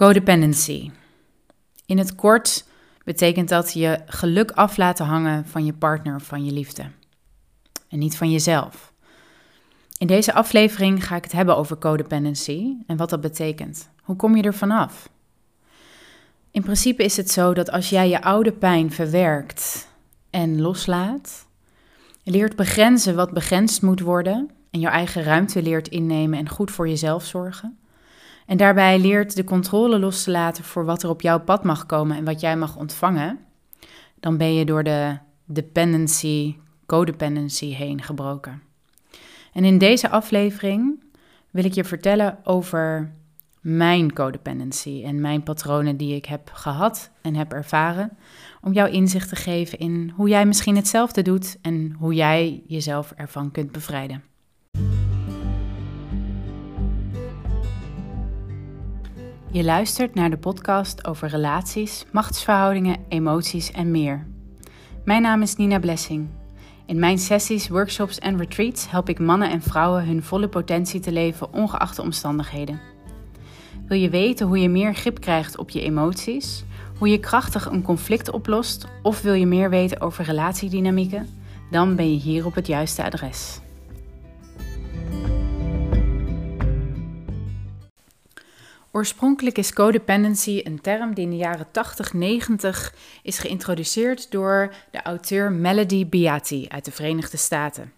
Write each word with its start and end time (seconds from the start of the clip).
Codependency. 0.00 0.90
In 1.86 1.98
het 1.98 2.14
kort 2.14 2.64
betekent 3.04 3.48
dat 3.48 3.72
je 3.72 3.98
geluk 4.06 4.50
af 4.50 4.76
laten 4.76 5.06
hangen 5.06 5.46
van 5.46 5.64
je 5.64 5.72
partner 5.72 6.14
of 6.14 6.22
van 6.22 6.44
je 6.44 6.52
liefde. 6.52 6.82
En 7.88 7.98
niet 7.98 8.16
van 8.16 8.30
jezelf. 8.30 8.92
In 9.98 10.06
deze 10.06 10.32
aflevering 10.32 11.06
ga 11.06 11.16
ik 11.16 11.22
het 11.22 11.32
hebben 11.32 11.56
over 11.56 11.78
codependency 11.78 12.74
en 12.86 12.96
wat 12.96 13.10
dat 13.10 13.20
betekent. 13.20 13.88
Hoe 14.02 14.16
kom 14.16 14.36
je 14.36 14.42
er 14.42 14.54
vanaf? 14.54 15.08
In 16.50 16.62
principe 16.62 17.04
is 17.04 17.16
het 17.16 17.30
zo 17.30 17.54
dat 17.54 17.70
als 17.70 17.90
jij 17.90 18.08
je 18.08 18.22
oude 18.22 18.52
pijn 18.52 18.92
verwerkt 18.92 19.88
en 20.30 20.60
loslaat, 20.60 21.46
leert 22.24 22.56
begrenzen 22.56 23.14
wat 23.14 23.30
begrensd 23.30 23.82
moet 23.82 24.00
worden 24.00 24.50
en 24.70 24.80
je 24.80 24.88
eigen 24.88 25.22
ruimte 25.22 25.62
leert 25.62 25.88
innemen 25.88 26.38
en 26.38 26.48
goed 26.48 26.70
voor 26.70 26.88
jezelf 26.88 27.24
zorgen, 27.24 27.79
en 28.50 28.56
daarbij 28.56 28.98
leert 28.98 29.36
de 29.36 29.44
controle 29.44 29.98
los 29.98 30.22
te 30.22 30.30
laten 30.30 30.64
voor 30.64 30.84
wat 30.84 31.02
er 31.02 31.08
op 31.08 31.20
jouw 31.20 31.40
pad 31.40 31.64
mag 31.64 31.86
komen 31.86 32.16
en 32.16 32.24
wat 32.24 32.40
jij 32.40 32.56
mag 32.56 32.76
ontvangen, 32.76 33.38
dan 34.20 34.36
ben 34.36 34.54
je 34.54 34.64
door 34.64 34.82
de 34.82 35.18
dependency, 35.44 36.56
codependency 36.86 37.74
heen 37.74 38.02
gebroken. 38.02 38.62
En 39.52 39.64
in 39.64 39.78
deze 39.78 40.10
aflevering 40.10 41.04
wil 41.50 41.64
ik 41.64 41.72
je 41.72 41.84
vertellen 41.84 42.38
over 42.44 43.12
mijn 43.60 44.12
codependency 44.12 45.02
en 45.04 45.20
mijn 45.20 45.42
patronen 45.42 45.96
die 45.96 46.14
ik 46.14 46.24
heb 46.24 46.50
gehad 46.52 47.10
en 47.20 47.34
heb 47.34 47.52
ervaren, 47.52 48.16
om 48.60 48.72
jou 48.72 48.90
inzicht 48.90 49.28
te 49.28 49.36
geven 49.36 49.78
in 49.78 50.12
hoe 50.16 50.28
jij 50.28 50.46
misschien 50.46 50.76
hetzelfde 50.76 51.22
doet 51.22 51.58
en 51.62 51.94
hoe 51.98 52.14
jij 52.14 52.62
jezelf 52.66 53.12
ervan 53.16 53.50
kunt 53.50 53.72
bevrijden. 53.72 54.22
Je 59.52 59.64
luistert 59.64 60.14
naar 60.14 60.30
de 60.30 60.36
podcast 60.36 61.06
over 61.06 61.28
relaties, 61.28 62.04
machtsverhoudingen, 62.12 62.96
emoties 63.08 63.70
en 63.70 63.90
meer. 63.90 64.26
Mijn 65.04 65.22
naam 65.22 65.42
is 65.42 65.56
Nina 65.56 65.78
Blessing. 65.78 66.28
In 66.86 66.98
mijn 66.98 67.18
sessies, 67.18 67.68
workshops 67.68 68.18
en 68.18 68.38
retreats 68.38 68.90
help 68.90 69.08
ik 69.08 69.18
mannen 69.18 69.50
en 69.50 69.62
vrouwen 69.62 70.06
hun 70.06 70.22
volle 70.22 70.48
potentie 70.48 71.00
te 71.00 71.12
leven 71.12 71.52
ongeacht 71.52 71.96
de 71.96 72.02
omstandigheden. 72.02 72.80
Wil 73.86 73.98
je 73.98 74.10
weten 74.10 74.46
hoe 74.46 74.58
je 74.58 74.68
meer 74.68 74.94
grip 74.94 75.20
krijgt 75.20 75.58
op 75.58 75.70
je 75.70 75.82
emoties, 75.82 76.64
hoe 76.98 77.08
je 77.08 77.18
krachtig 77.18 77.66
een 77.66 77.82
conflict 77.82 78.30
oplost 78.30 78.86
of 79.02 79.22
wil 79.22 79.34
je 79.34 79.46
meer 79.46 79.70
weten 79.70 80.00
over 80.00 80.24
relatiedynamieken? 80.24 81.28
Dan 81.70 81.96
ben 81.96 82.12
je 82.12 82.18
hier 82.18 82.46
op 82.46 82.54
het 82.54 82.66
juiste 82.66 83.04
adres. 83.04 83.60
Oorspronkelijk 88.92 89.58
is 89.58 89.72
codependency 89.72 90.60
een 90.64 90.80
term 90.80 91.14
die 91.14 91.24
in 91.24 91.30
de 91.30 91.36
jaren 91.36 91.66
80-90 91.66 92.96
is 93.22 93.38
geïntroduceerd 93.38 94.30
door 94.30 94.74
de 94.90 95.02
auteur 95.02 95.52
Melody 95.52 96.08
Beatty 96.08 96.66
uit 96.68 96.84
de 96.84 96.90
Verenigde 96.90 97.36
Staten. 97.36 97.92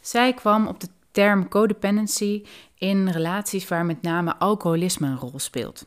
Zij 0.00 0.34
kwam 0.34 0.66
op 0.66 0.80
de 0.80 0.88
term 1.10 1.48
codependency 1.48 2.44
in 2.78 3.08
relaties 3.08 3.68
waar 3.68 3.84
met 3.84 4.02
name 4.02 4.36
alcoholisme 4.36 5.06
een 5.06 5.18
rol 5.18 5.38
speelt. 5.38 5.86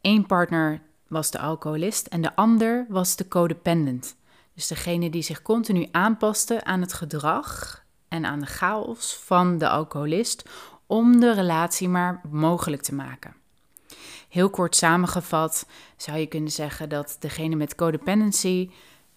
Eén 0.00 0.26
partner 0.26 0.80
was 1.08 1.30
de 1.30 1.38
alcoholist 1.38 2.06
en 2.06 2.20
de 2.20 2.36
ander 2.36 2.86
was 2.88 3.16
de 3.16 3.28
codependent. 3.28 4.16
Dus 4.54 4.66
degene 4.66 5.10
die 5.10 5.22
zich 5.22 5.42
continu 5.42 5.88
aanpaste 5.90 6.64
aan 6.64 6.80
het 6.80 6.92
gedrag 6.92 7.82
en 8.08 8.24
aan 8.24 8.40
de 8.40 8.46
chaos 8.46 9.16
van 9.24 9.58
de 9.58 9.68
alcoholist 9.68 10.48
om 10.92 11.20
de 11.20 11.34
relatie 11.34 11.88
maar 11.88 12.20
mogelijk 12.30 12.82
te 12.82 12.94
maken. 12.94 13.34
Heel 14.28 14.50
kort 14.50 14.76
samengevat 14.76 15.66
zou 15.96 16.18
je 16.18 16.26
kunnen 16.26 16.50
zeggen 16.50 16.88
dat 16.88 17.16
degene 17.20 17.56
met 17.56 17.74
codependency 17.74 18.70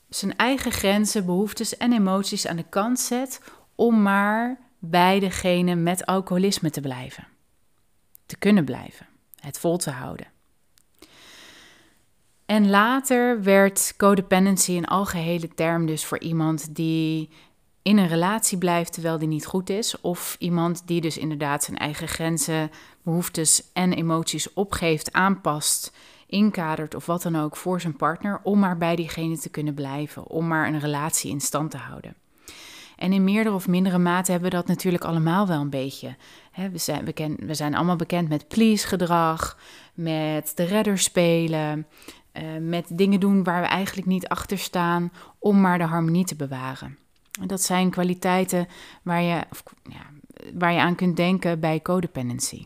zijn 0.10 0.36
eigen 0.38 0.72
grenzen, 0.72 1.26
behoeftes 1.26 1.78
en 1.78 1.94
emoties 1.94 2.48
aan 2.48 2.56
de 2.56 2.70
kant 2.70 3.00
zet 3.00 3.42
om 3.76 4.02
maar 4.02 4.60
bij 4.80 5.20
degene 5.20 5.76
met 5.76 6.06
alcoholisme 6.06 6.70
te 6.70 6.82
blijven. 6.82 7.28
Te 8.26 8.38
kunnen 8.38 8.66
blijven, 8.66 9.08
het 9.40 9.60
vol 9.60 9.78
te 9.78 9.92
houden. 9.92 10.28
En 12.46 12.70
later 12.70 13.44
werd 13.44 13.94
codependency 13.98 14.72
een 14.72 14.88
algehele 14.88 15.48
term 15.48 15.86
dus 15.86 16.06
voor 16.06 16.20
iemand 16.20 16.76
die 16.76 17.30
in 17.86 17.98
een 17.98 18.08
relatie 18.08 18.58
blijft 18.58 18.94
terwijl 18.94 19.18
die 19.18 19.28
niet 19.28 19.46
goed 19.46 19.70
is. 19.70 20.02
Of 20.02 20.36
iemand 20.40 20.82
die 20.86 21.02
dus 21.02 21.18
inderdaad 21.18 21.64
zijn 21.64 21.78
eigen 21.78 22.08
grenzen, 22.08 22.72
behoeftes 23.02 23.72
en 23.74 23.94
emoties 23.94 24.54
opgeeft, 24.54 25.14
aanpast, 25.14 25.92
inkadert 26.28 26.96
of 26.96 27.06
wat 27.06 27.22
dan 27.22 27.36
ook 27.36 27.56
voor 27.56 27.82
zijn 27.82 27.96
partner. 27.96 28.40
Om 28.44 28.60
maar 28.60 28.78
bij 28.78 28.96
diegene 28.96 29.38
te 29.38 29.50
kunnen 29.50 29.74
blijven. 29.74 30.28
Om 30.28 30.48
maar 30.48 30.68
een 30.68 30.80
relatie 30.80 31.32
in 31.32 31.42
stand 31.42 31.72
te 31.72 31.78
houden. 31.78 32.16
En 32.96 33.14
in 33.14 33.24
meerdere 33.24 33.56
of 33.56 33.68
mindere 33.68 33.98
mate 33.98 34.32
hebben 34.32 34.50
we 34.50 34.56
dat 34.56 34.68
natuurlijk 34.68 35.04
allemaal 35.04 35.48
wel 35.48 35.62
een 35.62 35.70
beetje. 35.70 36.16
we, 36.72 36.78
zijn 36.78 37.06
we 37.40 37.54
zijn 37.54 37.76
allemaal 37.76 37.96
bekend 37.96 38.30
met 38.30 38.48
please-gedrag, 38.48 39.58
met 39.94 40.52
de 40.56 40.64
redder 40.64 40.98
spelen, 40.98 41.88
uh, 42.34 42.44
met 42.60 42.86
dingen 42.98 43.20
doen 43.20 43.44
waar 43.44 43.62
we 43.62 43.68
eigenlijk 43.68 44.08
niet 44.08 44.28
achter 44.28 44.58
staan 44.58 45.12
om 45.40 45.62
maar 45.62 45.78
de 45.78 45.84
harmonie 45.84 46.26
te 46.26 46.36
bewaren. 46.36 47.04
Dat 47.44 47.62
zijn 47.62 47.90
kwaliteiten 47.90 48.68
waar 49.04 49.22
je, 49.22 49.44
of, 49.52 49.64
ja, 49.84 50.06
waar 50.54 50.74
je 50.74 50.80
aan 50.80 50.96
kunt 50.96 51.18
denken 51.18 51.60
bij 51.60 51.82
codependency. 51.82 52.66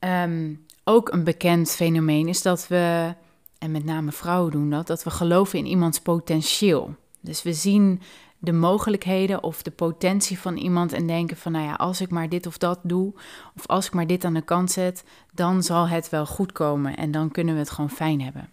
Um, 0.00 0.66
ook 0.84 1.12
een 1.12 1.24
bekend 1.24 1.70
fenomeen 1.70 2.28
is 2.28 2.42
dat 2.42 2.68
we, 2.68 3.14
en 3.58 3.70
met 3.70 3.84
name 3.84 4.12
vrouwen 4.12 4.50
doen 4.50 4.70
dat, 4.70 4.86
dat 4.86 5.04
we 5.04 5.10
geloven 5.10 5.58
in 5.58 5.66
iemands 5.66 6.00
potentieel. 6.00 6.94
Dus 7.20 7.42
we 7.42 7.52
zien 7.52 8.00
de 8.38 8.52
mogelijkheden 8.52 9.42
of 9.42 9.62
de 9.62 9.70
potentie 9.70 10.38
van 10.38 10.56
iemand 10.56 10.92
en 10.92 11.06
denken 11.06 11.36
van, 11.36 11.52
nou 11.52 11.64
ja, 11.64 11.74
als 11.74 12.00
ik 12.00 12.10
maar 12.10 12.28
dit 12.28 12.46
of 12.46 12.58
dat 12.58 12.80
doe, 12.82 13.14
of 13.56 13.66
als 13.66 13.86
ik 13.86 13.92
maar 13.92 14.06
dit 14.06 14.24
aan 14.24 14.34
de 14.34 14.42
kant 14.42 14.70
zet, 14.70 15.04
dan 15.34 15.62
zal 15.62 15.88
het 15.88 16.08
wel 16.08 16.26
goed 16.26 16.52
komen 16.52 16.96
en 16.96 17.10
dan 17.10 17.30
kunnen 17.30 17.54
we 17.54 17.60
het 17.60 17.70
gewoon 17.70 17.90
fijn 17.90 18.20
hebben 18.20 18.48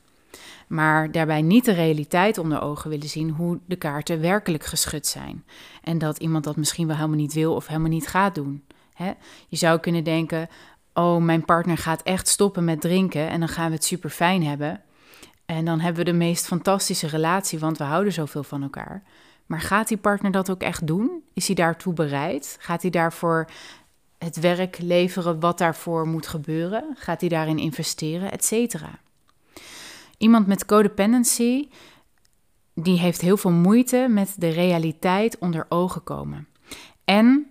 maar 0.67 1.11
daarbij 1.11 1.41
niet 1.41 1.65
de 1.65 1.73
realiteit 1.73 2.37
onder 2.37 2.61
ogen 2.61 2.89
willen 2.89 3.09
zien 3.09 3.29
hoe 3.29 3.59
de 3.65 3.75
kaarten 3.75 4.21
werkelijk 4.21 4.65
geschud 4.65 5.07
zijn. 5.07 5.45
En 5.83 5.97
dat 5.97 6.17
iemand 6.17 6.43
dat 6.43 6.55
misschien 6.55 6.87
wel 6.87 6.95
helemaal 6.95 7.17
niet 7.17 7.33
wil 7.33 7.53
of 7.55 7.67
helemaal 7.67 7.89
niet 7.89 8.07
gaat 8.07 8.35
doen. 8.35 8.63
Je 9.47 9.57
zou 9.57 9.79
kunnen 9.79 10.03
denken: 10.03 10.49
oh, 10.93 11.23
mijn 11.23 11.45
partner 11.45 11.77
gaat 11.77 12.01
echt 12.01 12.27
stoppen 12.27 12.63
met 12.63 12.81
drinken 12.81 13.29
en 13.29 13.39
dan 13.39 13.49
gaan 13.49 13.67
we 13.67 13.75
het 13.75 13.83
super 13.83 14.09
fijn 14.09 14.43
hebben. 14.43 14.81
En 15.45 15.65
dan 15.65 15.79
hebben 15.79 16.05
we 16.05 16.11
de 16.11 16.17
meest 16.17 16.47
fantastische 16.47 17.07
relatie, 17.07 17.59
want 17.59 17.77
we 17.77 17.83
houden 17.83 18.13
zoveel 18.13 18.43
van 18.43 18.63
elkaar. 18.63 19.03
Maar 19.45 19.61
gaat 19.61 19.87
die 19.87 19.97
partner 19.97 20.31
dat 20.31 20.49
ook 20.49 20.61
echt 20.61 20.87
doen? 20.87 21.23
Is 21.33 21.47
hij 21.47 21.55
daartoe 21.55 21.93
bereid? 21.93 22.57
Gaat 22.59 22.81
hij 22.81 22.91
daarvoor 22.91 23.49
het 24.17 24.39
werk 24.39 24.77
leveren 24.79 25.39
wat 25.39 25.57
daarvoor 25.57 26.07
moet 26.07 26.27
gebeuren? 26.27 26.95
Gaat 26.97 27.19
hij 27.19 27.29
daarin 27.29 27.57
investeren, 27.57 28.31
et 28.31 28.45
cetera? 28.45 28.99
Iemand 30.17 30.47
met 30.47 30.65
codependency, 30.65 31.67
die 32.73 32.99
heeft 32.99 33.21
heel 33.21 33.37
veel 33.37 33.51
moeite 33.51 34.07
met 34.09 34.35
de 34.37 34.49
realiteit 34.49 35.37
onder 35.37 35.65
ogen 35.69 36.03
komen. 36.03 36.47
En, 37.03 37.47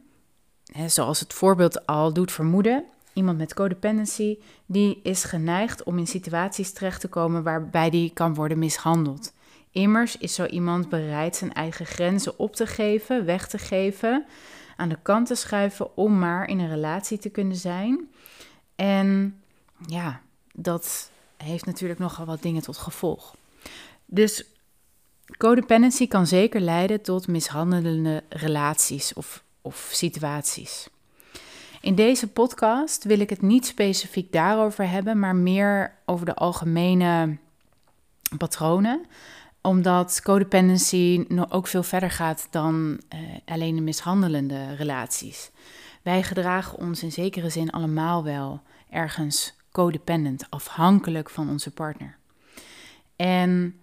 zoals 0.86 1.20
het 1.20 1.32
voorbeeld 1.32 1.86
al 1.86 2.12
doet 2.12 2.32
vermoeden, 2.32 2.84
iemand 3.12 3.38
met 3.38 3.54
codependency, 3.54 4.38
die 4.66 5.00
is 5.02 5.24
geneigd 5.24 5.82
om 5.82 5.98
in 5.98 6.06
situaties 6.06 6.72
terecht 6.72 7.00
te 7.00 7.08
komen 7.08 7.42
waarbij 7.42 7.90
die 7.90 8.10
kan 8.14 8.34
worden 8.34 8.58
mishandeld. 8.58 9.32
Immers 9.70 10.18
is 10.18 10.34
zo 10.34 10.46
iemand 10.46 10.88
bereid 10.88 11.36
zijn 11.36 11.52
eigen 11.52 11.86
grenzen 11.86 12.38
op 12.38 12.56
te 12.56 12.66
geven, 12.66 13.24
weg 13.24 13.48
te 13.48 13.58
geven, 13.58 14.24
aan 14.76 14.88
de 14.88 14.98
kant 15.02 15.26
te 15.26 15.34
schuiven 15.34 15.96
om 15.96 16.18
maar 16.18 16.48
in 16.48 16.58
een 16.58 16.68
relatie 16.68 17.18
te 17.18 17.28
kunnen 17.28 17.56
zijn. 17.56 18.08
En 18.76 19.40
ja, 19.86 20.20
dat 20.52 21.10
heeft 21.44 21.66
natuurlijk 21.66 22.00
nogal 22.00 22.26
wat 22.26 22.42
dingen 22.42 22.62
tot 22.62 22.76
gevolg. 22.76 23.34
Dus 24.06 24.44
codependency 25.36 26.08
kan 26.08 26.26
zeker 26.26 26.60
leiden 26.60 27.02
tot 27.02 27.28
mishandelende 27.28 28.22
relaties 28.28 29.12
of, 29.12 29.44
of 29.62 29.88
situaties. 29.92 30.88
In 31.80 31.94
deze 31.94 32.28
podcast 32.28 33.04
wil 33.04 33.20
ik 33.20 33.30
het 33.30 33.42
niet 33.42 33.66
specifiek 33.66 34.32
daarover 34.32 34.88
hebben, 34.88 35.18
maar 35.18 35.36
meer 35.36 35.94
over 36.04 36.26
de 36.26 36.34
algemene 36.34 37.36
patronen 38.38 39.06
omdat 39.66 40.20
codependency 40.22 41.26
ook 41.48 41.66
veel 41.66 41.82
verder 41.82 42.10
gaat 42.10 42.46
dan 42.50 43.00
uh, 43.14 43.20
alleen 43.44 43.76
de 43.76 43.82
mishandelende 43.82 44.74
relaties. 44.74 45.50
Wij 46.02 46.22
gedragen 46.22 46.78
ons 46.78 47.02
in 47.02 47.12
zekere 47.12 47.50
zin 47.50 47.70
allemaal 47.70 48.24
wel 48.24 48.60
ergens 48.90 49.54
codependent, 49.74 50.46
afhankelijk 50.50 51.30
van 51.30 51.48
onze 51.48 51.70
partner. 51.70 52.16
En 53.16 53.80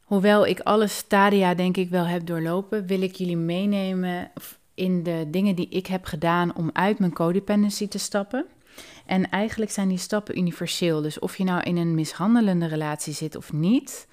hoewel 0.00 0.46
ik 0.46 0.60
alle 0.60 0.86
stadia 0.86 1.54
denk 1.54 1.76
ik 1.76 1.90
wel 1.90 2.06
heb 2.06 2.26
doorlopen, 2.26 2.86
wil 2.86 3.02
ik 3.02 3.14
jullie 3.14 3.36
meenemen 3.36 4.30
in 4.74 5.02
de 5.02 5.26
dingen 5.28 5.54
die 5.54 5.68
ik 5.68 5.86
heb 5.86 6.04
gedaan 6.04 6.56
om 6.56 6.70
uit 6.72 6.98
mijn 6.98 7.12
codependency 7.12 7.88
te 7.88 7.98
stappen. 7.98 8.46
En 9.06 9.30
eigenlijk 9.30 9.70
zijn 9.70 9.88
die 9.88 9.98
stappen 9.98 10.38
universeel. 10.38 11.02
Dus 11.02 11.18
of 11.18 11.36
je 11.36 11.44
nou 11.44 11.62
in 11.62 11.76
een 11.76 11.94
mishandelende 11.94 12.66
relatie 12.66 13.12
zit 13.12 13.36
of 13.36 13.52
niet, 13.52 14.08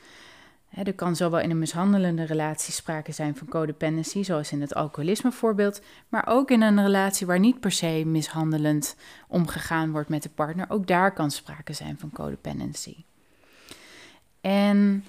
er 0.69 0.93
kan 0.93 1.15
zowel 1.15 1.39
in 1.39 1.49
een 1.49 1.59
mishandelende 1.59 2.23
relatie 2.23 2.73
sprake 2.73 3.11
zijn 3.11 3.35
van 3.35 3.47
codependency, 3.47 4.23
zoals 4.23 4.51
in 4.51 4.61
het 4.61 4.75
alcoholisme 4.75 5.31
voorbeeld, 5.31 5.81
maar 6.09 6.27
ook 6.27 6.51
in 6.51 6.61
een 6.61 6.83
relatie 6.83 7.27
waar 7.27 7.39
niet 7.39 7.59
per 7.59 7.71
se 7.71 8.03
mishandelend 8.05 8.95
omgegaan 9.27 9.91
wordt 9.91 10.09
met 10.09 10.23
de 10.23 10.29
partner, 10.29 10.65
ook 10.69 10.87
daar 10.87 11.13
kan 11.13 11.31
sprake 11.31 11.73
zijn 11.73 11.97
van 11.99 12.11
codependency. 12.11 12.95
En 14.41 15.05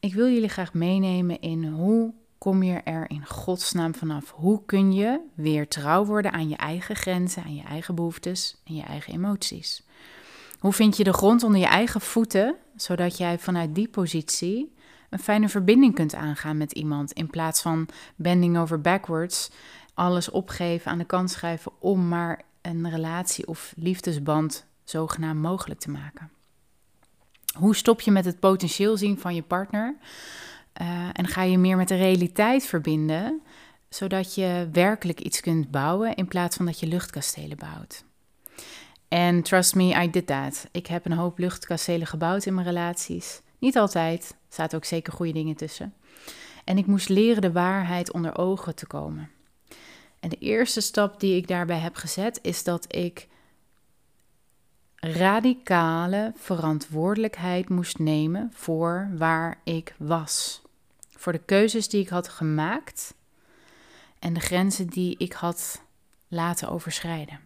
ik 0.00 0.14
wil 0.14 0.28
jullie 0.28 0.48
graag 0.48 0.74
meenemen 0.74 1.40
in 1.40 1.64
hoe 1.64 2.12
kom 2.38 2.62
je 2.62 2.80
er 2.84 3.10
in 3.10 3.26
godsnaam 3.26 3.94
vanaf? 3.94 4.30
Hoe 4.30 4.62
kun 4.66 4.92
je 4.92 5.20
weer 5.34 5.68
trouw 5.68 6.04
worden 6.04 6.32
aan 6.32 6.48
je 6.48 6.56
eigen 6.56 6.96
grenzen, 6.96 7.42
aan 7.42 7.54
je 7.54 7.62
eigen 7.62 7.94
behoeftes 7.94 8.56
en 8.64 8.74
je 8.74 8.82
eigen 8.82 9.12
emoties? 9.12 9.82
Hoe 10.58 10.72
vind 10.72 10.96
je 10.96 11.04
de 11.04 11.12
grond 11.12 11.42
onder 11.42 11.60
je 11.60 11.66
eigen 11.66 12.00
voeten, 12.00 12.56
zodat 12.76 13.16
jij 13.16 13.38
vanuit 13.38 13.74
die 13.74 13.88
positie 13.88 14.72
een 15.12 15.18
fijne 15.18 15.48
verbinding 15.48 15.94
kunt 15.94 16.14
aangaan 16.14 16.56
met 16.56 16.72
iemand, 16.72 17.12
in 17.12 17.30
plaats 17.30 17.62
van 17.62 17.88
bending 18.16 18.58
over 18.58 18.80
backwards, 18.80 19.50
alles 19.94 20.30
opgeven, 20.30 20.90
aan 20.90 20.98
de 20.98 21.04
kant 21.04 21.30
schrijven 21.30 21.72
om 21.78 22.08
maar 22.08 22.42
een 22.62 22.90
relatie 22.90 23.46
of 23.46 23.72
liefdesband 23.76 24.64
zogenaamd 24.84 25.40
mogelijk 25.40 25.80
te 25.80 25.90
maken? 25.90 26.30
Hoe 27.58 27.76
stop 27.76 28.00
je 28.00 28.10
met 28.10 28.24
het 28.24 28.40
potentieel 28.40 28.96
zien 28.96 29.18
van 29.18 29.34
je 29.34 29.42
partner? 29.42 29.96
Uh, 30.80 31.08
en 31.12 31.26
ga 31.26 31.42
je 31.42 31.58
meer 31.58 31.76
met 31.76 31.88
de 31.88 31.96
realiteit 31.96 32.64
verbinden, 32.64 33.42
zodat 33.88 34.34
je 34.34 34.68
werkelijk 34.72 35.20
iets 35.20 35.40
kunt 35.40 35.70
bouwen 35.70 36.14
in 36.14 36.28
plaats 36.28 36.56
van 36.56 36.66
dat 36.66 36.80
je 36.80 36.86
luchtkastelen 36.86 37.56
bouwt. 37.56 38.04
En 39.08 39.42
trust 39.42 39.74
me, 39.74 40.02
I 40.02 40.10
did 40.10 40.26
that. 40.26 40.66
Ik 40.70 40.86
heb 40.86 41.04
een 41.04 41.12
hoop 41.12 41.38
luchtkastelen 41.38 42.06
gebouwd 42.06 42.46
in 42.46 42.54
mijn 42.54 42.66
relaties. 42.66 43.40
Niet 43.62 43.76
altijd, 43.76 44.36
zaten 44.48 44.78
ook 44.78 44.84
zeker 44.84 45.12
goede 45.12 45.32
dingen 45.32 45.56
tussen. 45.56 45.94
En 46.64 46.78
ik 46.78 46.86
moest 46.86 47.08
leren 47.08 47.42
de 47.42 47.52
waarheid 47.52 48.12
onder 48.12 48.38
ogen 48.38 48.74
te 48.74 48.86
komen. 48.86 49.30
En 50.20 50.28
de 50.28 50.38
eerste 50.38 50.80
stap 50.80 51.20
die 51.20 51.36
ik 51.36 51.48
daarbij 51.48 51.78
heb 51.78 51.94
gezet 51.94 52.38
is 52.42 52.64
dat 52.64 52.94
ik 52.94 53.28
radicale 54.96 56.32
verantwoordelijkheid 56.36 57.68
moest 57.68 57.98
nemen 57.98 58.50
voor 58.54 59.10
waar 59.16 59.60
ik 59.64 59.94
was. 59.98 60.62
Voor 61.10 61.32
de 61.32 61.44
keuzes 61.44 61.88
die 61.88 62.00
ik 62.00 62.08
had 62.08 62.28
gemaakt 62.28 63.14
en 64.18 64.32
de 64.32 64.40
grenzen 64.40 64.86
die 64.86 65.14
ik 65.18 65.32
had 65.32 65.82
laten 66.28 66.68
overschrijden. 66.68 67.40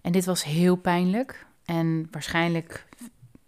En 0.00 0.12
dit 0.12 0.24
was 0.24 0.44
heel 0.44 0.76
pijnlijk 0.76 1.46
en 1.64 2.08
waarschijnlijk 2.10 2.86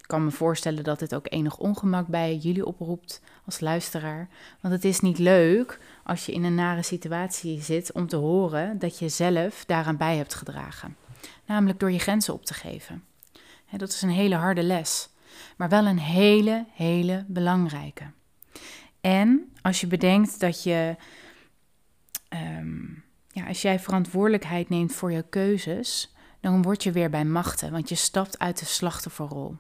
kan 0.07 0.25
me 0.25 0.31
voorstellen 0.31 0.85
dat 0.85 0.99
dit 0.99 1.15
ook 1.15 1.27
enig 1.29 1.57
ongemak 1.57 2.07
bij 2.07 2.37
jullie 2.37 2.67
oproept 2.67 3.21
als 3.45 3.61
luisteraar. 3.61 4.29
Want 4.61 4.75
het 4.75 4.85
is 4.85 5.01
niet 5.01 5.19
leuk 5.19 5.81
als 6.05 6.27
je 6.27 6.33
in 6.33 6.45
een 6.45 6.55
nare 6.55 6.83
situatie 6.83 7.63
zit 7.63 7.93
om 7.93 8.07
te 8.07 8.17
horen 8.17 8.79
dat 8.79 8.99
je 8.99 9.09
zelf 9.09 9.65
daaraan 9.65 9.97
bij 9.97 10.17
hebt 10.17 10.35
gedragen 10.35 10.97
namelijk 11.47 11.79
door 11.81 11.91
je 11.91 11.99
grenzen 11.99 12.35
op 12.35 12.45
te 12.45 12.55
geven. 12.55 13.05
dat 13.77 13.89
is 13.89 14.03
een 14.03 14.11
hele 14.11 14.35
harde 14.35 14.63
les, 14.63 15.09
maar 15.57 15.69
wel 15.69 15.87
een 15.87 15.99
hele, 15.99 16.67
hele 16.73 17.25
belangrijke. 17.29 18.05
En 19.01 19.53
als 19.63 19.81
je 19.81 19.87
bedenkt 19.87 20.41
dat 20.41 20.63
je, 20.63 20.97
ehm, 22.29 22.85
ja, 23.29 23.47
als 23.47 23.63
jij 23.63 23.81
verantwoordelijkheid 23.81 24.69
neemt 24.69 24.93
voor 24.93 25.13
je 25.13 25.25
keuzes, 25.29 26.15
dan 26.41 26.63
word 26.63 26.83
je 26.83 26.93
weer 26.93 27.11
bij 27.11 27.25
machten, 27.25 27.73
want 27.73 27.89
je 27.89 27.95
stapt 27.95 28.39
uit 28.39 28.59
de 28.59 28.65
slachtofferrol. 28.65 29.57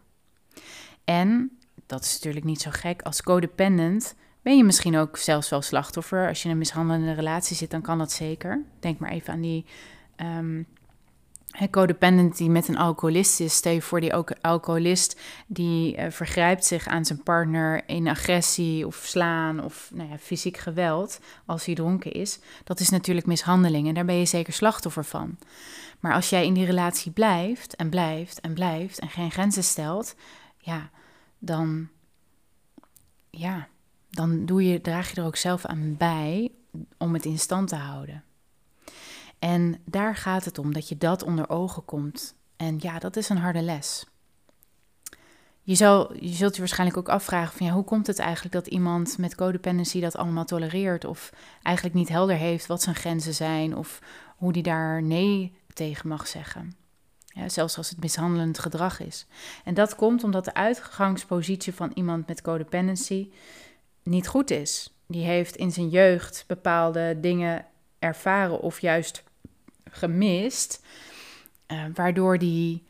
En, 1.04 1.58
dat 1.86 2.04
is 2.04 2.12
natuurlijk 2.12 2.44
niet 2.44 2.60
zo 2.60 2.70
gek, 2.72 3.02
als 3.02 3.22
codependent 3.22 4.14
ben 4.42 4.56
je 4.56 4.64
misschien 4.64 4.96
ook 4.96 5.16
zelfs 5.16 5.48
wel 5.48 5.62
slachtoffer. 5.62 6.28
Als 6.28 6.38
je 6.38 6.44
in 6.44 6.50
een 6.50 6.58
mishandelende 6.58 7.12
relatie 7.12 7.56
zit, 7.56 7.70
dan 7.70 7.82
kan 7.82 7.98
dat 7.98 8.12
zeker. 8.12 8.62
Denk 8.80 8.98
maar 8.98 9.10
even 9.10 9.32
aan 9.32 9.40
die 9.40 9.64
ehm, 10.16 10.62
codependent 11.70 12.36
die 12.36 12.50
met 12.50 12.68
een 12.68 12.76
alcoholist 12.76 13.40
is, 13.40 13.54
stel 13.54 13.80
voor 13.80 14.00
die 14.00 14.12
alcoholist 14.40 15.20
die 15.46 15.96
uh, 15.96 16.04
vergrijpt 16.10 16.64
zich 16.64 16.86
aan 16.86 17.04
zijn 17.04 17.22
partner 17.22 17.82
in 17.86 18.08
agressie 18.08 18.86
of 18.86 18.94
slaan 18.94 19.64
of 19.64 19.90
nou 19.94 20.08
ja, 20.08 20.18
fysiek 20.18 20.56
geweld 20.56 21.20
als 21.46 21.64
hij 21.64 21.74
dronken 21.74 22.12
is, 22.12 22.38
dat 22.64 22.80
is 22.80 22.88
natuurlijk 22.90 23.26
mishandeling 23.26 23.88
en 23.88 23.94
daar 23.94 24.04
ben 24.04 24.18
je 24.18 24.26
zeker 24.26 24.52
slachtoffer 24.52 25.04
van. 25.04 25.38
Maar 26.00 26.14
als 26.14 26.30
jij 26.30 26.46
in 26.46 26.54
die 26.54 26.66
relatie 26.66 27.12
blijft 27.12 27.76
en 27.76 27.88
blijft 27.88 28.40
en 28.40 28.54
blijft 28.54 28.98
en 28.98 29.08
geen 29.10 29.30
grenzen 29.30 29.64
stelt, 29.64 30.14
ja, 30.64 30.90
dan, 31.38 31.88
ja, 33.30 33.68
dan 34.10 34.46
doe 34.46 34.64
je, 34.64 34.80
draag 34.80 35.10
je 35.10 35.20
er 35.20 35.26
ook 35.26 35.36
zelf 35.36 35.64
aan 35.64 35.96
bij 35.96 36.52
om 36.98 37.14
het 37.14 37.24
in 37.24 37.38
stand 37.38 37.68
te 37.68 37.76
houden. 37.76 38.24
En 39.38 39.80
daar 39.84 40.16
gaat 40.16 40.44
het 40.44 40.58
om, 40.58 40.72
dat 40.72 40.88
je 40.88 40.96
dat 40.96 41.22
onder 41.22 41.48
ogen 41.48 41.84
komt. 41.84 42.34
En 42.56 42.76
ja, 42.80 42.98
dat 42.98 43.16
is 43.16 43.28
een 43.28 43.36
harde 43.36 43.62
les. 43.62 44.06
Je, 45.62 45.74
zal, 45.74 46.14
je 46.16 46.32
zult 46.32 46.54
je 46.54 46.58
waarschijnlijk 46.58 46.98
ook 46.98 47.08
afvragen 47.08 47.56
van 47.56 47.66
ja, 47.66 47.72
hoe 47.72 47.84
komt 47.84 48.06
het 48.06 48.18
eigenlijk 48.18 48.54
dat 48.54 48.66
iemand 48.66 49.18
met 49.18 49.34
codependency 49.34 50.00
dat 50.00 50.16
allemaal 50.16 50.44
tolereert 50.44 51.04
of 51.04 51.32
eigenlijk 51.62 51.96
niet 51.96 52.08
helder 52.08 52.36
heeft 52.36 52.66
wat 52.66 52.82
zijn 52.82 52.94
grenzen 52.94 53.34
zijn 53.34 53.76
of 53.76 53.98
hoe 54.36 54.52
die 54.52 54.62
daar 54.62 55.02
nee 55.02 55.56
tegen 55.72 56.08
mag 56.08 56.26
zeggen. 56.26 56.83
Ja, 57.34 57.48
zelfs 57.48 57.76
als 57.76 57.90
het 57.90 58.00
mishandelend 58.00 58.58
gedrag 58.58 59.00
is. 59.00 59.26
En 59.64 59.74
dat 59.74 59.94
komt 59.94 60.24
omdat 60.24 60.44
de 60.44 60.54
uitgangspositie 60.54 61.74
van 61.74 61.90
iemand 61.94 62.26
met 62.26 62.42
codependency 62.42 63.30
niet 64.02 64.28
goed 64.28 64.50
is. 64.50 64.94
Die 65.06 65.24
heeft 65.24 65.56
in 65.56 65.70
zijn 65.72 65.88
jeugd 65.88 66.44
bepaalde 66.46 67.18
dingen 67.20 67.66
ervaren 67.98 68.60
of 68.60 68.80
juist 68.80 69.22
gemist, 69.90 70.82
uh, 71.66 71.84
waardoor 71.94 72.38
die 72.38 72.84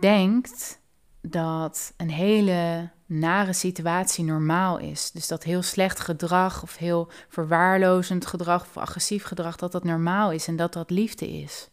denkt 0.00 0.80
dat 1.20 1.92
een 1.96 2.10
hele 2.10 2.90
nare 3.06 3.52
situatie 3.52 4.24
normaal 4.24 4.78
is. 4.78 5.10
Dus 5.10 5.28
dat 5.28 5.44
heel 5.44 5.62
slecht 5.62 6.00
gedrag 6.00 6.62
of 6.62 6.76
heel 6.76 7.08
verwaarlozend 7.28 8.26
gedrag 8.26 8.62
of 8.62 8.76
agressief 8.76 9.24
gedrag, 9.24 9.56
dat 9.56 9.72
dat 9.72 9.84
normaal 9.84 10.32
is 10.32 10.46
en 10.46 10.56
dat 10.56 10.72
dat 10.72 10.90
liefde 10.90 11.28
is. 11.28 11.68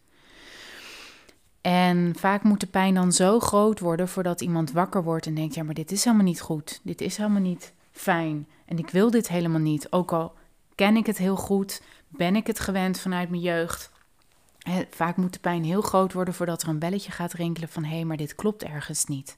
En 1.62 2.13
vaak 2.18 2.44
moet 2.44 2.59
de 2.59 2.68
pijn 2.68 2.94
dan 2.94 3.12
zo 3.12 3.39
groot 3.39 3.80
worden 3.80 4.07
voordat 4.07 4.42
iemand 4.42 4.71
wakker 4.71 5.04
wordt 5.04 5.26
en 5.26 5.35
denkt: 5.35 5.56
ja, 5.56 5.64
maar 5.64 5.73
dit 5.73 5.92
is 5.92 6.04
helemaal 6.04 6.26
niet 6.26 6.42
goed. 6.42 6.80
Dit 6.83 7.02
is 7.02 7.18
helemaal 7.18 7.42
niet 7.42 7.73
fijn. 7.92 8.47
En 8.66 8.78
ik 8.78 8.90
wil 8.90 9.11
dit 9.11 9.28
helemaal 9.28 9.59
niet. 9.59 9.92
Ook 9.92 10.11
al 10.11 10.33
ken 10.76 10.95
ik 10.95 11.06
het 11.06 11.18
heel 11.18 11.35
goed, 11.35 11.81
ben 12.07 12.35
ik 12.35 12.47
het 12.47 12.59
gewend 12.59 12.99
vanuit 12.99 13.30
mijn 13.30 13.42
jeugd. 13.42 13.92
Vaak 14.90 15.18
moet 15.18 15.33
de 15.33 15.40
pijn 15.40 15.64
heel 15.64 15.81
groot 15.81 16.14
worden 16.14 16.33
voordat 16.33 16.61
er 16.61 16.69
een 16.69 16.80
belletje 16.80 17.11
gaat 17.11 17.33
rinkelen 17.33 17.69
van 17.69 17.83
hé, 17.83 17.95
hey, 17.95 18.06
maar 18.06 18.18
dit 18.18 18.35
klopt 18.35 18.64
ergens 18.64 19.06
niet. 19.06 19.37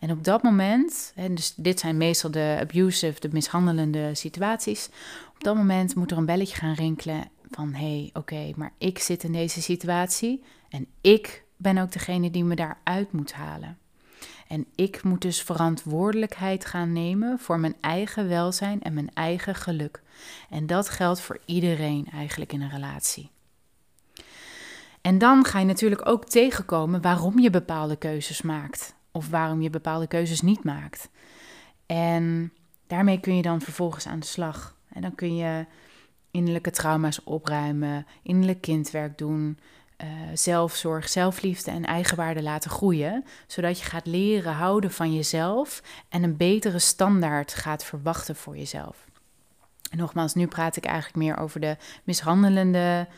En 0.00 0.10
op 0.10 0.24
dat 0.24 0.42
moment, 0.42 1.12
en 1.14 1.34
dus 1.34 1.54
dit 1.56 1.80
zijn 1.80 1.96
meestal 1.96 2.30
de 2.30 2.56
abusive, 2.60 3.20
de 3.20 3.28
mishandelende 3.32 4.14
situaties, 4.14 4.88
op 5.34 5.44
dat 5.44 5.56
moment 5.56 5.94
moet 5.94 6.10
er 6.10 6.16
een 6.16 6.26
belletje 6.26 6.56
gaan 6.56 6.74
rinkelen 6.74 7.30
van 7.50 7.72
hé, 7.72 7.98
hey, 8.00 8.10
oké, 8.12 8.52
maar 8.56 8.72
ik 8.78 8.98
zit 8.98 9.22
in 9.22 9.32
deze 9.32 9.62
situatie 9.62 10.42
en 10.68 10.86
ik 11.00 11.44
ben 11.56 11.78
ook 11.78 11.92
degene 11.92 12.30
die 12.30 12.44
me 12.44 12.54
daaruit 12.54 13.12
moet 13.12 13.32
halen. 13.32 13.78
En 14.46 14.66
ik 14.74 15.02
moet 15.02 15.22
dus 15.22 15.42
verantwoordelijkheid 15.42 16.64
gaan 16.64 16.92
nemen 16.92 17.38
voor 17.38 17.60
mijn 17.60 17.74
eigen 17.80 18.28
welzijn 18.28 18.82
en 18.82 18.94
mijn 18.94 19.10
eigen 19.14 19.54
geluk. 19.54 20.02
En 20.48 20.66
dat 20.66 20.88
geldt 20.88 21.20
voor 21.20 21.38
iedereen 21.44 22.06
eigenlijk 22.12 22.52
in 22.52 22.60
een 22.60 22.70
relatie. 22.70 23.30
En 25.00 25.18
dan 25.18 25.44
ga 25.44 25.58
je 25.58 25.64
natuurlijk 25.64 26.08
ook 26.08 26.24
tegenkomen 26.24 27.02
waarom 27.02 27.38
je 27.38 27.50
bepaalde 27.50 27.96
keuzes 27.96 28.42
maakt. 28.42 28.94
Of 29.10 29.28
waarom 29.28 29.62
je 29.62 29.70
bepaalde 29.70 30.06
keuzes 30.06 30.40
niet 30.40 30.64
maakt. 30.64 31.08
En 31.86 32.52
daarmee 32.86 33.20
kun 33.20 33.36
je 33.36 33.42
dan 33.42 33.60
vervolgens 33.60 34.06
aan 34.06 34.20
de 34.20 34.26
slag. 34.26 34.76
En 34.92 35.02
dan 35.02 35.14
kun 35.14 35.36
je 35.36 35.66
innerlijke 36.30 36.70
trauma's 36.70 37.20
opruimen, 37.24 38.06
innerlijk 38.22 38.60
kindwerk 38.60 39.18
doen, 39.18 39.58
uh, 40.02 40.08
zelfzorg, 40.34 41.08
zelfliefde 41.08 41.70
en 41.70 41.84
eigenwaarde 41.84 42.42
laten 42.42 42.70
groeien. 42.70 43.24
Zodat 43.46 43.78
je 43.78 43.84
gaat 43.84 44.06
leren 44.06 44.52
houden 44.52 44.90
van 44.90 45.14
jezelf 45.14 45.82
en 46.08 46.22
een 46.22 46.36
betere 46.36 46.78
standaard 46.78 47.54
gaat 47.54 47.84
verwachten 47.84 48.36
voor 48.36 48.56
jezelf. 48.56 49.08
Nogmaals, 49.96 50.34
nu 50.34 50.46
praat 50.46 50.76
ik 50.76 50.84
eigenlijk 50.84 51.16
meer 51.16 51.36
over 51.36 51.60
de 51.60 51.76
mishandelende 52.04 53.08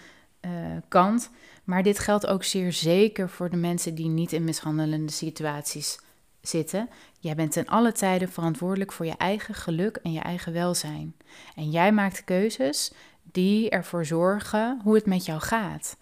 uh, 0.41 0.51
kant. 0.89 1.31
Maar 1.65 1.83
dit 1.83 1.99
geldt 1.99 2.27
ook 2.27 2.45
zeer 2.45 2.73
zeker 2.73 3.29
voor 3.29 3.51
de 3.51 3.57
mensen 3.57 3.95
die 3.95 4.09
niet 4.09 4.33
in 4.33 4.45
mishandelende 4.45 5.13
situaties 5.13 5.99
zitten. 6.43 6.89
Jij 7.19 7.35
bent 7.35 7.53
ten 7.53 7.67
alle 7.67 7.93
tijden 7.93 8.29
verantwoordelijk 8.29 8.93
voor 8.93 9.07
je 9.07 9.17
eigen 9.17 9.55
geluk 9.55 9.97
en 9.97 10.13
je 10.13 10.21
eigen 10.21 10.53
welzijn. 10.53 11.17
En 11.55 11.71
jij 11.71 11.93
maakt 11.93 12.25
keuzes 12.25 12.93
die 13.23 13.71
ervoor 13.71 14.07
zorgen 14.07 14.81
hoe 14.83 14.95
het 14.95 15.07
met 15.07 15.25
jou 15.25 15.41
gaat. 15.41 15.97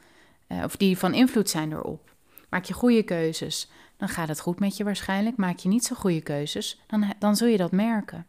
uh, 0.48 0.64
of 0.64 0.76
die 0.76 0.98
van 0.98 1.14
invloed 1.14 1.50
zijn 1.50 1.72
erop. 1.72 2.14
Maak 2.48 2.64
je 2.64 2.72
goede 2.72 3.02
keuzes, 3.02 3.70
dan 3.96 4.08
gaat 4.08 4.28
het 4.28 4.40
goed 4.40 4.60
met 4.60 4.76
je 4.76 4.84
waarschijnlijk. 4.84 5.36
Maak 5.36 5.58
je 5.58 5.68
niet 5.68 5.84
zo 5.84 5.94
goede 5.94 6.20
keuzes, 6.20 6.80
dan, 6.86 7.12
dan 7.18 7.36
zul 7.36 7.48
je 7.48 7.56
dat 7.56 7.72
merken. 7.72 8.26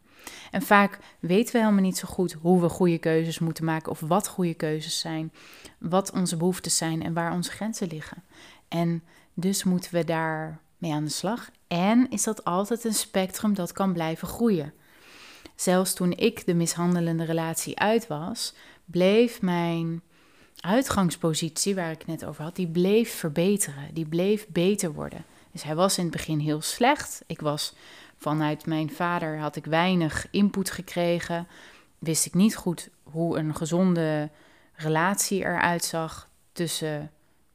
En 0.52 0.62
vaak 0.62 1.00
weten 1.20 1.54
we 1.54 1.60
helemaal 1.60 1.84
niet 1.84 1.98
zo 1.98 2.08
goed 2.08 2.32
hoe 2.32 2.62
we 2.62 2.70
goede 2.70 2.98
keuzes 2.98 3.40
moeten 3.40 3.66
maken 3.66 3.92
of 3.92 4.00
wat 4.00 4.28
goede 4.28 4.54
keuzes 4.54 5.00
zijn, 5.00 5.34
wat 5.78 6.12
onze 6.12 6.38
behoeftes 6.38 6.78
zijn 6.78 7.04
en 7.04 7.14
waar 7.14 7.34
onze 7.34 7.52
grenzen 7.52 7.88
liggen. 7.88 8.24
En 8.68 9.04
dus 9.34 9.64
moeten 9.64 9.94
we 9.94 10.04
daar 10.04 10.60
mee 10.82 10.94
aan 10.94 11.04
de 11.04 11.10
slag. 11.10 11.50
En 11.68 12.10
is 12.10 12.24
dat 12.24 12.44
altijd 12.44 12.84
een 12.84 12.94
spectrum 12.94 13.54
dat 13.54 13.72
kan 13.72 13.94
blijven 13.94 14.28
groeien. 14.28 14.74
Zelfs 15.56 15.94
toen 15.94 16.12
ik 16.12 16.46
de 16.46 16.54
mishandelende 16.54 17.24
relatie 17.24 17.80
uit 17.80 18.08
was, 18.08 18.54
bleef 18.86 19.42
mijn 19.42 20.02
uitgangspositie, 20.60 21.76
waar 21.76 21.92
ik 21.92 21.98
het 21.98 22.08
net 22.08 22.26
over 22.26 22.44
had, 22.44 22.56
die 22.56 22.68
bleef 22.68 23.14
verbeteren. 23.14 23.94
Die 23.94 24.06
bleef 24.06 24.48
beter 24.48 24.94
worden. 24.94 25.26
Dus 25.52 25.64
hij 25.64 25.76
was 25.76 25.98
in 25.98 26.04
het 26.04 26.14
begin 26.14 26.40
heel 26.40 26.62
slecht. 26.62 27.24
Ik 27.28 27.42
was 27.42 27.74
vanuit 28.18 28.66
mijn 28.66 28.92
vader 28.92 29.40
had 29.40 29.56
ik 29.56 29.66
weinig 29.66 30.28
input 30.32 30.72
gekregen. 30.72 31.48
Wist 32.00 32.26
ik 32.26 32.34
niet 32.34 32.56
goed 32.56 32.90
hoe 33.04 33.38
een 33.38 33.56
gezonde 33.56 34.30
relatie 34.74 35.40
eruit 35.40 35.84
zag 35.84 36.30
tussen 36.52 37.12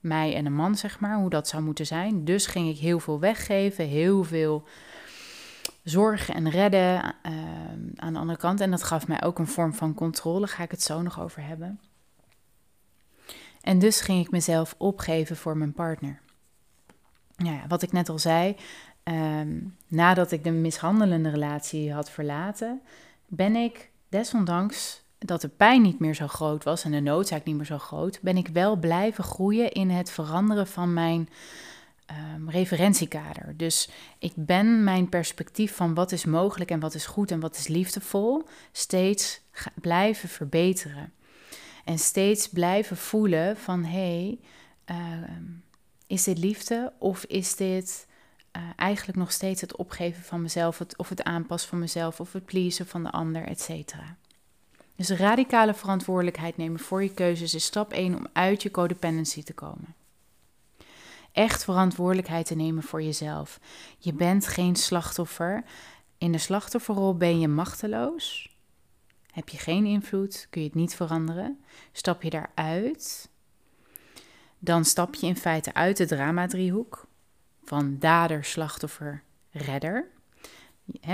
mij 0.06 0.34
en 0.34 0.46
een 0.46 0.54
man, 0.54 0.75
zeg 0.75 1.00
maar, 1.00 1.16
hoe 1.16 1.30
dat 1.30 1.48
zou 1.48 1.62
moeten 1.62 1.86
zijn. 1.86 2.25
Dus 2.25 2.46
ging 2.46 2.68
ik 2.68 2.78
heel 2.78 3.00
veel 3.00 3.20
weggeven, 3.20 3.86
heel 3.86 4.25
veel 4.25 4.64
zorgen 5.82 6.34
en 6.34 6.50
redden 6.50 7.14
ehm, 7.22 7.80
aan 7.96 8.12
de 8.12 8.18
andere 8.18 8.38
kant. 8.38 8.60
En 8.60 8.70
dat 8.70 8.82
gaf 8.82 9.08
mij 9.08 9.22
ook 9.22 9.38
een 9.38 9.46
vorm 9.46 9.75
van 9.75 9.94
controle, 9.94 10.46
ga 10.46 10.62
ik 10.62 10.70
het 10.70 10.82
zo 10.82 11.02
nog 11.02 11.20
over 11.20 11.42
hebben. 11.42 11.80
En 13.60 13.78
dus 13.78 14.00
ging 14.00 14.25
ik 14.25 14.30
mezelf 14.30 14.75
opgeven 14.78 15.36
voor 15.36 15.56
mijn 15.56 15.72
partner. 15.72 16.20
Nou 17.36 17.54
ja, 17.54 17.66
wat 17.68 17.82
ik 17.82 17.92
net 17.92 18.08
al 18.08 18.18
zei, 18.18 18.56
ehm, 19.02 19.60
nadat 19.88 20.32
ik 20.32 20.44
de 20.44 20.50
mishandelende 20.50 21.30
relatie 21.30 21.92
had 21.92 22.10
verlaten, 22.10 22.82
ben 23.26 23.56
ik 23.56 23.90
desondanks 24.08 25.04
dat 25.26 25.40
de 25.40 25.49
pijn 25.49 25.83
niet 25.83 25.99
meer 25.99 26.14
zo 26.14 26.26
groot 26.26 26.64
was 26.64 26.85
en 26.85 26.90
de 26.90 27.00
noodzaak 27.00 27.45
niet 27.45 27.56
meer 27.56 27.66
zo 27.66 27.78
groot, 27.78 28.18
ben 28.23 28.37
ik 28.37 28.49
wel 28.49 28.76
blijven 28.76 29.25
groeien 29.25 29.73
in 29.73 29.90
het 29.90 30.11
veranderen 30.11 30.66
van 30.66 30.92
mijn 30.92 31.28
um, 32.11 32.50
referentiekader. 32.50 33.56
Dus 33.56 33.88
ik 34.18 34.33
ben 34.37 34.85
mijn 34.85 35.09
perspectief 35.09 35.75
van 35.75 35.95
wat 35.95 36.12
is 36.12 36.25
mogelijk 36.25 36.71
en 36.71 36.80
wat 36.80 36.95
is 36.95 37.06
goed 37.06 37.30
en 37.30 37.40
wat 37.40 37.56
is 37.56 37.66
liefdevol 37.66 38.45
steeds 38.73 39.40
blijven 39.75 40.28
verbeteren. 40.28 41.12
En 41.85 41.99
steeds 41.99 42.49
blijven 42.49 42.97
voelen 42.97 43.56
van 43.56 43.85
hé, 43.85 43.99
hey, 43.99 44.38
ehm, 44.85 45.45
is 46.06 46.25
dit 46.25 46.38
liefde 46.38 46.92
of 46.99 47.25
is 47.25 47.56
dit 47.56 48.06
uh, 48.56 48.62
eigenlijk 48.76 49.18
nog 49.18 49.33
steeds 49.33 49.61
het 49.61 49.76
opgeven 49.76 50.23
van 50.23 50.42
mezelf, 50.42 50.80
of 50.97 51.09
het 51.09 51.23
aanpassen 51.23 51.68
van 51.68 51.78
mezelf, 51.78 52.21
of 52.21 52.33
het 52.33 52.45
pleasen 52.45 52.87
van 52.87 53.02
de 53.02 53.11
ander, 53.11 53.42
et 53.42 53.61
cetera. 53.61 54.16
Dus 54.96 55.10
radicale 55.10 55.74
verantwoordelijkheid 55.74 56.56
nemen 56.56 56.80
voor 56.80 57.02
je 57.02 57.14
keuzes 57.14 57.54
is 57.54 57.64
stap 57.64 57.92
1 57.92 58.14
om 58.14 58.26
uit 58.32 58.62
je 58.62 58.70
codependency 58.70 59.42
te 59.42 59.54
komen. 59.54 59.94
Echt 61.32 61.64
verantwoordelijkheid 61.64 62.46
te 62.46 62.54
nemen 62.54 62.82
voor 62.82 63.02
jezelf. 63.02 63.60
Je 63.98 64.12
bent 64.12 64.46
geen 64.46 64.76
slachtoffer. 64.76 65.64
In 66.18 66.32
de 66.32 66.38
slachtofferrol 66.38 67.16
ben 67.16 67.40
je 67.40 67.48
machteloos. 67.48 68.54
Heb 69.32 69.48
je 69.48 69.58
geen 69.58 69.86
invloed, 69.86 70.46
kun 70.50 70.60
je 70.60 70.66
het 70.66 70.76
niet 70.76 70.94
veranderen. 70.94 71.60
Stap 71.92 72.22
je 72.22 72.30
daaruit, 72.30 73.28
dan 74.58 74.84
stap 74.84 75.14
je 75.14 75.26
in 75.26 75.36
feite 75.36 75.74
uit 75.74 75.96
de 75.96 76.06
drama-driehoek 76.06 77.06
van 77.64 77.98
dader, 77.98 78.44
slachtoffer, 78.44 79.22
redder. 79.50 80.10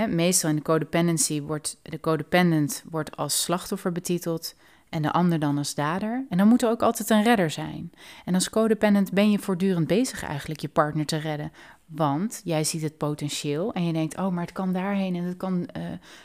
Meestal 0.09 0.51
in 0.51 0.57
de 0.57 0.63
codependency 0.63 1.43
wordt 1.43 1.79
de 1.83 2.01
codependent 2.01 2.85
wordt 2.91 3.17
als 3.17 3.43
slachtoffer 3.43 3.93
betiteld 3.93 4.55
en 4.89 5.03
de 5.03 5.13
ander 5.13 5.39
dan 5.39 5.59
als 5.59 5.75
dader. 5.75 6.27
En 6.29 6.39
dan 6.39 6.49
moet 6.49 6.63
er 6.63 6.69
ook 6.69 6.83
altijd 6.83 7.11
een 7.11 7.23
redder 7.23 7.51
zijn. 7.51 7.93
En 8.25 8.35
als 8.35 8.51
codependent 8.51 9.13
ben 9.13 9.31
je 9.31 9.39
voortdurend 9.39 9.87
bezig 9.87 10.23
eigenlijk 10.25 10.61
je 10.61 10.69
partner 10.69 11.07
te 11.07 11.17
redden. 11.17 11.53
Want 11.87 12.41
jij 12.45 12.65
ziet 12.65 12.83
het 12.83 12.97
potentieel 12.97 13.73
en 13.73 13.87
je 13.87 13.93
denkt, 13.93 14.19
oh, 14.19 14.29
maar 14.29 14.45
het 14.45 14.53
kan 14.53 14.73
daarheen 14.73 15.17
en 15.17 15.25
het 15.25 15.37
kan 15.37 15.69
uh, 15.77 15.83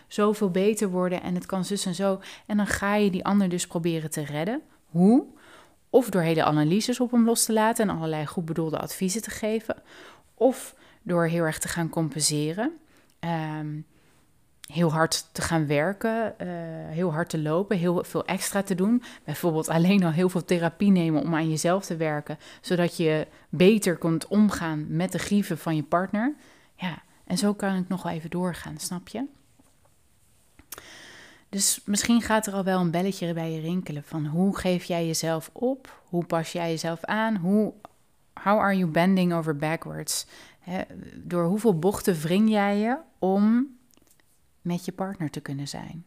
zoveel 0.07 0.51
beter 0.51 0.89
worden 0.89 1.21
en 1.21 1.35
het 1.35 1.45
kan 1.45 1.65
zus 1.65 1.85
en 1.85 1.95
zo. 1.95 2.19
En 2.45 2.57
dan 2.57 2.67
ga 2.67 2.95
je 2.95 3.11
die 3.11 3.25
ander 3.25 3.49
dus 3.49 3.67
proberen 3.67 4.09
te 4.09 4.25
redden. 4.25 4.61
Hoe? 4.85 5.25
Of 5.89 6.09
door 6.09 6.21
hele 6.21 6.43
analyses 6.43 6.99
op 6.99 7.11
hem 7.11 7.25
los 7.25 7.45
te 7.45 7.53
laten 7.53 7.89
en 7.89 7.95
allerlei 7.95 8.25
goed 8.25 8.45
bedoelde 8.45 8.79
adviezen 8.79 9.21
te 9.21 9.29
geven. 9.29 9.75
Of 10.33 10.75
door 11.01 11.25
heel 11.25 11.43
erg 11.43 11.59
te 11.59 11.67
gaan 11.67 11.89
compenseren. 11.89 12.77
Um, 13.19 13.85
heel 14.67 14.91
hard 14.91 15.29
te 15.31 15.41
gaan 15.41 15.67
werken, 15.67 16.35
uh, 16.41 16.47
heel 16.93 17.13
hard 17.13 17.29
te 17.29 17.39
lopen, 17.39 17.77
heel 17.77 18.03
veel 18.03 18.25
extra 18.25 18.63
te 18.63 18.75
doen. 18.75 19.03
Bijvoorbeeld 19.23 19.69
alleen 19.69 20.03
al 20.03 20.11
heel 20.11 20.29
veel 20.29 20.45
therapie 20.45 20.91
nemen 20.91 21.21
om 21.21 21.35
aan 21.35 21.49
jezelf 21.49 21.85
te 21.85 21.95
werken, 21.95 22.37
zodat 22.61 22.97
je 22.97 23.27
beter 23.49 23.97
kunt 23.97 24.27
omgaan 24.27 24.85
met 24.89 25.11
de 25.11 25.19
grieven 25.19 25.57
van 25.57 25.75
je 25.75 25.83
partner. 25.83 26.35
Ja, 26.75 27.01
en 27.25 27.37
zo 27.37 27.53
kan 27.53 27.75
ik 27.75 27.87
nog 27.87 28.03
wel 28.03 28.11
even 28.11 28.29
doorgaan, 28.29 28.77
snap 28.77 29.07
je? 29.07 29.25
Dus 31.49 31.81
misschien 31.85 32.21
gaat 32.21 32.47
er 32.47 32.53
al 32.53 32.63
wel 32.63 32.79
een 32.79 32.91
belletje 32.91 33.33
bij 33.33 33.51
je 33.51 33.59
rinkelen 33.59 34.03
van 34.03 34.25
hoe 34.25 34.57
geef 34.57 34.83
jij 34.83 35.05
jezelf 35.05 35.49
op? 35.53 36.01
Hoe 36.03 36.25
pas 36.25 36.51
jij 36.51 36.69
jezelf 36.69 37.03
aan? 37.03 37.35
Hoe, 37.35 37.73
how 38.33 38.59
are 38.59 38.77
you 38.77 38.91
bending 38.91 39.33
over 39.33 39.55
backwards? 39.55 40.25
Door 41.15 41.45
hoeveel 41.45 41.79
bochten 41.79 42.15
wring 42.15 42.49
jij 42.49 42.77
je 42.77 42.97
om 43.19 43.67
met 44.61 44.85
je 44.85 44.91
partner 44.91 45.29
te 45.29 45.39
kunnen 45.39 45.67
zijn. 45.67 46.05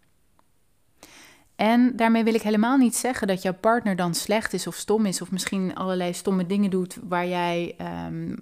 En 1.57 1.97
daarmee 1.97 2.25
wil 2.25 2.35
ik 2.35 2.43
helemaal 2.43 2.77
niet 2.77 2.97
zeggen 2.97 3.27
dat 3.27 3.43
jouw 3.43 3.55
partner 3.55 3.97
dan 3.97 4.15
slecht 4.15 4.53
is 4.53 4.67
of 4.67 4.75
stom 4.75 5.07
is, 5.07 5.23
of 5.23 5.31
misschien 5.31 5.75
allerlei 5.75 6.13
stomme 6.13 6.47
dingen 6.47 6.71
doet 6.71 6.99
waar 7.09 7.27
jij 7.27 7.75
ehm, 7.79 8.37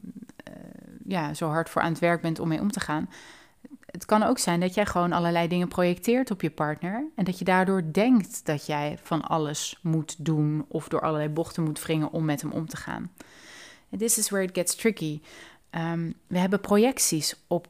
eh, 0.44 0.52
ja, 1.06 1.34
zo 1.34 1.48
hard 1.48 1.70
voor 1.70 1.82
aan 1.82 1.90
het 1.90 2.00
werk 2.00 2.20
bent 2.20 2.38
om 2.38 2.48
mee 2.48 2.60
om 2.60 2.70
te 2.70 2.80
gaan. 2.80 3.08
Het 3.86 4.04
kan 4.04 4.22
ook 4.22 4.38
zijn 4.38 4.60
dat 4.60 4.74
jij 4.74 4.86
gewoon 4.86 5.12
allerlei 5.12 5.48
dingen 5.48 5.68
projecteert 5.68 6.30
op 6.30 6.42
je 6.42 6.50
partner 6.50 7.06
en 7.14 7.24
dat 7.24 7.38
je 7.38 7.44
daardoor 7.44 7.82
denkt 7.92 8.46
dat 8.46 8.66
jij 8.66 8.98
van 9.02 9.22
alles 9.22 9.78
moet 9.82 10.24
doen 10.24 10.64
of 10.68 10.88
door 10.88 11.00
allerlei 11.00 11.28
bochten 11.28 11.62
moet 11.62 11.82
wringen 11.82 12.12
om 12.12 12.24
met 12.24 12.40
hem 12.40 12.50
om 12.52 12.68
te 12.68 12.76
gaan. 12.76 13.10
This 13.98 14.18
is 14.18 14.30
where 14.30 14.44
it 14.44 14.54
gets 14.54 14.74
tricky. 14.74 15.20
Um, 15.70 16.14
we 16.26 16.38
hebben 16.38 16.60
projecties 16.60 17.34
op 17.46 17.68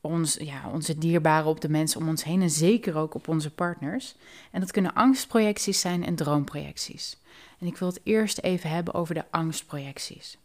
ons, 0.00 0.34
ja, 0.34 0.70
onze 0.72 0.98
dierbaren 0.98 1.48
op 1.48 1.60
de 1.60 1.68
mensen 1.68 2.00
om 2.00 2.08
ons 2.08 2.24
heen 2.24 2.42
en 2.42 2.50
zeker 2.50 2.96
ook 2.96 3.14
op 3.14 3.28
onze 3.28 3.50
partners. 3.50 4.14
En 4.50 4.60
dat 4.60 4.70
kunnen 4.70 4.94
angstprojecties 4.94 5.80
zijn 5.80 6.04
en 6.04 6.14
droomprojecties. 6.14 7.18
En 7.58 7.66
ik 7.66 7.76
wil 7.76 7.88
het 7.88 8.00
eerst 8.02 8.38
even 8.38 8.70
hebben 8.70 8.94
over 8.94 9.14
de 9.14 9.24
angstprojecties. 9.30 10.38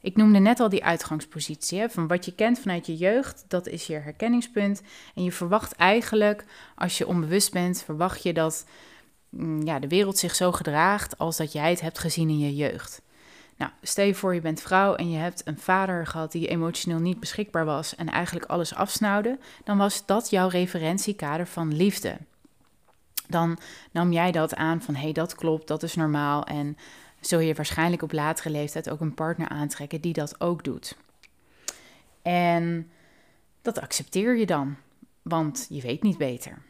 Ik 0.00 0.16
noemde 0.16 0.38
net 0.38 0.60
al 0.60 0.68
die 0.68 0.84
uitgangspositie, 0.84 1.78
hè, 1.78 1.88
van 1.88 2.06
wat 2.06 2.24
je 2.24 2.34
kent 2.34 2.58
vanuit 2.58 2.86
je 2.86 2.96
jeugd, 2.96 3.44
dat 3.48 3.66
is 3.66 3.86
je 3.86 3.94
herkenningspunt. 3.94 4.82
En 5.14 5.24
je 5.24 5.32
verwacht 5.32 5.72
eigenlijk, 5.72 6.44
als 6.74 6.98
je 6.98 7.06
onbewust 7.06 7.52
bent, 7.52 7.82
verwacht 7.82 8.22
je 8.22 8.32
dat 8.32 8.66
mm, 9.28 9.62
ja, 9.62 9.78
de 9.78 9.88
wereld 9.88 10.18
zich 10.18 10.34
zo 10.34 10.52
gedraagt 10.52 11.18
als 11.18 11.36
dat 11.36 11.52
jij 11.52 11.70
het 11.70 11.80
hebt 11.80 11.98
gezien 11.98 12.28
in 12.28 12.38
je 12.38 12.54
jeugd. 12.54 13.02
Nou, 13.60 13.72
stel 13.82 14.04
je 14.04 14.14
voor 14.14 14.34
je 14.34 14.40
bent 14.40 14.60
vrouw 14.60 14.94
en 14.94 15.10
je 15.10 15.18
hebt 15.18 15.42
een 15.44 15.58
vader 15.58 16.06
gehad 16.06 16.32
die 16.32 16.48
emotioneel 16.48 16.98
niet 16.98 17.20
beschikbaar 17.20 17.64
was 17.64 17.94
en 17.94 18.08
eigenlijk 18.08 18.46
alles 18.46 18.74
afsnauwde, 18.74 19.38
dan 19.64 19.78
was 19.78 20.06
dat 20.06 20.30
jouw 20.30 20.48
referentiekader 20.48 21.46
van 21.46 21.76
liefde. 21.76 22.16
Dan 23.28 23.58
nam 23.90 24.12
jij 24.12 24.32
dat 24.32 24.54
aan 24.54 24.82
van 24.82 24.94
hé, 24.94 25.02
hey, 25.02 25.12
dat 25.12 25.34
klopt, 25.34 25.66
dat 25.66 25.82
is 25.82 25.94
normaal 25.94 26.44
en 26.44 26.76
zul 27.20 27.38
je 27.38 27.54
waarschijnlijk 27.54 28.02
op 28.02 28.12
latere 28.12 28.50
leeftijd 28.50 28.90
ook 28.90 29.00
een 29.00 29.14
partner 29.14 29.48
aantrekken 29.48 30.00
die 30.00 30.12
dat 30.12 30.40
ook 30.40 30.64
doet. 30.64 30.96
En 32.22 32.90
dat 33.62 33.80
accepteer 33.80 34.36
je 34.36 34.46
dan, 34.46 34.76
want 35.22 35.66
je 35.68 35.80
weet 35.80 36.02
niet 36.02 36.18
beter. 36.18 36.62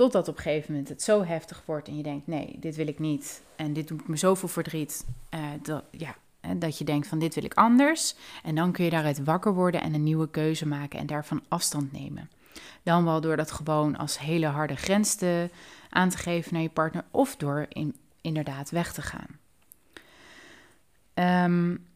Totdat 0.00 0.28
op 0.28 0.36
een 0.36 0.42
gegeven 0.42 0.72
moment 0.72 0.88
het 0.88 1.02
zo 1.02 1.24
heftig 1.24 1.62
wordt 1.66 1.88
en 1.88 1.96
je 1.96 2.02
denkt: 2.02 2.26
nee, 2.26 2.56
dit 2.60 2.76
wil 2.76 2.86
ik 2.86 2.98
niet. 2.98 3.42
En 3.56 3.72
dit 3.72 3.88
doet 3.88 4.08
me 4.08 4.16
zoveel 4.16 4.48
verdriet. 4.48 5.06
Uh, 5.34 5.40
dat, 5.62 5.84
ja, 5.90 6.14
dat 6.56 6.78
je 6.78 6.84
denkt: 6.84 7.06
van 7.06 7.18
dit 7.18 7.34
wil 7.34 7.44
ik 7.44 7.54
anders. 7.54 8.14
En 8.42 8.54
dan 8.54 8.72
kun 8.72 8.84
je 8.84 8.90
daaruit 8.90 9.24
wakker 9.24 9.54
worden 9.54 9.80
en 9.80 9.94
een 9.94 10.02
nieuwe 10.02 10.30
keuze 10.30 10.66
maken 10.66 10.98
en 10.98 11.06
daarvan 11.06 11.42
afstand 11.48 11.92
nemen. 11.92 12.30
Dan 12.82 13.04
wel 13.04 13.20
door 13.20 13.36
dat 13.36 13.50
gewoon 13.50 13.96
als 13.96 14.18
hele 14.18 14.46
harde 14.46 14.76
grens 14.76 15.14
te, 15.14 15.50
aan 15.90 16.08
te 16.08 16.18
geven 16.18 16.52
naar 16.52 16.62
je 16.62 16.70
partner, 16.70 17.04
of 17.10 17.36
door 17.36 17.66
in, 17.68 17.96
inderdaad 18.20 18.70
weg 18.70 18.92
te 18.92 19.02
gaan. 19.02 19.38
Um, 21.44 21.86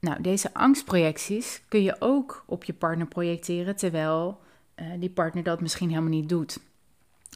nou, 0.00 0.22
deze 0.22 0.54
angstprojecties 0.54 1.62
kun 1.68 1.82
je 1.82 1.96
ook 1.98 2.44
op 2.46 2.64
je 2.64 2.72
partner 2.72 3.06
projecteren 3.06 3.76
terwijl 3.76 4.40
die 4.98 5.10
partner 5.10 5.42
dat 5.42 5.60
misschien 5.60 5.88
helemaal 5.88 6.10
niet 6.10 6.28
doet. 6.28 6.58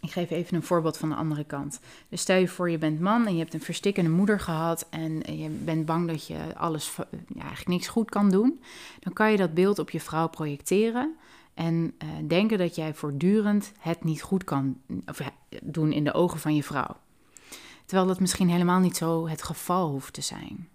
Ik 0.00 0.10
geef 0.10 0.30
even 0.30 0.56
een 0.56 0.62
voorbeeld 0.62 0.96
van 0.96 1.08
de 1.08 1.14
andere 1.14 1.44
kant. 1.44 1.80
Dus 2.08 2.20
stel 2.20 2.36
je 2.36 2.48
voor, 2.48 2.70
je 2.70 2.78
bent 2.78 3.00
man 3.00 3.26
en 3.26 3.32
je 3.32 3.38
hebt 3.38 3.54
een 3.54 3.60
verstikkende 3.60 4.10
moeder 4.10 4.40
gehad 4.40 4.86
en 4.90 5.38
je 5.38 5.48
bent 5.48 5.86
bang 5.86 6.08
dat 6.08 6.26
je 6.26 6.38
alles, 6.54 6.96
ja, 6.96 7.40
eigenlijk 7.40 7.68
niks 7.68 7.88
goed 7.88 8.10
kan 8.10 8.30
doen. 8.30 8.60
Dan 9.00 9.12
kan 9.12 9.30
je 9.30 9.36
dat 9.36 9.54
beeld 9.54 9.78
op 9.78 9.90
je 9.90 10.00
vrouw 10.00 10.28
projecteren 10.28 11.16
en 11.54 11.94
uh, 12.04 12.08
denken 12.28 12.58
dat 12.58 12.74
jij 12.74 12.94
voortdurend 12.94 13.72
het 13.78 14.04
niet 14.04 14.22
goed 14.22 14.44
kan 14.44 14.80
of, 15.06 15.20
doen 15.62 15.92
in 15.92 16.04
de 16.04 16.12
ogen 16.12 16.38
van 16.38 16.54
je 16.54 16.62
vrouw. 16.62 16.96
Terwijl 17.84 18.08
dat 18.08 18.20
misschien 18.20 18.48
helemaal 18.48 18.80
niet 18.80 18.96
zo 18.96 19.28
het 19.28 19.42
geval 19.42 19.90
hoeft 19.90 20.12
te 20.12 20.20
zijn. 20.20 20.68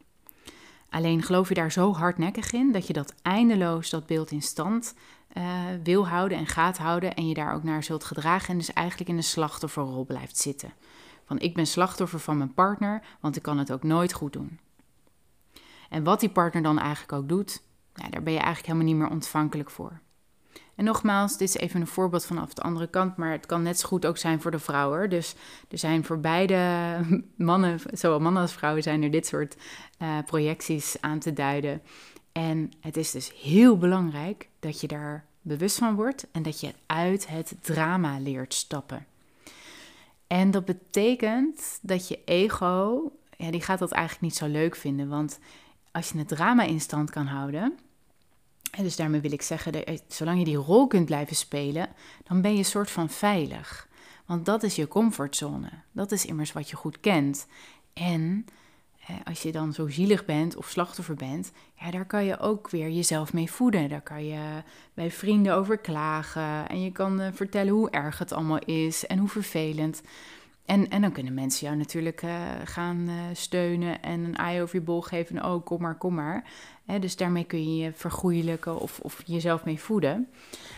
Alleen 0.91 1.21
geloof 1.21 1.47
je 1.47 1.53
daar 1.53 1.71
zo 1.71 1.93
hardnekkig 1.93 2.51
in 2.51 2.71
dat 2.71 2.87
je 2.87 2.93
dat 2.93 3.13
eindeloos, 3.21 3.89
dat 3.89 4.05
beeld 4.05 4.31
in 4.31 4.41
stand 4.41 4.93
uh, 5.37 5.43
wil 5.83 6.07
houden 6.07 6.37
en 6.37 6.47
gaat 6.47 6.77
houden 6.77 7.15
en 7.15 7.27
je 7.27 7.33
daar 7.33 7.53
ook 7.53 7.63
naar 7.63 7.83
zult 7.83 8.03
gedragen 8.03 8.49
en 8.49 8.57
dus 8.57 8.73
eigenlijk 8.73 9.09
in 9.09 9.17
een 9.17 9.23
slachtofferrol 9.23 10.05
blijft 10.05 10.37
zitten. 10.37 10.73
Van 11.25 11.39
ik 11.39 11.53
ben 11.53 11.67
slachtoffer 11.67 12.19
van 12.19 12.37
mijn 12.37 12.53
partner, 12.53 13.01
want 13.19 13.35
ik 13.35 13.41
kan 13.41 13.57
het 13.57 13.71
ook 13.71 13.83
nooit 13.83 14.13
goed 14.13 14.33
doen. 14.33 14.59
En 15.89 16.03
wat 16.03 16.19
die 16.19 16.29
partner 16.29 16.63
dan 16.63 16.79
eigenlijk 16.79 17.13
ook 17.13 17.29
doet, 17.29 17.63
daar 17.93 18.23
ben 18.23 18.33
je 18.33 18.39
eigenlijk 18.39 18.65
helemaal 18.65 18.87
niet 18.87 18.95
meer 18.95 19.09
ontvankelijk 19.09 19.69
voor. 19.69 19.99
En 20.81 20.87
nogmaals, 20.87 21.37
dit 21.37 21.47
is 21.47 21.57
even 21.57 21.81
een 21.81 21.87
voorbeeld 21.87 22.25
vanaf 22.25 22.53
de 22.53 22.61
andere 22.61 22.87
kant, 22.87 23.17
maar 23.17 23.31
het 23.31 23.45
kan 23.45 23.61
net 23.61 23.79
zo 23.79 23.87
goed 23.87 24.05
ook 24.05 24.17
zijn 24.17 24.41
voor 24.41 24.51
de 24.51 24.59
vrouwen. 24.59 25.09
Dus 25.09 25.35
er 25.69 25.77
zijn 25.77 26.05
voor 26.05 26.19
beide 26.19 26.59
mannen, 27.35 27.79
zowel 27.91 28.19
mannen 28.19 28.41
als 28.41 28.53
vrouwen, 28.53 28.83
zijn 28.83 29.03
er 29.03 29.11
dit 29.11 29.27
soort 29.27 29.55
uh, 29.99 30.17
projecties 30.25 30.95
aan 31.01 31.19
te 31.19 31.33
duiden. 31.33 31.81
En 32.31 32.71
het 32.79 32.97
is 32.97 33.11
dus 33.11 33.31
heel 33.41 33.77
belangrijk 33.77 34.47
dat 34.59 34.81
je 34.81 34.87
daar 34.87 35.25
bewust 35.41 35.77
van 35.77 35.95
wordt 35.95 36.27
en 36.31 36.43
dat 36.43 36.59
je 36.59 36.73
uit 36.85 37.27
het 37.27 37.55
drama 37.59 38.19
leert 38.19 38.53
stappen. 38.53 39.05
En 40.27 40.51
dat 40.51 40.65
betekent 40.65 41.79
dat 41.81 42.07
je 42.07 42.19
ego, 42.25 43.11
ja, 43.37 43.51
die 43.51 43.61
gaat 43.61 43.79
dat 43.79 43.91
eigenlijk 43.91 44.23
niet 44.23 44.35
zo 44.35 44.47
leuk 44.47 44.75
vinden. 44.75 45.07
Want 45.07 45.39
als 45.91 46.09
je 46.09 46.17
het 46.17 46.27
drama 46.27 46.63
in 46.63 46.81
stand 46.81 47.09
kan 47.09 47.25
houden, 47.25 47.77
en 48.71 48.83
dus 48.83 48.95
daarmee 48.95 49.21
wil 49.21 49.31
ik 49.31 49.41
zeggen, 49.41 49.71
dat 49.71 50.03
zolang 50.07 50.39
je 50.39 50.45
die 50.45 50.55
rol 50.55 50.87
kunt 50.87 51.05
blijven 51.05 51.35
spelen, 51.35 51.89
dan 52.23 52.41
ben 52.41 52.51
je 52.51 52.57
een 52.57 52.65
soort 52.65 52.91
van 52.91 53.09
veilig. 53.09 53.87
Want 54.25 54.45
dat 54.45 54.63
is 54.63 54.75
je 54.75 54.87
comfortzone. 54.87 55.69
Dat 55.91 56.11
is 56.11 56.25
immers 56.25 56.51
wat 56.51 56.69
je 56.69 56.75
goed 56.75 56.99
kent. 56.99 57.47
En 57.93 58.45
als 59.23 59.41
je 59.41 59.51
dan 59.51 59.73
zo 59.73 59.87
zielig 59.87 60.25
bent 60.25 60.55
of 60.55 60.69
slachtoffer 60.69 61.15
bent, 61.15 61.51
ja, 61.73 61.91
daar 61.91 62.05
kan 62.05 62.25
je 62.25 62.39
ook 62.39 62.69
weer 62.69 62.89
jezelf 62.89 63.33
mee 63.33 63.51
voeden. 63.51 63.89
Daar 63.89 64.01
kan 64.01 64.25
je 64.25 64.63
bij 64.93 65.11
vrienden 65.11 65.55
over 65.55 65.77
klagen 65.77 66.69
en 66.69 66.81
je 66.81 66.91
kan 66.91 67.21
uh, 67.21 67.27
vertellen 67.33 67.73
hoe 67.73 67.89
erg 67.89 68.17
het 68.17 68.31
allemaal 68.31 68.59
is 68.59 69.07
en 69.07 69.17
hoe 69.17 69.29
vervelend. 69.29 70.01
En, 70.65 70.89
en 70.89 71.01
dan 71.01 71.11
kunnen 71.11 71.33
mensen 71.33 71.65
jou 71.65 71.77
natuurlijk 71.77 72.21
uh, 72.21 72.51
gaan 72.63 73.09
uh, 73.09 73.15
steunen 73.33 74.01
en 74.01 74.23
een 74.23 74.35
ei 74.35 74.61
over 74.61 74.75
je 74.75 74.81
bol 74.81 75.01
geven. 75.01 75.45
oh, 75.45 75.65
kom 75.65 75.81
maar, 75.81 75.97
kom 75.97 76.13
maar. 76.13 76.43
Dus 76.99 77.15
daarmee 77.15 77.43
kun 77.43 77.75
je 77.75 77.83
je 77.83 77.91
vergoeilijken 77.93 78.79
of, 78.79 78.99
of 78.99 79.21
jezelf 79.25 79.63
mee 79.63 79.79
voeden. 79.79 80.29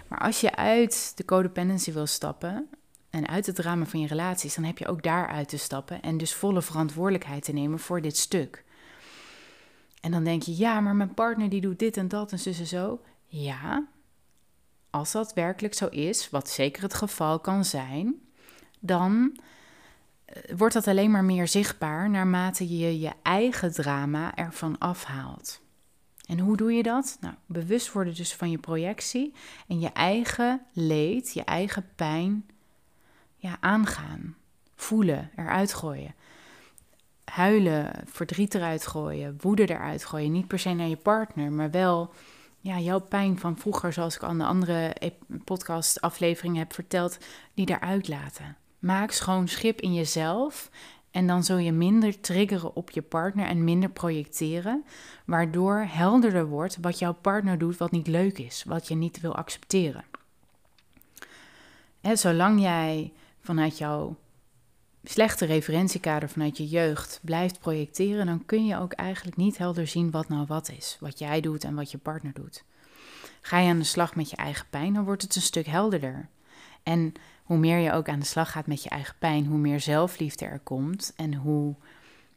Maar 0.08 0.20
als 0.20 0.42
je 0.42 0.56
uit 0.56 1.12
de 1.16 1.26
codependency 1.26 1.92
wil 1.92 2.06
stappen, 2.06 2.70
en 3.14 3.28
uit 3.28 3.46
het 3.46 3.56
drama 3.56 3.86
van 3.86 4.00
je 4.00 4.08
relaties, 4.08 4.56
dan 4.56 4.64
heb 4.64 4.78
je 4.78 4.88
ook 4.88 5.04
daaruit 5.04 5.50
te 5.50 5.58
stappen 5.58 6.02
en 6.02 6.18
dus 6.18 6.34
volle 6.34 6.62
verantwoordelijkheid 6.62 7.44
te 7.44 7.54
nemen 7.54 7.80
voor 7.80 8.02
dit 8.02 8.18
stuk. 8.18 8.64
En 10.02 10.12
dan 10.12 10.24
denk 10.24 10.44
je, 10.44 10.58
ja, 10.58 10.80
maar 10.80 10.96
mijn 10.96 11.14
partner 11.14 11.50
die 11.50 11.62
doet 11.62 11.80
dit 11.80 11.98
en 11.98 12.08
dat 12.08 12.32
en 12.32 12.40
zo 12.40 12.50
en 12.50 12.68
zo. 12.68 13.02
Ja, 13.26 13.88
als 14.90 15.12
dat 15.12 15.34
werkelijk 15.34 15.74
zo 15.74 15.88
is, 15.88 16.30
wat 16.30 16.50
zeker 16.50 16.84
het 16.84 16.94
geval 16.94 17.40
kan 17.40 17.66
zijn, 17.66 18.16
dan 18.80 19.38
eh, 19.38 19.46
wordt 20.56 20.74
dat 20.74 20.88
alleen 20.88 21.12
maar 21.12 21.24
meer 21.24 21.48
zichtbaar 21.48 22.10
naarmate 22.10 22.78
je 22.78 23.00
je 23.00 23.12
eigen 23.22 23.74
drama 23.74 24.36
ervan 24.36 24.78
afhaalt. 24.78 25.62
En 26.26 26.40
hoe 26.40 26.58
doe 26.58 26.74
je 26.74 26.84
dat? 26.84 27.18
Nou, 27.22 27.34
bewust 27.46 27.92
worden 27.92 28.16
dus 28.16 28.36
van 28.36 28.52
je 28.52 28.58
projectie 28.58 29.34
en 29.68 29.80
je 29.80 29.90
eigen 29.92 30.62
leed, 30.74 31.34
je 31.34 31.44
eigen 31.44 31.86
pijn 31.96 32.46
ja, 33.36 33.58
aangaan. 33.60 34.36
Voelen, 34.76 35.32
eruit 35.36 35.74
gooien. 35.74 36.16
Huilen, 37.24 37.92
verdriet 38.06 38.56
eruit 38.56 38.88
gooien, 38.88 39.38
woede 39.42 39.70
eruit 39.70 40.06
gooien. 40.06 40.32
Niet 40.32 40.48
per 40.48 40.60
se 40.60 40.74
naar 40.74 40.88
je 40.88 40.98
partner, 40.98 41.52
maar 41.52 41.72
wel 41.72 42.14
ja, 42.60 42.80
jouw 42.80 43.00
pijn 43.00 43.40
van 43.40 43.58
vroeger, 43.58 43.94
zoals 43.94 44.16
ik 44.16 44.24
al 44.24 44.38
de 44.38 44.46
andere 44.46 44.96
podcast-afleveringen 45.44 46.60
heb 46.60 46.74
verteld, 46.74 47.18
die 47.54 47.70
eruit 47.70 48.08
laten. 48.08 48.58
Maak 48.84 49.12
schoon 49.12 49.48
schip 49.48 49.82
in 49.82 49.94
jezelf 49.94 50.70
en 51.12 51.28
dan 51.28 51.44
zul 51.44 51.58
je 51.58 51.72
minder 51.72 52.20
triggeren 52.20 52.76
op 52.76 52.90
je 52.90 53.02
partner 53.02 53.46
en 53.46 53.64
minder 53.64 53.90
projecteren, 53.90 54.86
waardoor 55.26 55.86
helderder 55.90 56.46
wordt 56.46 56.78
wat 56.82 57.00
jouw 57.00 57.14
partner 57.14 57.58
doet 57.58 57.78
wat 57.78 57.92
niet 57.92 58.08
leuk 58.08 58.38
is, 58.38 58.64
wat 58.68 58.88
je 58.88 58.96
niet 58.96 59.20
wil 59.22 59.36
accepteren. 59.36 60.04
En 62.02 62.18
zolang 62.18 62.62
jij 62.62 63.12
vanuit 63.40 63.78
jouw 63.78 64.16
slechte 65.04 65.46
referentiekader 65.46 66.30
vanuit 66.30 66.58
je 66.58 66.68
jeugd 66.68 67.20
blijft 67.22 67.60
projecteren, 67.60 68.26
dan 68.26 68.46
kun 68.46 68.66
je 68.66 68.78
ook 68.78 68.94
eigenlijk 68.94 69.38
niet 69.38 69.58
helder 69.58 69.88
zien 69.88 70.12
wat 70.12 70.30
nou 70.30 70.46
wat 70.48 70.70
is. 70.70 70.98
Wat 71.00 71.20
jij 71.20 71.42
doet 71.42 71.64
en 71.64 71.76
wat 71.76 71.92
je 71.92 71.98
partner 71.98 72.34
doet. 72.34 72.64
Ga 73.42 73.60
je 73.60 73.70
aan 73.70 73.80
de 73.80 73.84
slag 73.84 74.16
met 74.16 74.30
je 74.30 74.36
eigen 74.36 74.66
pijn, 74.70 74.94
dan 74.94 75.06
wordt 75.06 75.22
het 75.22 75.36
een 75.36 75.42
stuk 75.42 75.66
helderder. 75.66 76.30
En 76.84 77.14
hoe 77.54 77.62
meer 77.62 77.78
je 77.78 77.92
ook 77.92 78.10
aan 78.10 78.20
de 78.20 78.26
slag 78.26 78.52
gaat 78.52 78.68
met 78.68 78.84
je 78.84 78.90
eigen 78.90 79.16
pijn, 79.20 79.46
hoe 79.46 79.58
meer 79.58 79.80
zelfliefde 79.80 80.46
er 80.46 80.60
komt 80.60 81.14
en 81.16 81.34
hoe 81.34 81.76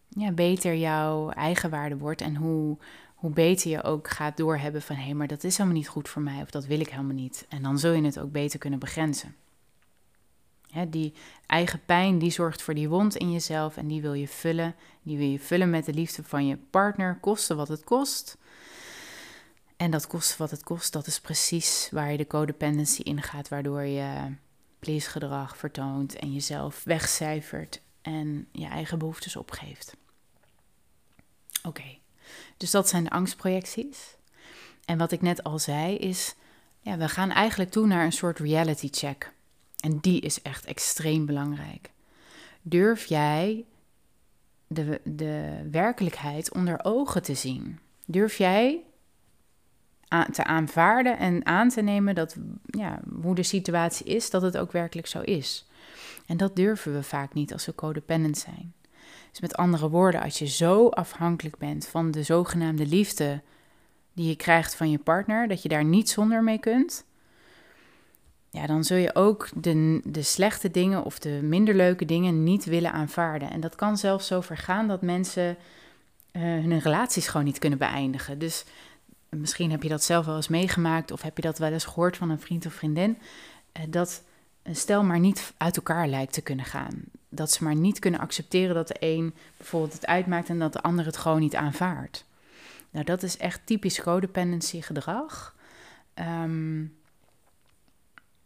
ja, 0.09 0.33
beter 0.33 0.77
jouw 0.77 1.31
eigenwaarde 1.31 1.97
wordt 1.97 2.21
en 2.21 2.37
hoe, 2.37 2.77
hoe 3.15 3.31
beter 3.31 3.71
je 3.71 3.83
ook 3.83 4.09
gaat 4.11 4.37
doorhebben 4.37 4.83
van 4.83 4.97
hé, 4.97 5.03
hey, 5.03 5.15
maar 5.15 5.27
dat 5.27 5.45
is 5.45 5.57
helemaal 5.57 5.79
niet 5.79 5.89
goed 5.89 6.09
voor 6.09 6.23
mij 6.23 6.43
of 6.43 6.51
dat 6.51 6.67
wil 6.67 6.81
ik 6.81 6.89
helemaal 6.89 7.15
niet. 7.15 7.47
En 7.49 7.63
dan 7.63 7.79
zul 7.79 7.93
je 7.93 8.03
het 8.03 8.19
ook 8.19 8.33
beter 8.33 8.59
kunnen 8.59 8.79
begrenzen 8.79 9.35
die 10.89 11.15
eigen 11.47 11.81
pijn, 11.87 12.19
die 12.19 12.31
zorgt 12.31 12.63
voor 12.63 12.75
die 12.75 12.89
wond 12.89 13.17
in 13.17 13.33
jezelf 13.33 13.77
en 13.77 13.87
die 13.87 14.01
wil 14.01 14.13
je 14.13 14.29
vullen. 14.29 14.75
Die 15.03 15.19
wil 15.19 15.27
je 15.27 15.39
vullen 15.39 15.71
met 15.71 15.85
de 15.85 15.95
liefde 15.95 16.25
van 16.25 16.47
je 16.47 16.57
partner, 16.57 17.19
koste 17.21 17.55
wat 17.55 17.69
het 17.69 17.85
kost. 17.85 18.37
En 19.77 19.91
dat 19.91 20.07
kost 20.07 20.37
wat 20.37 20.51
het 20.51 20.63
kost, 20.63 20.93
dat 20.93 21.07
is 21.07 21.21
precies 21.21 21.89
waar 21.93 22.11
je 22.11 22.17
de 22.17 22.27
codependency 22.27 23.01
in 23.03 23.23
gaat, 23.23 23.49
waardoor 23.49 23.83
je 23.83 24.35
please 24.79 25.11
gedrag 25.11 25.57
vertoont 25.57 26.17
en 26.17 26.33
jezelf 26.33 26.85
wegcijfert 26.85 27.81
en 28.03 28.49
je 28.53 28.67
eigen 28.67 28.99
behoeftes 28.99 29.37
opgeeft. 29.37 29.97
Oké, 31.62 31.99
dus 32.57 32.71
dat 32.71 32.89
zijn 32.89 33.05
de 33.05 33.11
angstprojecties. 33.11 34.17
En 34.85 34.99
wat 34.99 35.12
ik 35.12 35.23
net 35.23 35.43
al 35.43 35.59
zei 35.59 35.97
is, 35.97 36.35
ja, 36.81 36.97
we 36.97 37.09
gaan 37.09 37.31
eigenlijk 37.31 37.71
toe 37.71 37.87
naar 37.87 38.05
een 38.05 38.12
soort 38.12 38.39
reality 38.39 38.89
check. 38.91 39.33
En 39.77 39.99
die 39.99 40.21
is 40.21 40.43
echt 40.43 40.65
extreem 40.65 41.27
belangrijk. 41.27 41.91
Durf 42.62 43.05
jij 43.05 43.65
de, 44.67 45.01
de 45.05 45.69
werkelijkheid 45.71 46.53
onder 46.55 46.85
ogen 46.85 47.23
te 47.23 47.35
zien? 47.35 47.79
Durf 48.05 48.39
jij 48.39 48.85
te 50.09 50.45
aanvaarden 50.45 51.19
en 51.19 51.47
aan 51.47 51.69
te 51.69 51.83
nemen 51.83 52.14
dat 52.14 52.37
ja, 52.66 53.01
hoe 53.23 53.35
de 53.35 53.42
situatie 53.42 54.07
is, 54.07 54.31
dat 54.31 54.42
het 54.42 54.59
ook 54.59 54.73
werkelijk 54.73 55.07
zo 55.07 55.21
is? 55.21 55.66
En 56.27 56.37
dat 56.37 56.57
durven 56.57 56.92
we 56.92 57.03
vaak 57.03 57.35
niet 57.35 57.53
als 57.53 57.66
we 57.66 57.75
codependent 57.75 58.38
zijn. 58.38 58.75
Dus 59.31 59.40
met 59.40 59.57
andere 59.57 59.88
woorden, 59.88 60.23
als 60.23 60.38
je 60.38 60.47
zo 60.47 60.88
afhankelijk 60.88 61.59
bent 61.59 61.87
van 61.87 62.11
de 62.11 62.23
zogenaamde 62.23 62.87
liefde 62.87 63.40
die 64.12 64.29
je 64.29 64.37
krijgt 64.37 64.75
van 64.75 64.90
je 64.90 64.99
partner, 64.99 65.49
dat 65.49 65.62
je 65.62 65.69
daar 65.69 65.85
niet 65.85 66.11
zonder 66.11 66.42
mee 66.42 66.59
kunt, 66.59 67.05
ja, 68.51 68.66
dan 68.66 68.85
zul 68.85 68.97
je 68.97 69.14
ook 69.14 69.49
de, 69.55 70.01
de 70.05 70.23
slechte 70.23 70.71
dingen 70.71 71.05
of 71.05 71.19
de 71.19 71.40
minder 71.42 71.75
leuke 71.75 72.05
dingen 72.05 72.45
niet 72.45 72.64
willen 72.64 72.92
aanvaarden. 72.92 73.51
En 73.51 73.61
dat 73.61 73.75
kan 73.75 73.97
zelfs 73.97 74.27
zo 74.27 74.40
vergaan 74.40 74.88
dat 74.88 75.03
mensen 75.03 75.57
uh, 76.33 76.42
hun 76.42 76.79
relaties 76.79 77.29
gewoon 77.29 77.47
niet 77.47 77.59
kunnen 77.59 77.79
beëindigen. 77.79 78.38
Dus 78.38 78.64
misschien 79.29 79.71
heb 79.71 79.83
je 79.83 79.89
dat 79.89 80.05
zelf 80.05 80.27
wel 80.27 80.37
eens 80.37 80.49
meegemaakt 80.49 81.11
of 81.11 81.23
heb 81.23 81.37
je 81.37 81.43
dat 81.43 81.59
wel 81.59 81.73
eens 81.73 81.85
gehoord 81.85 82.17
van 82.17 82.31
een 82.31 82.41
vriend 82.41 82.67
of 82.67 82.73
vriendin, 82.73 83.19
uh, 83.79 83.83
dat 83.89 84.23
een 84.62 84.77
stel 84.77 85.05
maar 85.05 85.19
niet 85.19 85.53
uit 85.57 85.77
elkaar 85.77 86.09
lijkt 86.09 86.33
te 86.33 86.41
kunnen 86.41 86.65
gaan. 86.65 87.05
Dat 87.29 87.53
ze 87.53 87.65
maar 87.65 87.75
niet 87.75 87.99
kunnen 87.99 88.21
accepteren 88.21 88.75
dat 88.75 88.89
de 88.89 88.97
een 88.99 89.35
bijvoorbeeld 89.57 89.93
het 89.93 90.07
uitmaakt 90.07 90.49
en 90.49 90.59
dat 90.59 90.73
de 90.73 90.83
ander 90.83 91.05
het 91.05 91.17
gewoon 91.17 91.41
niet 91.41 91.55
aanvaardt. 91.55 92.25
Nou, 92.91 93.05
dat 93.05 93.23
is 93.23 93.37
echt 93.37 93.61
typisch 93.65 94.01
codependency 94.01 94.81
gedrag. 94.81 95.55
Um, 96.15 96.97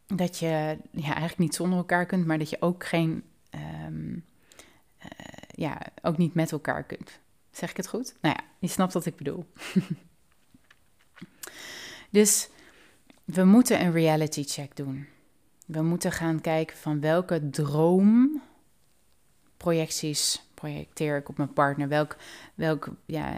dat 0.07 0.39
je 0.39 0.79
ja, 0.91 1.05
eigenlijk 1.05 1.39
niet 1.39 1.55
zonder 1.55 1.79
elkaar 1.79 2.07
kunt, 2.07 2.27
maar 2.27 2.39
dat 2.39 2.51
je 2.51 2.57
ook 2.61 2.87
geen, 2.87 3.25
um, 3.87 4.25
uh, 5.05 5.11
ja, 5.51 5.79
ook 6.03 6.17
niet 6.17 6.35
met 6.35 6.53
elkaar 6.53 6.83
kunt. 6.83 7.19
Zeg 7.51 7.71
ik 7.71 7.77
het 7.77 7.89
goed? 7.89 8.15
Nou 8.21 8.35
ja, 8.39 8.45
je 8.59 8.69
snapt 8.69 8.93
wat 8.93 9.07
ik 9.07 9.17
bedoel. 9.17 9.45
dus 12.11 12.49
we 13.25 13.45
moeten 13.45 13.81
een 13.81 13.93
reality 13.93 14.45
check 14.45 14.77
doen. 14.77 15.07
We 15.67 15.83
moeten 15.83 16.13
gaan 16.13 16.41
kijken 16.41 16.77
van 16.77 17.01
welke 17.01 17.51
droomprojecties 17.51 20.43
projecteer 20.55 21.17
ik 21.17 21.29
op 21.29 21.37
mijn 21.37 21.53
partner. 21.53 21.89
Welk, 21.89 22.17
welk 22.55 22.89
ja, 23.07 23.35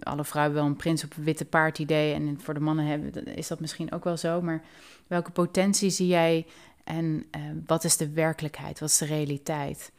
alle 0.00 0.24
vrouwen 0.24 0.54
wel 0.54 0.64
een 0.64 0.76
prins 0.76 1.04
op 1.04 1.16
een 1.16 1.24
witte 1.24 1.44
paard 1.44 1.78
idee. 1.78 2.14
En 2.14 2.40
voor 2.40 2.54
de 2.54 2.60
mannen 2.60 2.86
hebben, 2.86 3.24
is 3.24 3.48
dat 3.48 3.60
misschien 3.60 3.92
ook 3.92 4.04
wel 4.04 4.16
zo. 4.16 4.42
Maar 4.42 4.62
welke 5.06 5.30
potentie 5.30 5.90
zie 5.90 6.06
jij 6.06 6.46
en 6.84 7.24
uh, 7.36 7.42
wat 7.66 7.84
is 7.84 7.96
de 7.96 8.10
werkelijkheid? 8.10 8.80
Wat 8.80 8.88
is 8.88 8.98
de 8.98 9.04
realiteit? 9.04 9.92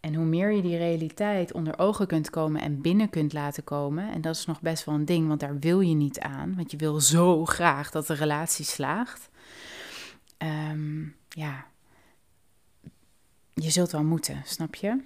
En 0.00 0.14
hoe 0.14 0.24
meer 0.24 0.50
je 0.50 0.62
die 0.62 0.76
realiteit 0.76 1.52
onder 1.52 1.78
ogen 1.78 2.06
kunt 2.06 2.30
komen 2.30 2.60
en 2.60 2.80
binnen 2.80 3.10
kunt 3.10 3.32
laten 3.32 3.64
komen, 3.64 4.12
en 4.12 4.20
dat 4.20 4.36
is 4.36 4.46
nog 4.46 4.60
best 4.60 4.84
wel 4.84 4.94
een 4.94 5.04
ding, 5.04 5.28
want 5.28 5.40
daar 5.40 5.58
wil 5.58 5.80
je 5.80 5.94
niet 5.94 6.20
aan, 6.20 6.54
want 6.56 6.70
je 6.70 6.76
wil 6.76 7.00
zo 7.00 7.44
graag 7.44 7.90
dat 7.90 8.06
de 8.06 8.14
relatie 8.14 8.64
slaagt. 8.64 9.28
Um, 10.38 11.16
ja, 11.28 11.66
je 13.54 13.70
zult 13.70 13.90
wel 13.90 14.04
moeten, 14.04 14.42
snap 14.44 14.74
je? 14.74 15.02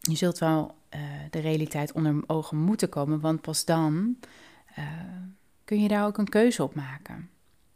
Je 0.00 0.16
zult 0.16 0.38
wel 0.38 0.74
uh, 0.94 1.00
de 1.30 1.38
realiteit 1.38 1.92
onder 1.92 2.22
ogen 2.26 2.56
moeten 2.56 2.88
komen, 2.88 3.20
want 3.20 3.40
pas 3.40 3.64
dan 3.64 4.16
uh, 4.78 4.84
kun 5.64 5.82
je 5.82 5.88
daar 5.88 6.06
ook 6.06 6.18
een 6.18 6.28
keuze 6.28 6.62
op 6.62 6.74
maken. 6.74 7.30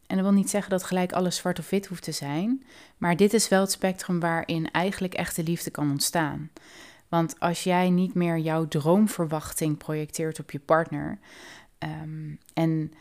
En 0.07 0.15
dat 0.15 0.25
wil 0.25 0.35
niet 0.35 0.49
zeggen 0.49 0.71
dat 0.71 0.83
gelijk 0.83 1.11
alles 1.11 1.35
zwart 1.35 1.59
of 1.59 1.69
wit 1.69 1.85
hoeft 1.85 2.03
te 2.03 2.11
zijn, 2.11 2.63
maar 2.97 3.15
dit 3.15 3.33
is 3.33 3.47
wel 3.47 3.61
het 3.61 3.71
spectrum 3.71 4.19
waarin 4.19 4.71
eigenlijk 4.71 5.13
echte 5.13 5.43
liefde 5.43 5.69
kan 5.69 5.89
ontstaan. 5.89 6.51
Want 7.07 7.39
als 7.39 7.63
jij 7.63 7.89
niet 7.89 8.13
meer 8.13 8.37
jouw 8.37 8.67
droomverwachting 8.67 9.77
projecteert 9.77 10.39
op 10.39 10.51
je 10.51 10.59
partner 10.59 11.19
um, 11.79 12.39
en 12.53 12.93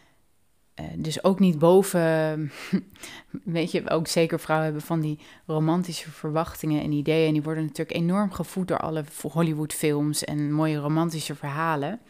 uh, 0.81 0.87
dus 0.97 1.25
ook 1.25 1.39
niet 1.39 1.59
boven, 1.59 2.51
weet 3.45 3.71
je, 3.71 3.91
ook 3.91 4.07
zeker 4.07 4.41
vrouwen 4.41 4.67
hebben 4.67 4.87
van 4.87 5.01
die 5.01 5.19
romantische 5.47 6.11
verwachtingen 6.11 6.83
en 6.83 6.93
ideeën. 6.93 7.27
En 7.27 7.33
die 7.33 7.43
worden 7.43 7.65
natuurlijk 7.65 7.97
enorm 7.97 8.33
gevoed 8.33 8.69
door 8.69 8.79
alle 8.79 9.05
Hollywood-films 9.23 10.25
en 10.25 10.53
mooie 10.53 10.79
romantische 10.79 11.35
verhalen. 11.35 12.01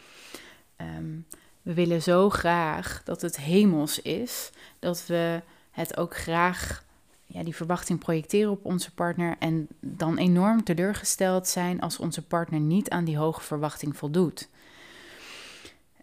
Um, 0.76 1.26
we 1.64 1.74
willen 1.74 2.02
zo 2.02 2.30
graag 2.30 3.02
dat 3.04 3.22
het 3.22 3.36
hemels 3.36 4.02
is, 4.02 4.50
dat 4.78 5.06
we 5.06 5.42
het 5.70 5.96
ook 5.96 6.16
graag, 6.16 6.84
ja, 7.26 7.42
die 7.42 7.56
verwachting 7.56 7.98
projecteren 7.98 8.50
op 8.50 8.64
onze 8.64 8.94
partner 8.94 9.36
en 9.38 9.68
dan 9.80 10.18
enorm 10.18 10.64
teleurgesteld 10.64 11.48
zijn 11.48 11.80
als 11.80 11.98
onze 11.98 12.22
partner 12.22 12.60
niet 12.60 12.90
aan 12.90 13.04
die 13.04 13.18
hoge 13.18 13.40
verwachting 13.40 13.96
voldoet. 13.96 14.48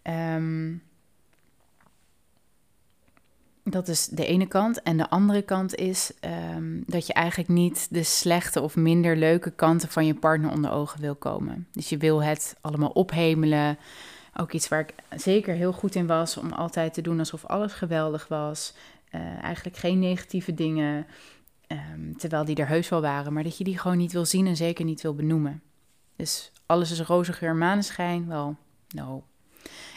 Um, 0.04 0.84
dat 3.63 3.88
is 3.88 4.08
de 4.08 4.26
ene 4.26 4.47
kant. 4.47 4.82
En 4.82 4.97
de 4.97 5.10
andere 5.10 5.41
kant 5.41 5.76
is 5.76 6.12
um, 6.56 6.84
dat 6.88 7.08
je 7.08 7.13
eigenlijk 7.13 7.50
niet 7.50 7.88
de 7.89 8.04
slechte 8.04 8.62
of 8.62 8.76
minder 8.76 9.17
leuke 9.17 9.52
kanten 9.52 9.89
van 9.89 10.06
je 10.06 10.15
partner 10.15 10.52
onder 10.52 10.71
ogen 10.71 11.02
wil 11.02 11.15
komen. 11.15 11.67
Dus 11.71 11.89
je 11.89 11.97
wil 11.97 12.24
het 12.24 12.56
allemaal 12.62 12.89
ophemelen. 12.89 13.78
Ook 14.36 14.52
iets 14.52 14.67
waar 14.67 14.80
ik 14.80 14.94
zeker 15.20 15.54
heel 15.54 15.74
goed 15.74 15.96
in 15.96 16.08
was, 16.08 16.38
om 16.38 16.52
altijd 16.52 16.94
te 16.94 17.02
doen 17.02 17.20
alsof 17.20 17.46
alles 17.46 17.74
geweldig 17.74 18.28
was. 18.28 18.74
Uh, 19.12 19.44
eigenlijk 19.44 19.78
geen 19.78 20.00
negatieve 20.00 20.54
dingen, 20.54 21.08
um, 21.67 22.17
terwijl 22.17 22.46
die 22.46 22.56
er 22.56 22.67
heus 22.67 22.89
wel 22.89 23.02
waren, 23.02 23.34
maar 23.34 23.44
dat 23.44 23.58
je 23.58 23.63
die 23.63 23.78
gewoon 23.78 23.98
niet 23.98 24.12
wil 24.12 24.26
zien 24.26 24.48
en 24.48 24.56
zeker 24.56 24.86
niet 24.86 25.02
wil 25.02 25.15
benoemen. 25.15 25.62
Dus 26.15 26.52
alles 26.65 26.91
is 26.91 27.02
roze 27.02 27.34
geur 27.34 27.56
maneschijn, 27.56 28.28
wel, 28.28 28.56
no. 28.96 29.24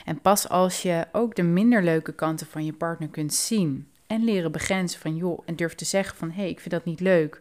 En 0.05 0.21
pas 0.21 0.49
als 0.49 0.83
je 0.83 1.07
ook 1.13 1.35
de 1.35 1.43
minder 1.43 1.83
leuke 1.83 2.13
kanten 2.13 2.47
van 2.47 2.65
je 2.65 2.73
partner 2.73 3.09
kunt 3.09 3.35
zien 3.35 3.89
en 4.07 4.25
leren 4.25 4.53
begrenzen 4.53 5.01
van 5.01 5.17
joh, 5.17 5.43
en 5.45 5.57
durft 5.57 5.79
te 5.79 5.85
zeggen 5.85 6.17
van 6.17 6.31
hé, 6.31 6.41
hey, 6.41 6.51
ik 6.51 6.61
vind 6.61 6.75
dat 6.75 6.85
niet 6.85 7.01
leuk, 7.01 7.41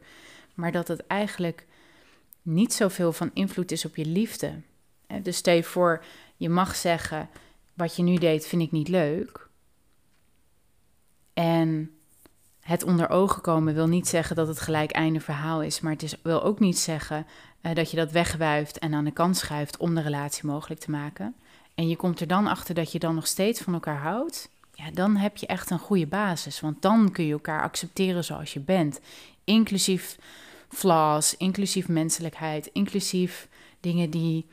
maar 0.54 0.72
dat 0.72 0.88
het 0.88 1.08
eigenlijk 1.08 1.66
niet 2.42 2.74
zoveel 2.74 3.14
van 3.14 3.32
invloed 3.34 3.72
is 3.72 3.86
op 3.86 3.96
je 3.96 4.06
liefde. 4.06 4.52
Dus 5.22 5.38
stel 5.38 5.56
je 5.56 5.64
voor, 5.64 6.04
je 6.36 6.50
mag 6.50 6.76
zeggen, 6.76 7.30
wat 7.74 7.96
je 7.96 8.04
nu 8.04 8.16
deed 8.16 8.46
vind 8.46 8.62
ik 8.62 8.72
niet 8.72 8.88
leuk. 8.88 9.48
En 11.34 11.92
het 12.60 12.84
onder 12.84 13.10
ogen 13.10 13.42
komen 13.42 13.74
wil 13.74 13.88
niet 13.88 14.08
zeggen 14.08 14.36
dat 14.36 14.48
het 14.48 14.60
gelijk 14.60 14.92
einde 14.92 15.20
verhaal 15.20 15.62
is, 15.62 15.80
maar 15.80 15.92
het 15.92 16.04
is, 16.04 16.16
wil 16.22 16.44
ook 16.44 16.60
niet 16.60 16.80
zeggen 16.80 17.26
uh, 17.62 17.74
dat 17.74 17.92
je 17.92 17.98
dat 17.98 18.12
wegwuift 18.12 18.80
en 18.80 18.94
aan 18.94 19.06
de 19.06 19.12
kant 19.12 19.38
schuift 19.38 19.78
om 19.78 19.96
de 19.96 20.02
relatie 20.02 20.46
mogelijk 20.46 20.82
te 20.82 20.92
maken. 20.92 21.36
En 21.76 21.88
je 21.88 21.96
komt 21.96 22.20
er 22.20 22.28
dan 22.28 22.48
achter 22.48 22.76
dat 22.76 22.92
je 22.92 23.00
dan 23.00 23.16
nog 23.16 23.28
steeds 23.28 23.62
van 23.62 23.74
elkaar 23.74 23.98
houdt. 23.98 24.50
Ja, 24.74 24.92
dan 24.92 25.16
heb 25.16 25.38
je 25.38 25.48
echt 25.48 25.70
een 25.70 25.80
goede 25.80 26.08
basis. 26.08 26.60
Want 26.60 26.82
dan 26.82 27.12
kun 27.12 27.26
je 27.26 27.34
elkaar 27.34 27.62
accepteren 27.62 28.24
zoals 28.24 28.54
je 28.54 28.60
bent. 28.60 29.00
Inclusief 29.44 30.18
flaws, 30.70 31.38
inclusief 31.38 31.88
menselijkheid, 31.88 32.70
inclusief 32.74 33.48
dingen 33.80 34.10
die 34.10 34.46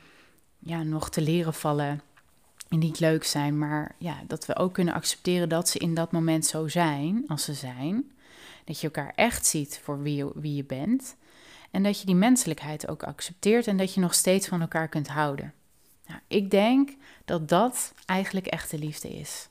ja, 0.61 0.83
nog 0.83 1.11
te 1.11 1.21
leren 1.21 1.55
vallen 1.55 2.01
en 2.69 2.79
niet 2.79 3.01
leuk 3.01 3.25
zijn. 3.25 3.59
Maar 3.59 3.95
ja, 3.99 4.17
dat 4.27 4.47
we 4.47 4.57
ook 4.57 4.73
kunnen 4.73 4.95
accepteren 4.95 5.49
dat 5.49 5.69
ze 5.69 5.79
in 5.79 5.95
dat 5.95 6.13
moment 6.13 6.47
zo 6.47 6.69
zijn 6.69 7.25
als 7.27 7.45
ze 7.45 7.55
zijn. 7.55 8.11
Dat 8.65 8.81
je 8.81 8.87
elkaar 8.87 9.13
echt 9.15 9.47
ziet 9.47 9.81
voor 9.83 10.03
wie 10.03 10.17
je, 10.17 10.31
wie 10.35 10.55
je 10.55 10.65
bent. 10.65 11.17
En 11.71 11.83
dat 11.83 12.01
je 12.01 12.07
die 12.07 12.15
menselijkheid 12.15 12.89
ook 12.89 13.03
accepteert 13.03 13.67
en 13.67 13.77
dat 13.77 13.95
je 13.95 14.01
nog 14.01 14.15
steeds 14.15 14.49
van 14.49 14.61
elkaar 14.61 14.89
kunt 14.89 15.09
houden. 15.09 15.53
Nou, 16.07 16.21
ik 16.27 16.51
denk 16.51 16.91
dat 17.25 17.49
dat 17.49 17.95
eigenlijk 18.07 18.47
echte 18.47 18.79
liefde 18.79 19.09
is. 19.09 19.49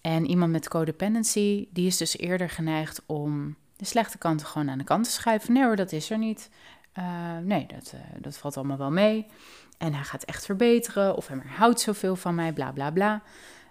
En 0.00 0.26
iemand 0.26 0.52
met 0.52 0.68
codependency, 0.68 1.68
die 1.70 1.86
is 1.86 1.96
dus 1.96 2.18
eerder 2.18 2.50
geneigd 2.50 3.02
om 3.06 3.56
de 3.76 3.84
slechte 3.84 4.18
kanten 4.18 4.46
gewoon 4.46 4.70
aan 4.70 4.78
de 4.78 4.84
kant 4.84 5.04
te 5.04 5.10
schuiven. 5.10 5.52
Nee 5.52 5.64
hoor, 5.64 5.76
dat 5.76 5.92
is 5.92 6.10
er 6.10 6.18
niet. 6.18 6.50
Uh, 6.98 7.38
nee, 7.38 7.66
dat, 7.66 7.92
uh, 7.94 8.00
dat 8.18 8.36
valt 8.36 8.56
allemaal 8.56 8.76
wel 8.76 8.90
mee. 8.90 9.26
En 9.80 9.94
hij 9.94 10.04
gaat 10.04 10.24
echt 10.24 10.44
verbeteren, 10.44 11.16
of 11.16 11.26
hij 11.26 11.38
houdt 11.46 11.80
zoveel 11.80 12.16
van 12.16 12.34
mij, 12.34 12.52
bla 12.52 12.72
bla 12.72 12.90
bla. 12.90 13.22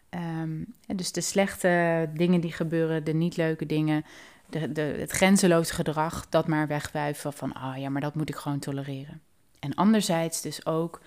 Um, 0.10 0.74
dus 0.96 1.12
de 1.12 1.22
slechte 1.22 2.10
dingen 2.14 2.42
die 2.42 2.52
gebeuren, 2.52 3.04
de 3.04 3.14
niet 3.14 3.38
leuke 3.38 3.66
dingen, 3.66 4.06
de, 4.50 4.72
de, 4.72 4.82
het 4.82 5.12
grenzeloos 5.12 5.72
gedrag, 5.72 6.30
dat 6.30 6.48
maar 6.48 6.68
wegwuiven 6.68 7.34
van, 7.34 7.54
ah 7.54 7.78
ja, 7.78 7.90
maar 7.90 8.02
dat 8.02 8.16
moet 8.16 8.30
ik 8.30 8.36
gewoon 8.36 8.60
tolereren. 8.60 9.22
En 9.60 9.76
anderzijds 9.76 10.42
dus 10.42 10.66
ook 10.66 11.02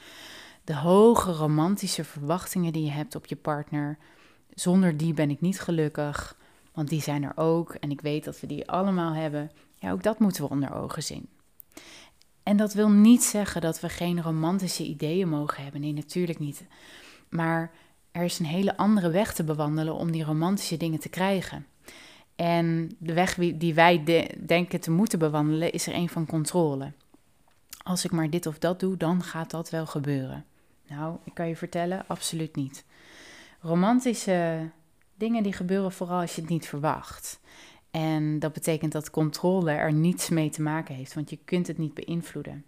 de 0.65 0.75
hoge 0.77 1.33
romantische 1.33 2.05
verwachtingen 2.05 2.73
die 2.73 2.85
je 2.85 2.91
hebt 2.91 3.15
op 3.15 3.27
je 3.27 3.37
partner. 3.37 3.99
Zonder 4.55 4.97
die 4.97 5.15
ben 5.15 5.31
ik 5.31 5.41
niet 5.41 5.61
gelukkig, 5.61 6.37
want 6.73 6.89
die 6.89 7.01
zijn 7.01 7.23
er 7.23 7.33
ook 7.35 7.75
en 7.75 7.91
ik 7.91 8.01
weet 8.01 8.25
dat 8.25 8.41
we 8.41 8.47
die 8.47 8.71
allemaal 8.71 9.13
hebben. 9.13 9.51
Ja, 9.79 9.91
ook 9.91 10.03
dat 10.03 10.19
moeten 10.19 10.43
we 10.43 10.51
onder 10.51 10.75
ogen 10.75 11.03
zien. 11.03 11.29
En 12.43 12.57
dat 12.57 12.75
wil 12.75 12.91
niet 12.91 13.23
zeggen 13.23 13.61
dat 13.61 13.81
we 13.81 13.89
geen 13.89 14.23
romantische 14.23 14.85
ideeën 14.85 15.29
mogen 15.29 15.63
hebben. 15.63 15.81
Nee, 15.81 15.93
natuurlijk 15.93 16.39
niet. 16.39 16.65
Maar 17.29 17.71
er 18.13 18.25
is 18.25 18.39
een 18.39 18.47
hele 18.47 18.77
andere 18.77 19.11
weg 19.11 19.35
te 19.35 19.45
bewandelen 19.45 19.95
om 19.95 20.11
die 20.11 20.25
romantische 20.25 20.77
dingen 20.77 21.01
te 21.01 21.09
krijgen. 21.09 21.67
En 22.37 22.97
de 22.99 23.13
weg 23.13 23.35
die 23.35 23.75
wij 23.75 24.27
denken 24.47 24.81
te 24.81 24.91
moeten 24.91 25.19
bewandelen 25.19 25.73
is 25.73 25.87
er 25.87 25.95
een 25.95 26.09
van 26.09 26.27
controle. 26.27 26.93
Als 27.83 28.05
ik 28.05 28.11
maar 28.11 28.31
dit 28.31 28.47
of 28.47 28.59
dat 28.59 28.81
doe, 28.81 28.97
dan 28.97 29.23
gaat 29.23 29.51
dat 29.51 29.71
wel 29.71 29.87
gebeuren. 29.87 30.45
Nou, 30.89 31.17
ik 31.25 31.35
kan 31.35 31.49
je 31.49 31.57
vertellen, 31.57 32.05
absoluut 32.07 32.57
niet. 32.57 32.85
Romantische 33.61 34.71
dingen 35.15 35.43
die 35.43 35.53
gebeuren 35.53 35.93
vooral 35.93 36.21
als 36.21 36.35
je 36.35 36.41
het 36.41 36.51
niet 36.51 36.67
verwacht. 36.69 37.41
En 37.93 38.39
dat 38.39 38.53
betekent 38.53 38.93
dat 38.93 39.11
controle 39.11 39.71
er 39.71 39.93
niets 39.93 40.29
mee 40.29 40.51
te 40.51 40.63
maken 40.63 40.95
heeft, 40.95 41.15
want 41.15 41.31
je 41.31 41.39
kunt 41.45 41.67
het 41.67 41.79
niet 41.79 41.95
beïnvloeden. 41.95 42.65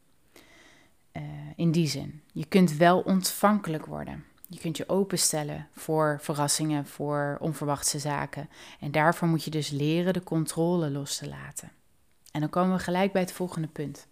Uh, 1.13 1.23
in 1.57 1.71
die 1.71 1.87
zin. 1.87 2.23
Je 2.33 2.45
kunt 2.45 2.77
wel 2.77 3.01
ontvankelijk 3.01 3.87
worden. 3.87 4.25
Je 4.49 4.59
kunt 4.59 4.77
je 4.77 4.89
openstellen 4.89 5.69
voor 5.73 6.19
verrassingen, 6.21 6.87
voor 6.87 7.37
onverwachte 7.41 7.99
zaken. 7.99 8.49
En 8.81 8.91
daarvoor 8.91 9.29
moet 9.29 9.45
je 9.45 9.51
dus 9.51 9.71
leren 9.71 10.13
de 10.13 10.23
controle 10.23 10.91
los 10.91 11.17
te 11.17 11.29
laten. 11.29 11.71
En 12.31 12.41
dan 12.41 12.51
komen 12.51 12.77
we 12.77 12.83
gelijk 12.83 13.13
bij 13.13 13.23
het 13.23 13.33
volgende 13.33 13.69
punt, 13.69 14.07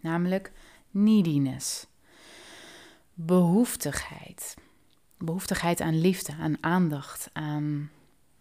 namelijk 0.00 0.52
neediness 0.90 1.86
behoeftigheid. 3.20 4.56
Behoeftigheid 5.18 5.80
aan 5.80 6.00
liefde, 6.00 6.32
aan 6.40 6.56
aandacht, 6.60 7.30
aan, 7.32 7.90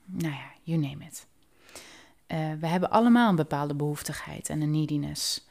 nou 0.05 0.33
ja, 0.33 0.51
you 0.63 0.79
name 0.79 1.05
it. 1.05 1.27
Uh, 2.27 2.53
we 2.59 2.67
hebben 2.67 2.89
allemaal 2.89 3.29
een 3.29 3.35
bepaalde 3.35 3.75
behoeftigheid 3.75 4.49
en 4.49 4.61
een 4.61 4.71
neediness. 4.71 5.47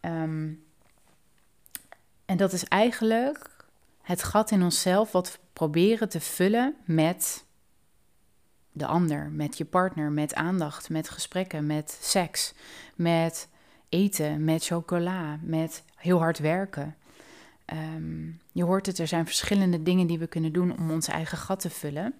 Um, 0.00 0.64
en 2.24 2.36
dat 2.36 2.52
is 2.52 2.64
eigenlijk 2.64 3.64
het 4.02 4.22
gat 4.22 4.50
in 4.50 4.62
onszelf 4.62 5.12
wat 5.12 5.32
we 5.32 5.38
proberen 5.52 6.08
te 6.08 6.20
vullen 6.20 6.74
met 6.84 7.44
de 8.72 8.86
ander, 8.86 9.30
met 9.30 9.58
je 9.58 9.64
partner, 9.64 10.12
met 10.12 10.34
aandacht, 10.34 10.90
met 10.90 11.08
gesprekken, 11.08 11.66
met 11.66 11.98
seks, 12.00 12.54
met 12.94 13.48
eten, 13.88 14.44
met 14.44 14.64
chocola, 14.64 15.38
met 15.42 15.84
heel 15.96 16.18
hard 16.18 16.38
werken. 16.38 16.96
Um, 17.66 18.40
je 18.52 18.64
hoort 18.64 18.86
het, 18.86 18.98
er 18.98 19.06
zijn 19.06 19.26
verschillende 19.26 19.82
dingen 19.82 20.06
die 20.06 20.18
we 20.18 20.26
kunnen 20.26 20.52
doen 20.52 20.78
om 20.78 20.90
ons 20.90 21.08
eigen 21.08 21.38
gat 21.38 21.60
te 21.60 21.70
vullen. 21.70 22.14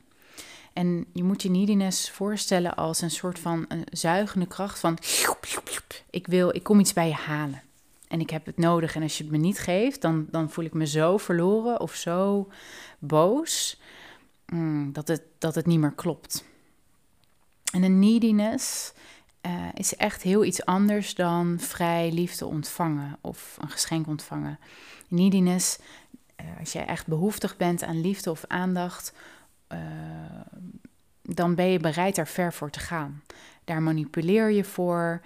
En 0.72 1.06
je 1.12 1.22
moet 1.22 1.42
je 1.42 1.50
neediness 1.50 2.10
voorstellen 2.10 2.74
als 2.74 3.00
een 3.00 3.10
soort 3.10 3.38
van 3.38 3.64
een 3.68 3.84
zuigende 3.90 4.46
kracht 4.46 4.78
van 4.78 4.98
ik 6.10 6.26
wil, 6.26 6.54
ik 6.54 6.62
kom 6.62 6.80
iets 6.80 6.92
bij 6.92 7.08
je 7.08 7.14
halen. 7.14 7.62
En 8.08 8.20
ik 8.20 8.30
heb 8.30 8.46
het 8.46 8.58
nodig. 8.58 8.94
En 8.94 9.02
als 9.02 9.18
je 9.18 9.22
het 9.22 9.32
me 9.32 9.38
niet 9.38 9.58
geeft, 9.58 10.00
dan, 10.00 10.26
dan 10.30 10.50
voel 10.50 10.64
ik 10.64 10.74
me 10.74 10.86
zo 10.86 11.16
verloren 11.16 11.80
of 11.80 11.94
zo 11.94 12.48
boos 12.98 13.80
mm, 14.46 14.92
dat, 14.92 15.08
het, 15.08 15.22
dat 15.38 15.54
het 15.54 15.66
niet 15.66 15.78
meer 15.78 15.92
klopt. 15.92 16.44
En 17.72 17.82
een 17.82 17.98
neediness 17.98 18.92
uh, 19.46 19.68
is 19.74 19.96
echt 19.96 20.22
heel 20.22 20.44
iets 20.44 20.64
anders 20.64 21.14
dan 21.14 21.56
vrij 21.60 22.12
liefde 22.12 22.46
ontvangen 22.46 23.18
of 23.20 23.56
een 23.60 23.70
geschenk 23.70 24.06
ontvangen. 24.06 24.58
Neediness, 25.08 25.78
uh, 26.40 26.46
als 26.60 26.72
jij 26.72 26.86
echt 26.86 27.06
behoeftig 27.06 27.56
bent 27.56 27.82
aan 27.82 28.00
liefde 28.00 28.30
of 28.30 28.44
aandacht, 28.46 29.12
uh, 29.72 29.78
dan 31.22 31.54
ben 31.54 31.66
je 31.66 31.78
bereid 31.78 32.14
daar 32.14 32.28
ver 32.28 32.52
voor 32.52 32.70
te 32.70 32.80
gaan. 32.80 33.22
Daar 33.64 33.82
manipuleer 33.82 34.50
je 34.50 34.64
voor, 34.64 35.20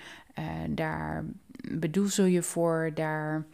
daar 0.69 1.25
bedoezel 1.71 2.25
je 2.25 2.43
voor, 2.43 2.91
daar 2.95 3.45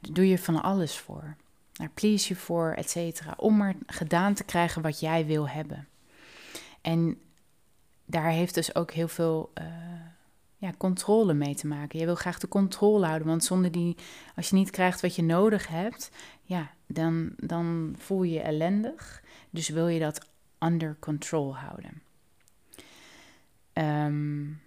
doe 0.00 0.28
je 0.28 0.38
van 0.38 0.62
alles 0.62 0.98
voor. 0.98 1.36
Daar 1.72 1.90
please 1.94 2.28
je 2.28 2.36
voor, 2.36 2.72
et 2.72 2.90
cetera. 2.90 3.34
Om 3.36 3.56
maar 3.56 3.74
gedaan 3.86 4.34
te 4.34 4.44
krijgen 4.44 4.82
wat 4.82 5.00
jij 5.00 5.26
wil 5.26 5.48
hebben. 5.48 5.88
En 6.80 7.18
daar 8.04 8.30
heeft 8.30 8.54
dus 8.54 8.74
ook 8.74 8.90
heel 8.90 9.08
veel 9.08 9.52
uh, 9.58 9.64
ja, 10.56 10.72
controle 10.76 11.34
mee 11.34 11.54
te 11.54 11.66
maken. 11.66 11.98
Je 11.98 12.04
wil 12.04 12.14
graag 12.14 12.38
de 12.38 12.48
controle 12.48 13.06
houden, 13.06 13.28
want 13.28 13.44
zonder 13.44 13.72
die, 13.72 13.96
als 14.36 14.48
je 14.48 14.56
niet 14.56 14.70
krijgt 14.70 15.00
wat 15.00 15.16
je 15.16 15.22
nodig 15.22 15.68
hebt, 15.68 16.10
ja, 16.42 16.70
dan, 16.94 17.32
dan 17.36 17.94
voel 17.98 18.22
je 18.22 18.32
je 18.32 18.40
ellendig. 18.40 19.22
Dus 19.50 19.68
wil 19.68 19.88
je 19.88 20.00
dat 20.00 20.28
under 20.58 20.96
control 21.00 21.56
houden. 21.56 22.02
Um, 23.72 24.60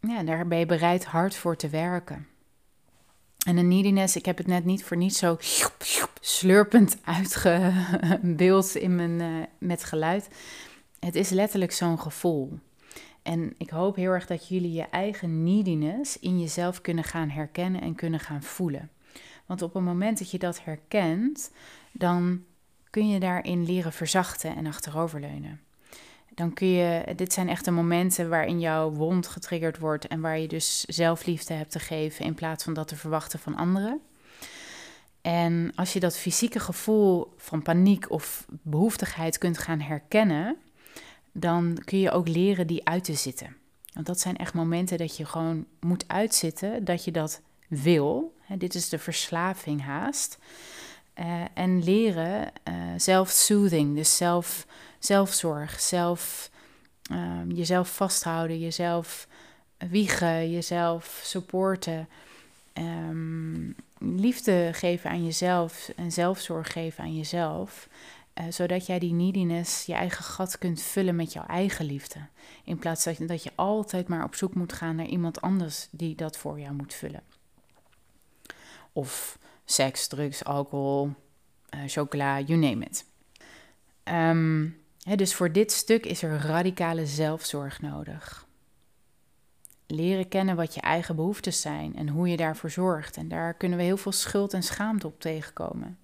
ja, 0.00 0.22
daar 0.22 0.46
ben 0.46 0.58
je 0.58 0.66
bereid 0.66 1.04
hard 1.04 1.36
voor 1.36 1.56
te 1.56 1.68
werken. 1.68 2.26
En 3.46 3.56
een 3.56 3.68
neediness, 3.68 4.16
ik 4.16 4.26
heb 4.26 4.38
het 4.38 4.46
net 4.46 4.64
niet 4.64 4.84
voor 4.84 4.96
niet 4.96 5.16
zo 5.16 5.36
slurpend 6.20 6.96
uitgebeeld 7.04 8.74
in 8.74 8.96
mijn, 8.96 9.20
uh, 9.20 9.44
met 9.58 9.84
geluid. 9.84 10.28
Het 10.98 11.14
is 11.14 11.30
letterlijk 11.30 11.72
zo'n 11.72 12.00
gevoel. 12.00 12.58
En 13.22 13.54
ik 13.58 13.70
hoop 13.70 13.96
heel 13.96 14.10
erg 14.10 14.26
dat 14.26 14.48
jullie 14.48 14.72
je 14.72 14.88
eigen 14.88 15.42
neediness 15.42 16.18
in 16.18 16.40
jezelf 16.40 16.80
kunnen 16.80 17.04
gaan 17.04 17.28
herkennen 17.28 17.80
en 17.80 17.94
kunnen 17.94 18.20
gaan 18.20 18.42
voelen. 18.42 18.90
Want 19.46 19.62
op 19.62 19.74
het 19.74 19.82
moment 19.82 20.18
dat 20.18 20.30
je 20.30 20.38
dat 20.38 20.64
herkent, 20.64 21.50
dan 21.92 22.44
kun 22.90 23.08
je 23.08 23.20
daarin 23.20 23.64
leren 23.64 23.92
verzachten 23.92 24.56
en 24.56 24.66
achteroverleunen. 24.66 25.60
Dan 26.34 26.52
kun 26.52 26.66
je, 26.66 27.12
dit 27.16 27.32
zijn 27.32 27.48
echte 27.48 27.70
momenten 27.70 28.28
waarin 28.28 28.60
jouw 28.60 28.90
wond 28.90 29.26
getriggerd 29.26 29.78
wordt 29.78 30.06
en 30.06 30.20
waar 30.20 30.38
je 30.38 30.48
dus 30.48 30.80
zelfliefde 30.80 31.54
hebt 31.54 31.70
te 31.70 31.78
geven 31.78 32.24
in 32.24 32.34
plaats 32.34 32.64
van 32.64 32.74
dat 32.74 32.88
te 32.88 32.96
verwachten 32.96 33.38
van 33.38 33.56
anderen. 33.56 34.00
En 35.20 35.72
als 35.74 35.92
je 35.92 36.00
dat 36.00 36.18
fysieke 36.18 36.60
gevoel 36.60 37.34
van 37.36 37.62
paniek 37.62 38.10
of 38.10 38.46
behoeftigheid 38.62 39.38
kunt 39.38 39.58
gaan 39.58 39.80
herkennen, 39.80 40.56
dan 41.32 41.78
kun 41.84 41.98
je 41.98 42.10
ook 42.10 42.28
leren 42.28 42.66
die 42.66 42.88
uit 42.88 43.04
te 43.04 43.14
zitten. 43.14 43.56
Want 43.92 44.06
dat 44.06 44.20
zijn 44.20 44.36
echt 44.36 44.54
momenten 44.54 44.98
dat 44.98 45.16
je 45.16 45.24
gewoon 45.24 45.66
moet 45.80 46.04
uitzitten, 46.06 46.84
dat 46.84 47.04
je 47.04 47.10
dat 47.10 47.40
wil. 47.82 48.34
dit 48.58 48.74
is 48.74 48.88
de 48.88 48.98
verslaving 48.98 49.82
haast. 49.82 50.38
Uh, 51.20 51.44
en 51.54 51.82
leren 51.84 52.52
uh, 52.68 53.94
dus 53.94 54.16
zelf, 54.16 54.66
zelfzorg, 54.98 55.80
zelf, 55.80 56.50
uh, 57.12 57.40
jezelf 57.48 57.96
vasthouden, 57.96 58.58
jezelf 58.58 59.28
wiegen, 59.78 60.50
jezelf 60.50 61.20
supporten. 61.24 62.08
Um, 62.78 63.74
liefde 63.98 64.70
geven 64.72 65.10
aan 65.10 65.24
jezelf 65.24 65.92
en 65.96 66.12
zelfzorg 66.12 66.72
geven 66.72 67.04
aan 67.04 67.16
jezelf. 67.16 67.88
Uh, 68.40 68.44
zodat 68.48 68.86
jij 68.86 68.98
die 68.98 69.12
neediness, 69.12 69.86
je 69.86 69.94
eigen 69.94 70.24
gat 70.24 70.58
kunt 70.58 70.82
vullen 70.82 71.16
met 71.16 71.32
jouw 71.32 71.46
eigen 71.46 71.84
liefde. 71.84 72.18
In 72.64 72.78
plaats 72.78 73.04
dat 73.18 73.42
je 73.42 73.50
altijd 73.54 74.08
maar 74.08 74.24
op 74.24 74.34
zoek 74.34 74.54
moet 74.54 74.72
gaan 74.72 74.96
naar 74.96 75.06
iemand 75.06 75.40
anders 75.40 75.88
die 75.90 76.14
dat 76.14 76.36
voor 76.36 76.60
jou 76.60 76.74
moet 76.74 76.94
vullen. 76.94 77.22
Of 78.96 79.38
seks, 79.64 80.06
drugs, 80.06 80.44
alcohol, 80.44 81.10
uh, 81.74 81.80
chocola, 81.86 82.40
you 82.40 82.58
name 82.58 82.84
it. 82.84 83.04
Um, 84.04 84.82
dus 85.16 85.34
voor 85.34 85.52
dit 85.52 85.72
stuk 85.72 86.06
is 86.06 86.22
er 86.22 86.36
radicale 86.36 87.06
zelfzorg 87.06 87.80
nodig. 87.80 88.46
Leren 89.86 90.28
kennen 90.28 90.56
wat 90.56 90.74
je 90.74 90.80
eigen 90.80 91.16
behoeftes 91.16 91.60
zijn 91.60 91.96
en 91.96 92.08
hoe 92.08 92.28
je 92.28 92.36
daarvoor 92.36 92.70
zorgt. 92.70 93.16
En 93.16 93.28
daar 93.28 93.54
kunnen 93.54 93.78
we 93.78 93.84
heel 93.84 93.96
veel 93.96 94.12
schuld 94.12 94.52
en 94.52 94.62
schaamte 94.62 95.06
op 95.06 95.20
tegenkomen. 95.20 95.98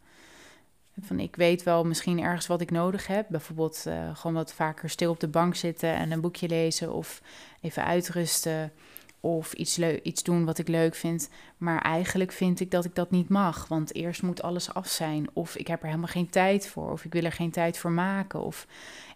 Van 1.01 1.21
ik 1.21 1.37
weet 1.37 1.63
wel 1.63 1.85
misschien 1.85 2.21
ergens 2.21 2.47
wat 2.47 2.61
ik 2.61 2.71
nodig 2.71 3.07
heb. 3.07 3.27
Bijvoorbeeld 3.29 3.85
uh, 3.87 4.17
gewoon 4.17 4.37
wat 4.37 4.53
vaker 4.53 4.91
stil 4.91 5.11
op 5.11 5.21
de 5.21 5.29
bank 5.29 5.55
zitten 5.55 5.95
en 5.95 6.11
een 6.11 6.21
boekje 6.21 6.49
lezen 6.49 6.93
of 6.93 7.23
even 7.61 7.85
uitrusten. 7.85 8.73
Of 9.21 9.53
iets, 9.53 9.79
iets 9.79 10.23
doen 10.23 10.45
wat 10.45 10.59
ik 10.59 10.69
leuk 10.69 10.95
vind. 10.95 11.29
Maar 11.57 11.81
eigenlijk 11.81 12.33
vind 12.33 12.61
ik 12.61 12.71
dat 12.71 12.85
ik 12.85 12.95
dat 12.95 13.11
niet 13.11 13.29
mag. 13.29 13.69
Want 13.69 13.95
eerst 13.95 14.23
moet 14.23 14.43
alles 14.43 14.75
af 14.75 14.89
zijn. 14.89 15.29
Of 15.33 15.57
ik 15.57 15.67
heb 15.67 15.81
er 15.81 15.87
helemaal 15.87 16.09
geen 16.09 16.31
tijd 16.31 16.69
voor. 16.69 16.91
Of 16.91 17.05
ik 17.05 17.13
wil 17.13 17.25
er 17.25 17.33
geen 17.33 17.51
tijd 17.51 17.79
voor 17.79 17.91
maken. 17.93 18.43
Of 18.43 18.67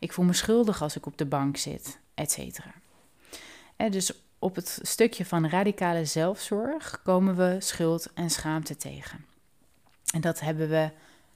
ik 0.01 0.12
voel 0.12 0.25
me 0.25 0.33
schuldig 0.33 0.83
als 0.83 0.97
ik 0.97 1.07
op 1.07 1.19
de 1.19 1.27
bank 1.27 1.57
zit, 1.57 1.99
et 2.14 2.33
cetera. 2.33 2.75
Dus 3.90 4.12
op 4.38 4.55
het 4.55 4.79
stukje 4.83 5.25
van 5.25 5.49
radicale 5.49 6.05
zelfzorg 6.05 7.03
komen 7.03 7.37
we 7.37 7.57
schuld 7.59 8.12
en 8.14 8.31
schaamte 8.31 8.77
tegen. 8.77 9.25
En 10.14 10.21
dat 10.21 10.40
hebben 10.40 10.69
we 10.69 10.90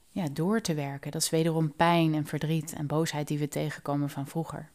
ja, 0.09 0.27
door 0.33 0.61
te 0.61 0.75
werken. 0.75 1.11
Dat 1.11 1.23
is 1.23 1.31
wederom 1.31 1.73
pijn 1.73 2.15
en 2.15 2.27
verdriet 2.27 2.73
en 2.73 2.87
boosheid 2.87 3.29
die 3.29 3.39
we 3.39 3.49
tegenkomen 3.49 4.11
van 4.11 4.27
vroeger. 4.27 4.71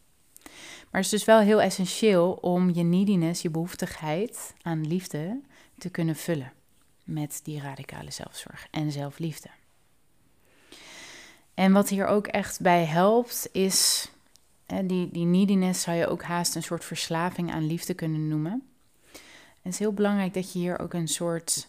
Maar 0.90 1.02
het 1.02 1.12
is 1.12 1.18
dus 1.18 1.24
wel 1.24 1.40
heel 1.40 1.62
essentieel 1.62 2.32
om 2.32 2.74
je 2.74 2.82
neediness, 2.82 3.42
je 3.42 3.50
behoeftigheid 3.50 4.54
aan 4.62 4.86
liefde 4.86 5.40
te 5.78 5.88
kunnen 5.88 6.16
vullen 6.16 6.52
met 7.04 7.40
die 7.42 7.60
radicale 7.60 8.10
zelfzorg 8.10 8.66
en 8.70 8.92
zelfliefde. 8.92 9.48
En 11.54 11.72
wat 11.72 11.88
hier 11.88 12.06
ook 12.06 12.26
echt 12.26 12.60
bij 12.60 12.84
helpt, 12.84 13.48
is 13.52 14.08
die, 14.66 15.10
die 15.10 15.24
neediness 15.24 15.82
zou 15.82 15.96
je 15.96 16.06
ook 16.06 16.22
haast 16.22 16.54
een 16.54 16.62
soort 16.62 16.84
verslaving 16.84 17.52
aan 17.52 17.66
liefde 17.66 17.94
kunnen 17.94 18.28
noemen. 18.28 18.62
het 19.62 19.72
is 19.72 19.78
heel 19.78 19.92
belangrijk 19.92 20.34
dat 20.34 20.52
je 20.52 20.58
hier 20.58 20.78
ook 20.78 20.92
een 20.92 21.08
soort 21.08 21.68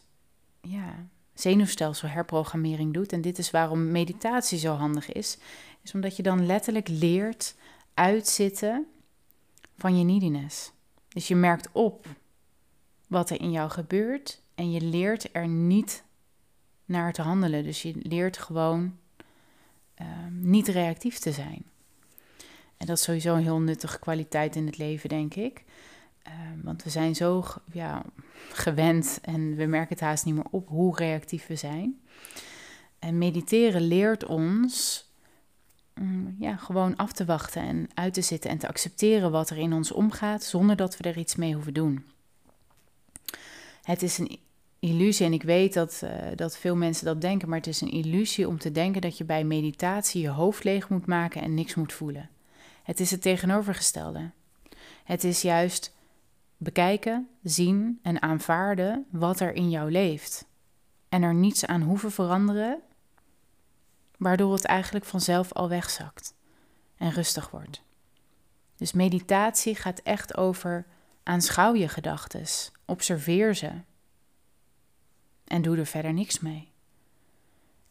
ja, 0.62 1.08
zenuwstelsel 1.34 2.08
herprogrammering 2.08 2.94
doet. 2.94 3.12
En 3.12 3.22
dit 3.22 3.38
is 3.38 3.52
waarom 3.52 3.92
meditatie 3.92 4.60
zo 4.60 4.74
handig 4.74 5.12
is. 5.12 5.38
Is 5.82 5.94
omdat 5.94 6.16
je 6.16 6.24
dan 6.24 6.46
letterlijk 6.46 6.88
leert 6.88 7.56
uitzitten 7.96 8.88
van 9.78 9.98
je 9.98 10.04
neediness. 10.04 10.72
Dus 11.08 11.28
je 11.28 11.36
merkt 11.36 11.70
op 11.72 12.08
wat 13.08 13.30
er 13.30 13.42
in 13.42 13.52
jou 13.52 13.70
gebeurt 13.70 14.42
en 14.56 14.72
je 14.72 14.82
leert 14.82 15.30
er 15.32 15.48
niet 15.48 16.04
naar 16.86 17.14
te 17.14 17.22
handelen. 17.22 17.64
Dus 17.64 17.82
je 17.82 17.94
leert 18.02 18.38
gewoon 18.38 18.98
ehm, 19.94 20.50
niet 20.50 20.68
reactief 20.68 21.20
te 21.20 21.32
zijn. 21.32 21.66
En 22.78 22.86
dat 22.86 22.98
is 22.98 23.04
sowieso 23.04 23.36
een 23.36 23.44
heel 23.44 23.60
nuttige 23.60 24.00
kwaliteit 24.00 24.56
in 24.56 24.66
het 24.66 24.78
leven, 24.78 25.10
denk 25.10 25.36
ik. 25.36 25.64
Ehm, 26.22 26.62
want 26.64 26.84
we 26.84 26.90
zijn 26.90 27.16
zo 27.16 27.44
ja, 27.72 28.04
gewend 28.52 29.20
en 29.22 29.56
we 29.56 29.66
merken 29.66 29.90
het 29.90 30.00
haast 30.00 30.26
niet 30.26 30.36
meer 30.36 30.48
op 30.52 30.68
hoe 30.68 30.96
reactief 30.96 31.48
we 31.48 31.56
zijn. 31.56 32.02
En 33.00 33.18
mediteren 33.18 33.82
leert 33.82 34.26
ons 34.26 35.04
ja, 36.40 36.56
gewoon 36.56 36.96
af 36.96 37.12
te 37.12 37.26
wachten 37.26 37.62
en 37.62 37.90
uit 37.94 38.14
te 38.14 38.22
zitten 38.22 38.50
en 38.50 38.58
te 38.58 38.68
accepteren 38.68 39.32
wat 39.32 39.50
er 39.50 39.58
in 39.58 39.74
ons 39.74 39.92
omgaat, 39.92 40.44
zonder 40.44 40.76
dat 40.76 40.98
we 40.98 41.10
er 41.10 41.18
iets 41.18 41.36
mee 41.36 41.54
hoeven 41.54 41.74
doen. 41.74 42.06
Het 43.82 44.04
is 44.04 44.18
een 44.18 44.40
illusie 44.80 45.26
en 45.26 45.34
ik 45.34 45.44
weet 45.44 45.74
dat, 45.74 46.02
uh, 46.04 46.12
dat 46.36 46.58
veel 46.58 46.76
mensen 46.76 47.06
dat 47.06 47.22
denken, 47.22 47.50
maar 47.50 47.58
het 47.58 47.68
is 47.68 47.82
een 47.82 47.92
illusie 47.92 48.48
om 48.48 48.60
te 48.60 48.72
denken 48.72 49.02
dat 49.02 49.18
je 49.18 49.24
bij 49.24 49.44
meditatie 49.44 50.22
je 50.22 50.30
hoofd 50.30 50.64
leeg 50.64 50.90
moet 50.90 51.06
maken 51.06 51.42
en 51.42 51.54
niks 51.54 51.76
moet 51.76 51.94
voelen. 51.94 52.30
Het 52.84 53.00
is 53.00 53.12
het 53.12 53.22
tegenovergestelde. 53.22 54.32
Het 55.04 55.24
is 55.24 55.42
juist 55.42 55.94
bekijken, 56.58 57.28
zien 57.44 58.00
en 58.02 58.22
aanvaarden 58.22 59.06
wat 59.10 59.40
er 59.40 59.54
in 59.54 59.70
jou 59.70 59.92
leeft. 59.92 60.46
En 61.10 61.24
er 61.24 61.34
niets 61.34 61.66
aan 61.66 61.82
hoeven 61.82 62.12
veranderen, 62.12 62.80
waardoor 64.26 64.54
het 64.54 64.66
eigenlijk 64.66 65.06
vanzelf 65.06 65.54
al 65.54 65.70
wegzakt 65.70 66.34
en 66.98 67.12
rustig 67.12 67.50
wordt. 67.50 67.82
Dus 68.76 68.92
meditatie 68.92 69.76
gaat 69.76 70.00
echt 70.00 70.38
over 70.38 70.86
aanschouw 71.24 71.74
je 71.74 71.88
gedachten, 71.88 72.46
observeer 72.86 73.56
ze 73.56 73.72
en 75.44 75.62
doe 75.62 75.78
er 75.78 75.86
verder 75.86 76.14
niks 76.14 76.40
mee. 76.40 76.72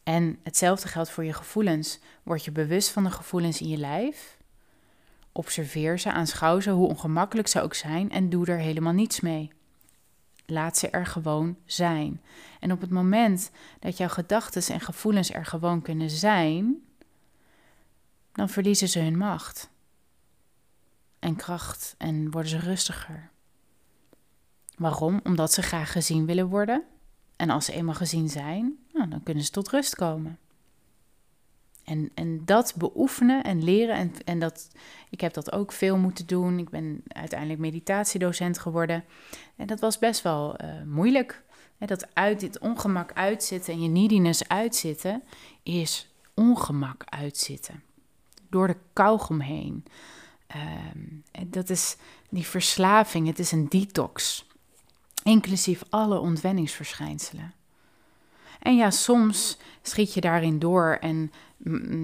En 0.03 0.39
hetzelfde 0.43 0.87
geldt 0.87 1.09
voor 1.09 1.23
je 1.23 1.33
gevoelens. 1.33 1.99
Word 2.23 2.45
je 2.45 2.51
bewust 2.51 2.89
van 2.89 3.03
de 3.03 3.11
gevoelens 3.11 3.61
in 3.61 3.67
je 3.67 3.77
lijf? 3.77 4.37
Observeer 5.31 5.99
ze, 5.99 6.11
aanschouw 6.11 6.59
ze, 6.59 6.69
hoe 6.69 6.87
ongemakkelijk 6.87 7.47
ze 7.47 7.61
ook 7.61 7.73
zijn, 7.73 8.11
en 8.11 8.29
doe 8.29 8.45
er 8.45 8.59
helemaal 8.59 8.93
niets 8.93 9.19
mee. 9.19 9.51
Laat 10.45 10.77
ze 10.77 10.89
er 10.89 11.05
gewoon 11.05 11.57
zijn. 11.65 12.21
En 12.59 12.71
op 12.71 12.81
het 12.81 12.89
moment 12.89 13.51
dat 13.79 13.97
jouw 13.97 14.07
gedachten 14.07 14.73
en 14.73 14.81
gevoelens 14.81 15.33
er 15.33 15.45
gewoon 15.45 15.81
kunnen 15.81 16.09
zijn, 16.09 16.75
dan 18.31 18.49
verliezen 18.49 18.89
ze 18.89 18.99
hun 18.99 19.17
macht 19.17 19.69
en 21.19 21.35
kracht 21.35 21.95
en 21.97 22.31
worden 22.31 22.51
ze 22.51 22.59
rustiger. 22.59 23.29
Waarom? 24.77 25.19
Omdat 25.23 25.53
ze 25.53 25.61
graag 25.61 25.91
gezien 25.91 26.25
willen 26.25 26.47
worden. 26.47 26.83
En 27.35 27.49
als 27.49 27.65
ze 27.65 27.73
eenmaal 27.73 27.93
gezien 27.93 28.29
zijn, 28.29 28.77
nou, 28.93 29.09
dan 29.09 29.23
kunnen 29.23 29.43
ze 29.43 29.51
tot 29.51 29.69
rust 29.69 29.95
komen. 29.95 30.39
En, 31.85 32.11
en 32.13 32.41
dat 32.45 32.73
beoefenen 32.77 33.43
en 33.43 33.63
leren, 33.63 33.95
en, 33.95 34.11
en 34.25 34.39
dat, 34.39 34.67
ik 35.09 35.21
heb 35.21 35.33
dat 35.33 35.51
ook 35.51 35.71
veel 35.71 35.97
moeten 35.97 36.27
doen. 36.27 36.59
Ik 36.59 36.69
ben 36.69 37.03
uiteindelijk 37.07 37.59
meditatiedocent 37.59 38.59
geworden. 38.59 39.03
En 39.55 39.67
dat 39.67 39.79
was 39.79 39.99
best 39.99 40.21
wel 40.21 40.55
uh, 40.63 40.69
moeilijk. 40.85 41.43
Dat 41.77 42.15
uit 42.15 42.39
dit 42.39 42.59
ongemak 42.59 43.13
uitzitten 43.13 43.73
en 43.73 43.81
je 43.81 43.89
neediness 43.89 44.47
uitzitten, 44.47 45.23
is 45.63 46.13
ongemak 46.33 47.03
uitzitten. 47.05 47.83
Door 48.49 48.67
de 48.67 48.77
kauwgom 48.93 49.39
heen. 49.39 49.85
Um, 50.95 51.23
dat 51.47 51.69
is 51.69 51.97
die 52.29 52.45
verslaving, 52.45 53.27
het 53.27 53.39
is 53.39 53.51
een 53.51 53.69
detox. 53.69 54.47
Inclusief 55.23 55.83
alle 55.89 56.19
ontwenningsverschijnselen. 56.19 57.53
En 58.59 58.75
ja, 58.75 58.91
soms 58.91 59.57
schiet 59.81 60.13
je 60.13 60.21
daarin 60.21 60.59
door 60.59 60.97
en 61.01 61.31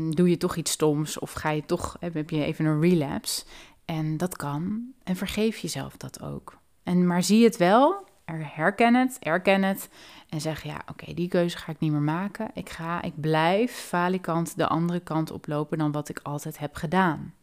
doe 0.09 0.29
je 0.29 0.37
toch 0.37 0.55
iets 0.55 0.71
stoms 0.71 1.19
of 1.19 1.31
ga 1.31 1.49
je 1.49 1.65
toch, 1.65 1.97
heb 1.99 2.29
je 2.29 2.43
even 2.43 2.65
een 2.65 2.81
relapse. 2.81 3.45
En 3.85 4.17
dat 4.17 4.35
kan. 4.35 4.93
En 5.03 5.15
vergeef 5.15 5.57
jezelf 5.57 5.97
dat 5.97 6.21
ook. 6.21 6.59
En 6.83 7.07
maar 7.07 7.23
zie 7.23 7.43
het 7.43 7.57
wel, 7.57 8.09
herken 8.25 8.95
het, 8.95 9.17
erken 9.19 9.63
het 9.63 9.89
en 10.29 10.41
zeg 10.41 10.63
ja, 10.63 10.81
oké, 10.87 11.13
die 11.13 11.27
keuze 11.27 11.57
ga 11.57 11.71
ik 11.71 11.79
niet 11.79 11.91
meer 11.91 12.01
maken. 12.01 12.51
Ik 12.53 12.69
ga, 12.69 13.01
ik 13.01 13.21
blijf 13.21 13.71
falikant 13.71 14.57
de 14.57 14.67
andere 14.67 14.99
kant 14.99 15.31
oplopen 15.31 15.77
dan 15.77 15.91
wat 15.91 16.09
ik 16.09 16.19
altijd 16.23 16.57
heb 16.57 16.75
gedaan. 16.75 17.33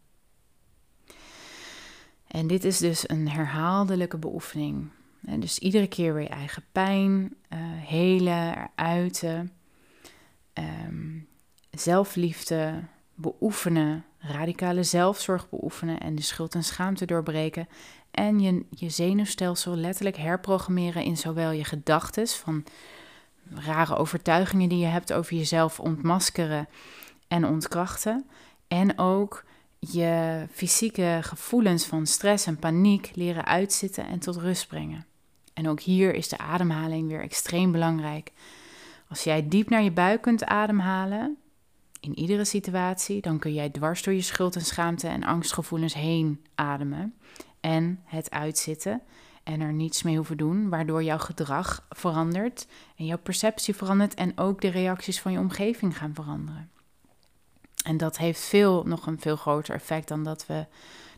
En 2.27 2.47
dit 2.47 2.65
is 2.65 2.79
dus 2.79 3.09
een 3.09 3.29
herhaaldelijke 3.29 4.19
beoefening. 4.19 4.89
En 5.25 5.41
dus 5.41 5.59
iedere 5.59 5.87
keer 5.87 6.15
weer 6.15 6.23
je 6.23 6.29
eigen 6.29 6.65
pijn 6.73 7.35
uh, 7.53 7.59
helen, 7.63 8.71
uiten, 8.75 9.53
um, 10.55 11.28
zelfliefde 11.71 12.85
beoefenen, 13.15 14.05
radicale 14.19 14.83
zelfzorg 14.83 15.49
beoefenen 15.49 16.01
en 16.01 16.15
de 16.15 16.23
schuld 16.23 16.55
en 16.55 16.65
schaamte 16.65 17.07
doorbreken. 17.07 17.69
En 18.11 18.41
je, 18.41 18.65
je 18.71 18.89
zenuwstelsel 18.89 19.77
letterlijk 19.77 20.17
herprogrammeren 20.17 21.05
in 21.05 21.17
zowel 21.17 21.51
je 21.51 21.65
gedachten 21.65 22.29
van 22.29 22.65
rare 23.55 23.97
overtuigingen 23.97 24.69
die 24.69 24.79
je 24.79 24.87
hebt 24.87 25.13
over 25.13 25.37
jezelf 25.37 25.81
ontmaskeren 25.81 26.69
en 27.29 27.45
ontkrachten. 27.45 28.27
En 28.69 28.99
ook 28.99 29.45
je 29.79 30.45
fysieke 30.51 31.19
gevoelens 31.23 31.85
van 31.85 32.07
stress 32.07 32.47
en 32.47 32.59
paniek 32.59 33.11
leren 33.15 33.45
uitzitten 33.45 34.07
en 34.07 34.19
tot 34.19 34.37
rust 34.37 34.69
brengen. 34.69 35.07
En 35.55 35.69
ook 35.69 35.81
hier 35.81 36.15
is 36.15 36.29
de 36.29 36.39
ademhaling 36.39 37.09
weer 37.09 37.23
extreem 37.23 37.73
belangrijk. 37.73 38.33
Als 39.09 39.25
jij 39.25 39.49
diep 39.49 39.69
naar 39.69 39.83
je 39.83 39.93
buik 39.93 40.21
kunt 40.21 40.45
ademhalen, 40.45 41.37
in 42.01 42.19
iedere 42.19 42.45
situatie, 42.45 43.21
dan 43.21 43.39
kun 43.39 43.53
jij 43.53 43.71
dwars 43.71 44.03
door 44.03 44.15
je 44.15 44.21
schuld 44.21 44.57
en 44.57 44.65
schaamte 44.65 45.09
en 45.09 45.25
angstgevoelens 45.25 45.95
heen 45.95 46.45
ademen 46.55 47.15
en 47.61 48.01
het 48.05 48.31
uitzitten 48.31 49.03
en 49.43 49.61
er 49.61 49.73
niets 49.73 50.03
mee 50.03 50.17
hoeven 50.17 50.37
doen, 50.37 50.69
waardoor 50.69 51.03
jouw 51.03 51.19
gedrag 51.19 51.87
verandert 51.91 52.67
en 52.97 53.05
jouw 53.05 53.19
perceptie 53.19 53.75
verandert 53.75 54.15
en 54.15 54.39
ook 54.39 54.61
de 54.61 54.69
reacties 54.69 55.21
van 55.21 55.33
je 55.33 55.39
omgeving 55.39 55.99
gaan 55.99 56.15
veranderen. 56.15 56.71
En 57.85 57.97
dat 57.97 58.19
heeft 58.19 58.41
veel, 58.41 58.83
nog 58.85 59.07
een 59.07 59.21
veel 59.21 59.37
groter 59.37 59.75
effect 59.75 60.09
dan 60.09 60.25
dat, 60.25 60.47
we, 60.47 60.67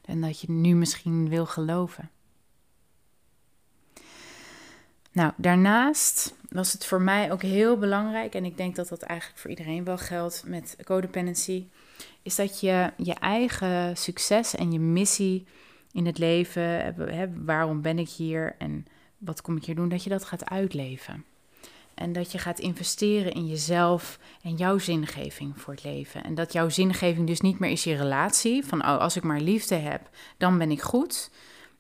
dan 0.01 0.21
dat 0.21 0.41
je 0.41 0.51
nu 0.51 0.75
misschien 0.75 1.29
wil 1.29 1.47
geloven. 1.47 2.11
Nou, 5.13 5.33
daarnaast 5.37 6.35
was 6.49 6.73
het 6.73 6.87
voor 6.87 7.03
mij 7.03 7.33
ook 7.33 7.43
heel 7.43 7.79
belangrijk, 7.79 8.35
en 8.35 8.45
ik 8.45 8.57
denk 8.57 8.77
dat 8.77 8.89
dat 8.89 9.03
eigenlijk 9.03 9.41
voor 9.41 9.51
iedereen 9.51 9.85
wel 9.85 9.99
geldt 9.99 10.43
met 10.47 10.77
codependency, 10.85 11.67
is 12.23 12.37
dat 12.37 12.61
je 12.61 12.93
je 12.97 13.15
eigen 13.15 13.97
succes 13.97 14.55
en 14.55 14.73
je 14.73 14.81
missie 14.81 15.47
in 15.93 16.07
het 16.07 16.19
leven, 16.19 16.63
hè, 17.15 17.27
waarom 17.45 17.83
ben 17.83 17.99
ik 17.99 18.09
hier 18.09 18.55
en 18.59 18.87
wat 19.19 19.43
kom 19.43 19.57
ik 19.57 19.65
hier 19.65 19.75
doen, 19.75 19.89
dat 19.89 20.05
je 20.05 20.11
dat 20.11 20.25
gaat 20.25 20.51
uitleven. 20.51 21.25
En 21.95 22.13
dat 22.13 22.33
je 22.33 22.39
gaat 22.39 22.59
investeren 22.59 23.33
in 23.33 23.47
jezelf 23.47 24.19
en 24.43 24.55
jouw 24.55 24.79
zingeving 24.79 25.61
voor 25.61 25.73
het 25.75 25.85
leven. 25.85 26.25
En 26.25 26.35
dat 26.35 26.53
jouw 26.53 26.69
zingeving 26.69 27.27
dus 27.27 27.41
niet 27.41 27.59
meer 27.59 27.71
is 27.71 27.85
je 27.85 27.97
relatie. 27.97 28.65
Van 28.65 28.81
oh, 28.83 28.99
als 28.99 29.17
ik 29.17 29.23
maar 29.23 29.41
liefde 29.41 29.75
heb, 29.75 30.09
dan 30.37 30.59
ben 30.59 30.71
ik 30.71 30.81
goed. 30.81 31.31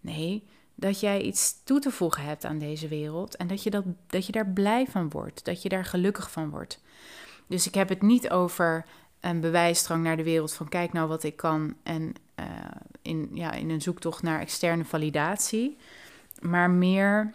Nee, 0.01 0.43
dat 0.81 1.01
jij 1.01 1.21
iets 1.21 1.65
toe 1.65 1.81
te 1.81 1.91
voegen 1.91 2.25
hebt 2.25 2.45
aan 2.45 2.59
deze 2.59 2.89
wereld. 2.89 3.37
En 3.37 3.47
dat 3.47 3.63
je, 3.63 3.71
dat, 3.71 3.85
dat 4.07 4.27
je 4.27 4.33
daar 4.33 4.47
blij 4.47 4.87
van 4.87 5.11
wordt. 5.11 5.45
Dat 5.45 5.63
je 5.63 5.69
daar 5.69 5.85
gelukkig 5.85 6.31
van 6.31 6.51
wordt. 6.51 6.81
Dus 7.47 7.67
ik 7.67 7.75
heb 7.75 7.89
het 7.89 8.03
niet 8.03 8.31
over 8.31 8.85
een 9.21 9.41
bewijsdrang 9.41 10.05
naar 10.05 10.17
de 10.17 10.23
wereld 10.23 10.53
van 10.53 10.69
kijk 10.69 10.93
nou 10.93 11.09
wat 11.09 11.23
ik 11.23 11.37
kan. 11.37 11.75
En 11.83 12.15
uh, 12.41 12.47
in, 13.03 13.31
ja, 13.33 13.53
in 13.53 13.71
een 13.71 13.83
zoektocht 13.83 14.23
naar 14.23 14.41
externe 14.41 14.85
validatie. 14.85 15.77
Maar 16.41 16.71
meer 16.71 17.35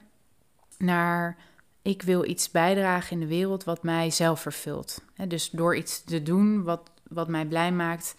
naar 0.78 1.38
ik 1.82 2.02
wil 2.02 2.26
iets 2.26 2.52
bijdragen 2.52 3.12
in 3.12 3.20
de 3.20 3.28
wereld 3.28 3.64
wat 3.64 3.84
mij 3.84 4.10
zelf 4.12 4.42
vervult. 4.42 5.02
dus 5.28 5.50
door 5.50 5.76
iets 5.76 6.04
te 6.04 6.24
doen 6.24 6.64
wat, 6.64 6.92
wat 7.08 7.28
mij 7.28 7.46
blij 7.46 7.72
maakt, 7.72 8.16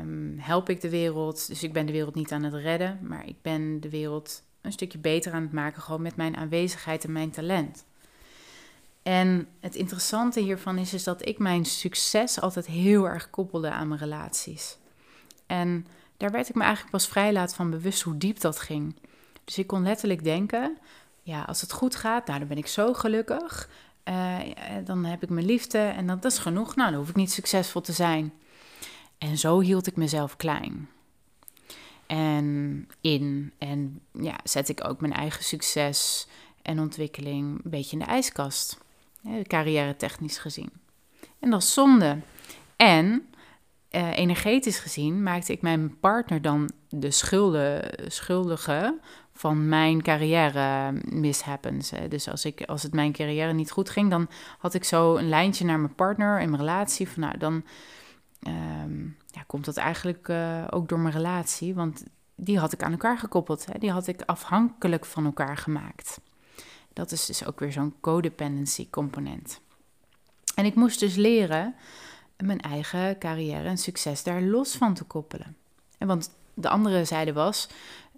um, 0.00 0.36
help 0.38 0.68
ik 0.68 0.80
de 0.80 0.90
wereld. 0.90 1.46
Dus 1.46 1.62
ik 1.62 1.72
ben 1.72 1.86
de 1.86 1.92
wereld 1.92 2.14
niet 2.14 2.32
aan 2.32 2.42
het 2.42 2.54
redden, 2.54 2.98
maar 3.02 3.26
ik 3.26 3.36
ben 3.42 3.80
de 3.80 3.90
wereld 3.90 4.42
een 4.66 4.72
stukje 4.72 4.98
beter 4.98 5.32
aan 5.32 5.42
het 5.42 5.52
maken, 5.52 5.82
gewoon 5.82 6.02
met 6.02 6.16
mijn 6.16 6.36
aanwezigheid 6.36 7.04
en 7.04 7.12
mijn 7.12 7.30
talent. 7.30 7.84
En 9.02 9.48
het 9.60 9.74
interessante 9.74 10.40
hiervan 10.40 10.78
is, 10.78 10.94
is 10.94 11.04
dat 11.04 11.26
ik 11.26 11.38
mijn 11.38 11.64
succes 11.64 12.40
altijd 12.40 12.66
heel 12.66 13.08
erg 13.08 13.30
koppelde 13.30 13.70
aan 13.70 13.88
mijn 13.88 14.00
relaties. 14.00 14.76
En 15.46 15.86
daar 16.16 16.30
werd 16.30 16.48
ik 16.48 16.54
me 16.54 16.62
eigenlijk 16.62 16.92
pas 16.92 17.08
vrij 17.08 17.32
laat 17.32 17.54
van 17.54 17.70
bewust 17.70 18.02
hoe 18.02 18.16
diep 18.16 18.40
dat 18.40 18.60
ging. 18.60 18.96
Dus 19.44 19.58
ik 19.58 19.66
kon 19.66 19.82
letterlijk 19.82 20.24
denken, 20.24 20.78
ja, 21.22 21.42
als 21.42 21.60
het 21.60 21.72
goed 21.72 21.96
gaat, 21.96 22.26
nou, 22.26 22.38
dan 22.38 22.48
ben 22.48 22.56
ik 22.56 22.66
zo 22.66 22.94
gelukkig. 22.94 23.68
Uh, 24.04 24.38
dan 24.84 25.04
heb 25.04 25.22
ik 25.22 25.28
mijn 25.28 25.46
liefde 25.46 25.78
en 25.78 26.06
dat, 26.06 26.22
dat 26.22 26.32
is 26.32 26.38
genoeg. 26.38 26.76
Nou, 26.76 26.90
dan 26.90 26.98
hoef 26.98 27.08
ik 27.08 27.14
niet 27.16 27.32
succesvol 27.32 27.80
te 27.80 27.92
zijn. 27.92 28.32
En 29.18 29.38
zo 29.38 29.60
hield 29.60 29.86
ik 29.86 29.96
mezelf 29.96 30.36
klein. 30.36 30.88
En 32.06 32.88
in. 33.00 33.52
En 33.58 34.00
ja, 34.12 34.38
zet 34.44 34.68
ik 34.68 34.84
ook 34.88 35.00
mijn 35.00 35.12
eigen 35.12 35.44
succes 35.44 36.26
en 36.62 36.80
ontwikkeling 36.80 37.60
een 37.64 37.70
beetje 37.70 37.92
in 37.92 38.04
de 38.04 38.10
ijskast. 38.10 38.78
carrière 39.46 39.96
technisch 39.96 40.38
gezien. 40.38 40.70
En 41.38 41.50
dat 41.50 41.62
is 41.62 41.72
zonde. 41.72 42.18
En 42.76 43.26
uh, 43.90 44.16
energetisch 44.16 44.78
gezien 44.78 45.22
maakte 45.22 45.52
ik 45.52 45.62
mijn 45.62 45.98
partner 46.00 46.42
dan 46.42 46.70
de 46.88 47.10
schuldige 48.08 48.98
van 49.32 49.68
mijn 49.68 50.02
carrière 50.02 50.92
mishappens. 51.08 51.92
Dus 52.08 52.28
als, 52.28 52.44
ik, 52.44 52.62
als 52.62 52.82
het 52.82 52.92
mijn 52.92 53.12
carrière 53.12 53.52
niet 53.52 53.70
goed 53.70 53.90
ging, 53.90 54.10
dan 54.10 54.28
had 54.58 54.74
ik 54.74 54.84
zo 54.84 55.16
een 55.16 55.28
lijntje 55.28 55.64
naar 55.64 55.80
mijn 55.80 55.94
partner 55.94 56.40
in 56.40 56.50
mijn 56.50 56.62
relatie. 56.62 57.08
Van 57.08 57.22
nou, 57.22 57.38
dan 57.38 57.64
ehm, 58.42 59.06
ja, 59.36 59.44
komt 59.46 59.64
dat 59.64 59.76
eigenlijk 59.76 60.28
uh, 60.28 60.64
ook 60.70 60.88
door 60.88 60.98
mijn 60.98 61.14
relatie. 61.14 61.74
Want 61.74 62.04
die 62.34 62.58
had 62.58 62.72
ik 62.72 62.82
aan 62.82 62.92
elkaar 62.92 63.18
gekoppeld. 63.18 63.66
Hè? 63.66 63.78
Die 63.78 63.90
had 63.90 64.06
ik 64.06 64.22
afhankelijk 64.22 65.04
van 65.04 65.24
elkaar 65.24 65.56
gemaakt. 65.56 66.20
Dat 66.92 67.12
is 67.12 67.26
dus 67.26 67.46
ook 67.46 67.60
weer 67.60 67.72
zo'n 67.72 67.94
codependency 68.00 68.90
component. 68.90 69.60
En 70.54 70.64
ik 70.64 70.74
moest 70.74 71.00
dus 71.00 71.14
leren 71.14 71.74
mijn 72.36 72.60
eigen 72.60 73.18
carrière 73.18 73.68
en 73.68 73.78
succes 73.78 74.22
daar 74.22 74.42
los 74.42 74.76
van 74.76 74.94
te 74.94 75.04
koppelen. 75.04 75.56
En 75.98 76.06
want 76.06 76.30
de 76.54 76.68
andere 76.68 77.04
zijde 77.04 77.32
was, 77.32 77.68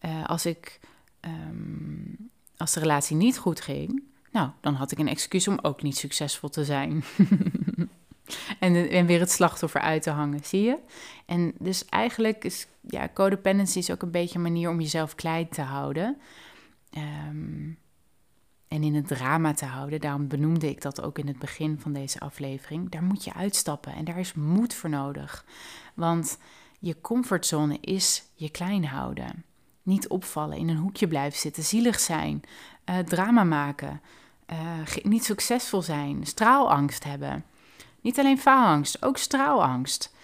uh, 0.01 0.27
als 0.27 0.47
ik 0.47 0.81
Ehm, 1.21 2.15
als 2.57 2.73
de 2.73 2.81
relatie 2.81 3.17
niet 3.17 3.39
goed 3.39 3.61
ging, 3.61 4.03
nou, 4.33 4.51
dan 4.61 4.75
had 4.75 4.91
ik 4.91 4.99
een 4.99 5.09
excuus 5.09 5.49
om 5.49 5.59
ook 5.63 5.83
niet 5.83 5.97
succesvol 5.97 6.49
te 6.49 6.65
zijn. 6.65 7.05
en, 8.59 8.91
en 8.91 9.07
weer 9.07 9.21
het 9.21 9.31
slachtoffer 9.31 9.81
uit 9.81 10.03
te 10.03 10.11
hangen, 10.11 10.45
zie 10.45 10.63
je? 10.63 10.79
En 11.27 11.53
dus 11.59 11.85
eigenlijk 11.85 12.45
is 12.45 12.67
ja, 12.81 13.09
codependency 13.15 13.79
is 13.79 13.91
ook 13.91 14.03
een 14.03 14.11
beetje 14.11 14.35
een 14.35 14.43
manier 14.43 14.71
om 14.71 14.81
jezelf 14.81 15.15
klein 15.15 15.49
te 15.49 15.63
houden. 15.63 16.17
Ehm, 16.91 17.71
en 18.69 18.83
in 18.83 18.95
het 18.95 19.07
drama 19.07 19.53
te 19.55 19.65
houden. 19.65 20.01
Daarom 20.01 20.29
benoemde 20.29 20.69
ik 20.69 20.83
dat 20.83 21.03
ook 21.03 21.19
in 21.19 21.27
het 21.27 21.39
begin 21.39 21.81
van 21.81 21.93
deze 21.93 22.21
aflevering. 22.21 22.91
Daar 22.91 23.03
moet 23.03 23.25
je 23.25 23.35
uitstappen 23.35 23.95
en 23.95 24.05
daar 24.05 24.19
is 24.19 24.35
moed 24.35 24.75
voor 24.75 24.91
nodig. 24.91 25.45
Want 25.95 26.39
je 26.79 27.01
comfortzone 27.01 27.79
is 27.81 28.25
je 28.35 28.51
klein 28.51 28.85
houden. 28.85 29.45
Niet 29.83 30.09
opvallen, 30.09 30.57
in 30.57 30.69
een 30.69 30.77
hoekje 30.77 31.09
blijven 31.09 31.39
zitten, 31.39 31.63
zielig 31.63 32.01
zijn, 32.01 32.43
uh, 32.91 32.99
drama 32.99 33.45
maken, 33.45 34.01
uh, 34.53 34.97
niet 35.03 35.25
succesvol 35.25 35.83
zijn, 35.83 36.27
straalangst 36.27 37.05
hebben. 37.05 37.45
Niet 38.01 38.19
alleen 38.19 38.39
faalangst, 38.39 39.05
ook 39.05 39.17
straalangst. 39.17 40.15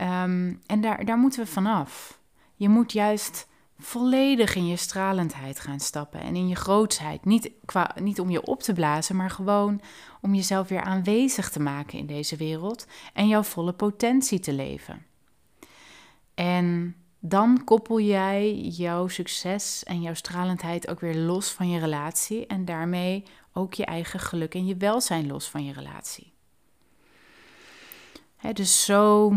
Um, 0.00 0.60
en 0.66 0.80
daar, 0.80 1.04
daar 1.04 1.18
moeten 1.18 1.40
we 1.40 1.50
vanaf. 1.50 2.20
Je 2.54 2.68
moet 2.68 2.92
juist 2.92 3.48
volledig 3.78 4.54
in 4.54 4.66
je 4.66 4.76
stralendheid 4.76 5.60
gaan 5.60 5.80
stappen 5.80 6.20
en 6.20 6.36
in 6.36 6.48
je 6.48 6.54
grootsheid. 6.54 7.24
Niet, 7.24 7.50
niet 8.00 8.20
om 8.20 8.30
je 8.30 8.42
op 8.42 8.62
te 8.62 8.72
blazen, 8.72 9.16
maar 9.16 9.30
gewoon 9.30 9.80
om 10.20 10.34
jezelf 10.34 10.68
weer 10.68 10.82
aanwezig 10.82 11.50
te 11.50 11.60
maken 11.60 11.98
in 11.98 12.06
deze 12.06 12.36
wereld 12.36 12.86
en 13.12 13.28
jouw 13.28 13.42
volle 13.42 13.72
potentie 13.72 14.40
te 14.40 14.52
leven. 14.52 15.06
En 16.34 16.96
dan 17.20 17.64
koppel 17.64 18.00
jij 18.00 18.54
jouw 18.56 19.08
succes 19.08 19.84
en 19.84 20.00
jouw 20.00 20.14
stralendheid 20.14 20.88
ook 20.88 21.00
weer 21.00 21.16
los 21.16 21.50
van 21.50 21.70
je 21.70 21.78
relatie 21.78 22.46
en 22.46 22.64
daarmee 22.64 23.24
ook 23.52 23.74
je 23.74 23.84
eigen 23.84 24.20
geluk 24.20 24.54
en 24.54 24.66
je 24.66 24.76
welzijn 24.76 25.26
los 25.26 25.48
van 25.48 25.64
je 25.64 25.72
relatie. 25.72 26.35
Dus 28.52 28.84
zo 28.84 29.32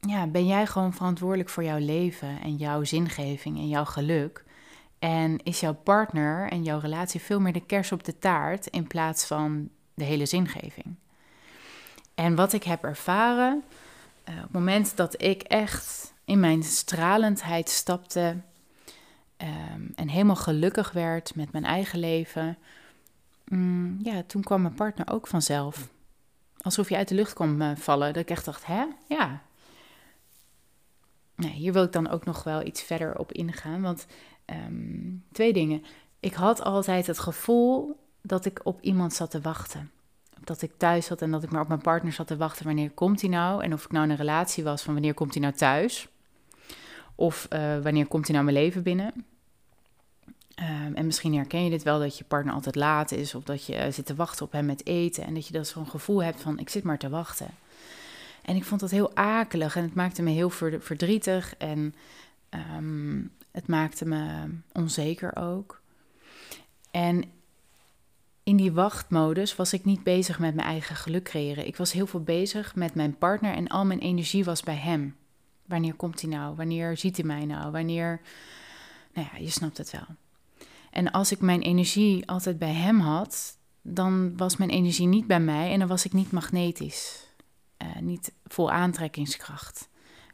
ja, 0.00 0.26
ben 0.26 0.46
jij 0.46 0.66
gewoon 0.66 0.92
verantwoordelijk 0.92 1.48
voor 1.48 1.64
jouw 1.64 1.78
leven 1.78 2.40
en 2.40 2.56
jouw 2.56 2.84
zingeving 2.84 3.58
en 3.58 3.68
jouw 3.68 3.84
geluk. 3.84 4.44
En 4.98 5.42
is 5.42 5.60
jouw 5.60 5.74
partner 5.74 6.50
en 6.50 6.62
jouw 6.62 6.78
relatie 6.78 7.20
veel 7.20 7.40
meer 7.40 7.52
de 7.52 7.66
kers 7.66 7.92
op 7.92 8.04
de 8.04 8.18
taart 8.18 8.66
in 8.66 8.86
plaats 8.86 9.26
van 9.26 9.68
de 9.94 10.04
hele 10.04 10.26
zingeving. 10.26 10.94
En 12.14 12.34
wat 12.34 12.52
ik 12.52 12.62
heb 12.62 12.84
ervaren, 12.84 13.62
uh, 14.28 14.34
op 14.36 14.42
het 14.42 14.52
moment 14.52 14.96
dat 14.96 15.22
ik 15.22 15.42
echt 15.42 16.14
in 16.24 16.40
mijn 16.40 16.62
stralendheid 16.62 17.68
stapte 17.68 18.36
um, 19.36 19.92
en 19.94 20.08
helemaal 20.08 20.36
gelukkig 20.36 20.92
werd 20.92 21.34
met 21.34 21.52
mijn 21.52 21.64
eigen 21.64 21.98
leven, 21.98 22.58
um, 23.48 23.98
ja, 24.02 24.22
toen 24.26 24.42
kwam 24.42 24.62
mijn 24.62 24.74
partner 24.74 25.10
ook 25.10 25.26
vanzelf. 25.26 25.92
Alsof 26.64 26.88
je 26.88 26.96
uit 26.96 27.08
de 27.08 27.14
lucht 27.14 27.32
kwam 27.32 27.60
uh, 27.60 27.70
vallen. 27.76 28.12
Dat 28.12 28.22
ik 28.22 28.30
echt 28.30 28.44
dacht, 28.44 28.66
hè? 28.66 28.84
Ja, 29.08 29.42
hier 31.36 31.72
wil 31.72 31.82
ik 31.82 31.92
dan 31.92 32.08
ook 32.08 32.24
nog 32.24 32.42
wel 32.42 32.66
iets 32.66 32.82
verder 32.82 33.18
op 33.18 33.32
ingaan. 33.32 33.82
Want 33.82 34.06
ehm, 34.44 35.16
twee 35.32 35.52
dingen. 35.52 35.82
Ik 36.20 36.34
had 36.34 36.62
altijd 36.62 37.06
het 37.06 37.18
gevoel 37.18 38.00
dat 38.22 38.44
ik 38.44 38.60
op 38.62 38.80
iemand 38.80 39.12
zat 39.12 39.30
te 39.30 39.40
wachten. 39.40 39.90
Dat 40.44 40.62
ik 40.62 40.72
thuis 40.76 41.06
zat 41.06 41.22
en 41.22 41.30
dat 41.30 41.42
ik 41.42 41.50
maar 41.50 41.62
op 41.62 41.68
mijn 41.68 41.80
partner 41.80 42.12
zat 42.12 42.26
te 42.26 42.36
wachten. 42.36 42.66
Wanneer 42.66 42.90
komt 42.90 43.20
hij 43.20 43.30
nou? 43.30 43.62
En 43.62 43.72
of 43.72 43.84
ik 43.84 43.92
nou 43.92 44.04
in 44.04 44.10
een 44.10 44.16
relatie 44.16 44.64
was 44.64 44.82
van 44.82 44.92
wanneer 44.92 45.14
komt 45.14 45.32
hij 45.32 45.42
nou 45.42 45.54
thuis? 45.54 46.08
Of 47.14 47.46
uh, 47.52 47.78
wanneer 47.78 48.06
komt 48.06 48.24
hij 48.26 48.34
nou 48.34 48.44
mijn 48.44 48.64
leven 48.64 48.82
binnen? 48.82 49.26
Um, 50.60 50.94
en 50.94 51.06
misschien 51.06 51.34
herken 51.34 51.64
je 51.64 51.70
dit 51.70 51.82
wel 51.82 51.98
dat 51.98 52.18
je 52.18 52.24
partner 52.24 52.54
altijd 52.54 52.74
laat 52.74 53.12
is. 53.12 53.34
Of 53.34 53.44
dat 53.44 53.66
je 53.66 53.76
uh, 53.76 53.92
zit 53.92 54.06
te 54.06 54.14
wachten 54.14 54.44
op 54.44 54.52
hem 54.52 54.66
met 54.66 54.86
eten. 54.86 55.24
En 55.24 55.34
dat 55.34 55.46
je 55.46 55.52
dat 55.52 55.68
zo'n 55.68 55.86
gevoel 55.86 56.22
hebt 56.22 56.40
van 56.40 56.58
ik 56.58 56.68
zit 56.68 56.82
maar 56.82 56.98
te 56.98 57.08
wachten. 57.08 57.48
En 58.42 58.56
ik 58.56 58.64
vond 58.64 58.80
dat 58.80 58.90
heel 58.90 59.16
akelig 59.16 59.76
en 59.76 59.82
het 59.82 59.94
maakte 59.94 60.22
me 60.22 60.30
heel 60.30 60.50
verdrietig 60.80 61.56
en 61.56 61.94
ehm, 62.48 63.22
het 63.50 63.66
maakte 63.66 64.04
me 64.04 64.48
onzeker 64.72 65.36
ook. 65.36 65.80
En 66.90 67.24
in 68.42 68.56
die 68.56 68.72
wachtmodus 68.72 69.56
was 69.56 69.72
ik 69.72 69.84
niet 69.84 70.02
bezig 70.02 70.38
met 70.38 70.54
mijn 70.54 70.68
eigen 70.68 70.96
geluk 70.96 71.24
creëren. 71.24 71.66
Ik 71.66 71.76
was 71.76 71.92
heel 71.92 72.06
veel 72.06 72.22
bezig 72.22 72.74
met 72.74 72.94
mijn 72.94 73.18
partner 73.18 73.54
en 73.54 73.68
al 73.68 73.84
mijn 73.84 74.00
energie 74.00 74.44
was 74.44 74.62
bij 74.62 74.76
hem. 74.76 75.16
Wanneer 75.66 75.94
komt 75.94 76.20
hij 76.20 76.30
nou? 76.30 76.56
Wanneer 76.56 76.96
ziet 76.96 77.16
hij 77.16 77.26
mij 77.26 77.44
nou? 77.44 77.70
Wanneer. 77.70 78.20
Nou 79.12 79.28
ja, 79.32 79.38
je 79.38 79.50
snapt 79.50 79.78
het 79.78 79.90
wel. 79.90 80.06
En 80.94 81.10
als 81.10 81.32
ik 81.32 81.40
mijn 81.40 81.62
energie 81.62 82.28
altijd 82.28 82.58
bij 82.58 82.72
hem 82.72 83.00
had, 83.00 83.58
dan 83.82 84.36
was 84.36 84.56
mijn 84.56 84.70
energie 84.70 85.06
niet 85.06 85.26
bij 85.26 85.40
mij 85.40 85.72
en 85.72 85.78
dan 85.78 85.88
was 85.88 86.04
ik 86.04 86.12
niet 86.12 86.32
magnetisch. 86.32 87.26
Eh, 87.76 87.96
niet 88.00 88.32
vol 88.44 88.70
aantrekkingskracht. 88.70 89.88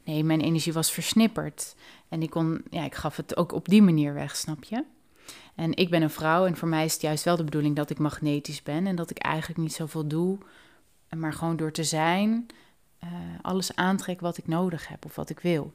Nee, 0.05 0.25
mijn 0.25 0.41
energie 0.41 0.73
was 0.73 0.93
versnipperd. 0.93 1.75
En 2.09 2.23
ik, 2.23 2.31
kon, 2.31 2.63
ja, 2.71 2.85
ik 2.85 2.95
gaf 2.95 3.17
het 3.17 3.37
ook 3.37 3.53
op 3.53 3.69
die 3.69 3.83
manier 3.83 4.15
weg, 4.15 4.37
snap 4.37 4.65
je? 4.65 4.85
En 5.55 5.77
ik 5.77 5.91
ben 5.91 6.03
een 6.03 6.11
vrouw 6.11 6.47
en 6.47 6.57
voor 6.57 6.69
mij 6.69 6.85
is 6.85 6.93
het 6.93 7.03
juist 7.03 7.25
wel 7.25 7.37
de 7.37 7.45
bedoeling 7.45 7.77
dat 7.77 7.91
ik 7.91 7.99
magnetisch 7.99 8.63
ben 8.63 8.87
en 8.87 8.97
dat 8.97 9.11
ik 9.11 9.19
eigenlijk 9.19 9.61
niet 9.61 9.73
zoveel 9.73 10.07
doe, 10.07 10.39
maar 11.17 11.33
gewoon 11.33 11.57
door 11.57 11.73
te 11.73 11.85
zijn 11.85 12.47
uh, 13.05 13.11
alles 13.43 13.77
aantrek 13.77 14.21
wat 14.21 14.39
ik 14.39 14.47
nodig 14.47 14.89
heb 14.89 15.05
of 15.05 15.15
wat 15.15 15.31
ik 15.31 15.41
wil. 15.41 15.73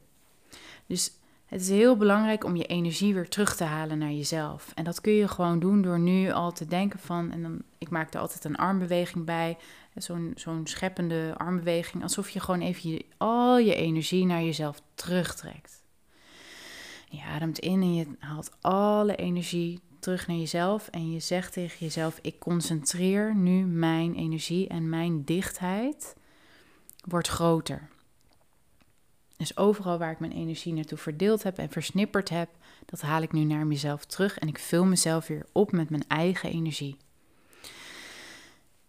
Dus 0.86 1.11
het 1.45 1.61
is 1.61 1.69
heel 1.69 1.97
belangrijk 1.97 2.43
om 2.43 2.55
je 2.55 2.65
energie 2.65 3.13
weer 3.13 3.29
terug 3.29 3.55
te 3.55 3.63
halen 3.63 3.97
naar 3.97 4.11
jezelf. 4.11 4.71
En 4.75 4.83
dat 4.83 5.01
kun 5.01 5.13
je 5.13 5.27
gewoon 5.27 5.59
doen 5.59 5.81
door 5.81 5.99
nu 5.99 6.31
al 6.31 6.51
te 6.51 6.65
denken 6.65 6.99
van, 6.99 7.31
en 7.31 7.41
dan, 7.41 7.61
ik 7.77 7.89
maak 7.89 8.13
er 8.13 8.19
altijd 8.19 8.43
een 8.43 8.55
armbeweging 8.55 9.25
bij, 9.25 9.57
zo'n 9.95 10.31
zo'n 10.35 10.67
scheppende 10.67 11.33
armbeweging, 11.37 12.03
alsof 12.03 12.29
je 12.29 12.39
gewoon 12.39 12.61
even 12.61 12.89
je, 12.89 13.05
al 13.17 13.57
je 13.57 13.75
energie 13.75 14.25
naar 14.25 14.43
jezelf 14.43 14.81
terugtrekt. 14.95 15.83
Je 17.09 17.23
ademt 17.23 17.59
in 17.59 17.81
en 17.81 17.95
je 17.95 18.07
haalt 18.19 18.51
alle 18.61 19.15
energie 19.15 19.79
terug 19.99 20.27
naar 20.27 20.37
jezelf 20.37 20.87
en 20.87 21.11
je 21.11 21.19
zegt 21.19 21.53
tegen 21.53 21.77
jezelf: 21.79 22.19
ik 22.21 22.39
concentreer 22.39 23.35
nu 23.35 23.65
mijn 23.65 24.15
energie 24.15 24.67
en 24.67 24.89
mijn 24.89 25.23
dichtheid 25.23 26.15
wordt 27.03 27.27
groter. 27.27 27.89
Dus 29.38 29.57
overal 29.57 29.97
waar 29.97 30.11
ik 30.11 30.19
mijn 30.19 30.31
energie 30.31 30.73
naartoe 30.73 30.97
verdeeld 30.97 31.43
heb 31.43 31.57
en 31.57 31.69
versnipperd 31.69 32.29
heb, 32.29 32.49
dat 32.86 33.01
haal 33.01 33.21
ik 33.21 33.31
nu 33.31 33.43
naar 33.43 33.67
mezelf 33.67 34.05
terug 34.05 34.38
en 34.38 34.47
ik 34.47 34.59
vul 34.59 34.86
mezelf 34.86 35.27
weer 35.27 35.45
op 35.51 35.71
met 35.71 35.89
mijn 35.89 36.07
eigen 36.07 36.49
energie. 36.49 36.97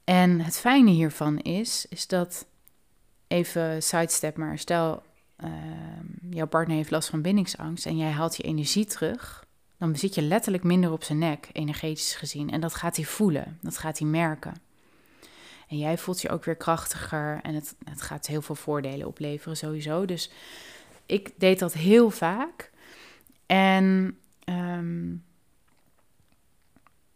En 0.05 0.40
het 0.40 0.59
fijne 0.59 0.90
hiervan 0.90 1.38
is, 1.38 1.86
is 1.88 2.07
dat, 2.07 2.47
even 3.26 3.82
sidestep 3.82 4.36
maar, 4.36 4.59
stel 4.59 5.03
uh, 5.44 5.51
jouw 6.30 6.47
partner 6.47 6.76
heeft 6.76 6.90
last 6.90 7.09
van 7.09 7.22
bindingsangst 7.22 7.86
en 7.86 7.97
jij 7.97 8.11
haalt 8.11 8.36
je 8.36 8.42
energie 8.42 8.84
terug, 8.84 9.47
dan 9.78 9.97
zit 9.97 10.14
je 10.14 10.22
letterlijk 10.22 10.64
minder 10.64 10.92
op 10.92 11.05
zijn 11.05 11.18
nek, 11.18 11.49
energetisch 11.53 12.14
gezien. 12.14 12.51
En 12.51 12.61
dat 12.61 12.74
gaat 12.74 12.97
hij 12.97 13.05
voelen, 13.05 13.59
dat 13.62 13.78
gaat 13.78 13.99
hij 13.99 14.09
merken. 14.09 14.65
En 15.68 15.78
jij 15.78 15.98
voelt 15.98 16.20
je 16.20 16.28
ook 16.28 16.44
weer 16.44 16.56
krachtiger 16.56 17.40
en 17.42 17.54
het, 17.54 17.74
het 17.84 18.02
gaat 18.02 18.26
heel 18.26 18.42
veel 18.42 18.54
voordelen 18.54 19.06
opleveren 19.06 19.56
sowieso. 19.56 20.04
Dus 20.04 20.30
ik 21.06 21.32
deed 21.38 21.58
dat 21.58 21.72
heel 21.72 22.10
vaak. 22.10 22.70
En 23.46 24.18
um, 24.48 25.24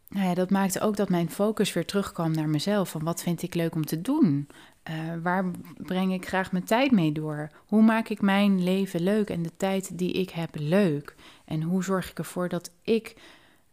nou 0.09 0.27
ja, 0.27 0.35
dat 0.35 0.51
maakte 0.51 0.81
ook 0.81 0.97
dat 0.97 1.09
mijn 1.09 1.31
focus 1.31 1.73
weer 1.73 1.87
terugkwam 1.87 2.33
naar 2.33 2.49
mezelf. 2.49 2.91
Van 2.91 3.05
wat 3.05 3.23
vind 3.23 3.43
ik 3.43 3.55
leuk 3.55 3.75
om 3.75 3.85
te 3.85 4.01
doen? 4.01 4.49
Uh, 4.91 4.95
waar 5.23 5.51
breng 5.77 6.13
ik 6.13 6.29
graag 6.29 6.53
mijn 6.53 6.65
tijd 6.65 6.91
mee 6.91 7.13
door? 7.13 7.51
Hoe 7.67 7.83
maak 7.83 8.09
ik 8.09 8.21
mijn 8.21 8.63
leven 8.63 9.03
leuk 9.03 9.31
en 9.31 9.43
de 9.43 9.57
tijd 9.57 9.99
die 9.99 10.13
ik 10.13 10.31
heb 10.31 10.51
leuk? 10.53 11.15
En 11.45 11.63
hoe 11.63 11.85
zorg 11.85 12.11
ik 12.11 12.19
ervoor 12.19 12.49
dat 12.49 12.71
ik 12.83 13.17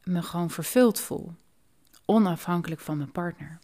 me 0.03 0.21
gewoon 0.21 0.49
vervuld 0.49 0.99
voel? 0.99 1.33
Onafhankelijk 2.05 2.81
van 2.81 2.97
mijn 2.97 3.11
partner. 3.11 3.59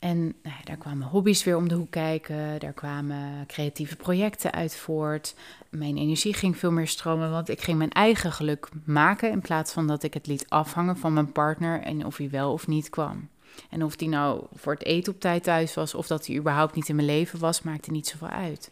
En 0.00 0.34
nou 0.42 0.56
daar 0.64 0.76
kwamen 0.76 1.06
hobby's 1.06 1.44
weer 1.44 1.56
om 1.56 1.68
de 1.68 1.74
hoek 1.74 1.90
kijken. 1.90 2.60
Daar 2.60 2.72
kwamen 2.72 3.46
creatieve 3.46 3.96
projecten 3.96 4.52
uit 4.52 4.76
voort. 4.76 5.34
Mijn 5.68 5.96
energie 5.96 6.34
ging 6.34 6.56
veel 6.56 6.72
meer 6.72 6.88
stromen, 6.88 7.30
want 7.30 7.48
ik 7.48 7.60
ging 7.60 7.78
mijn 7.78 7.92
eigen 7.92 8.32
geluk 8.32 8.68
maken. 8.84 9.30
In 9.30 9.40
plaats 9.40 9.72
van 9.72 9.86
dat 9.86 10.02
ik 10.02 10.14
het 10.14 10.26
liet 10.26 10.46
afhangen 10.48 10.96
van 10.96 11.12
mijn 11.12 11.32
partner 11.32 11.82
en 11.82 12.06
of 12.06 12.16
hij 12.16 12.30
wel 12.30 12.52
of 12.52 12.66
niet 12.66 12.90
kwam. 12.90 13.28
En 13.70 13.84
of 13.84 13.96
die 13.96 14.08
nou 14.08 14.44
voor 14.54 14.72
het 14.72 14.84
eten 14.84 15.12
op 15.12 15.20
tijd 15.20 15.42
thuis 15.42 15.74
was 15.74 15.94
of 15.94 16.06
dat 16.06 16.26
hij 16.26 16.36
überhaupt 16.36 16.74
niet 16.74 16.88
in 16.88 16.94
mijn 16.94 17.06
leven 17.06 17.38
was, 17.38 17.62
maakte 17.62 17.90
niet 17.90 18.08
zoveel 18.08 18.28
uit. 18.28 18.70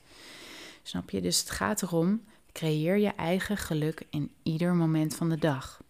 Snap 0.83 1.11
je? 1.11 1.21
Dus 1.21 1.39
het 1.39 1.51
gaat 1.51 1.83
erom: 1.83 2.25
creëer 2.53 2.97
je 2.97 3.13
eigen 3.17 3.57
geluk 3.57 4.07
in 4.11 4.31
ieder 4.43 4.75
moment 4.75 5.15
van 5.15 5.29
de 5.29 5.39
dag. 5.39 5.81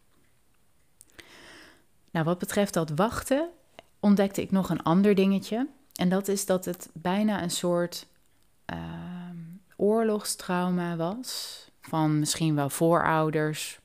Nou, 2.11 2.25
wat 2.25 2.39
betreft 2.39 2.75
dat 2.75 2.91
wachten, 2.95 3.49
ontdekte 4.01 4.43
ik 4.43 4.51
nog 4.51 4.71
een 4.71 4.83
ander 4.83 5.15
dingetje. 5.15 5.69
En 5.95 6.09
dat 6.09 6.29
is 6.29 6.47
dat 6.47 6.65
het 6.65 6.91
bijna 6.93 7.43
een 7.43 7.51
soort 7.51 8.07
uh, 8.73 8.79
oorlogstrauma 9.77 10.97
was. 10.97 11.57
Van 11.81 12.19
misschien 12.19 12.55
wel 12.55 12.71
voorouders. 12.71 13.81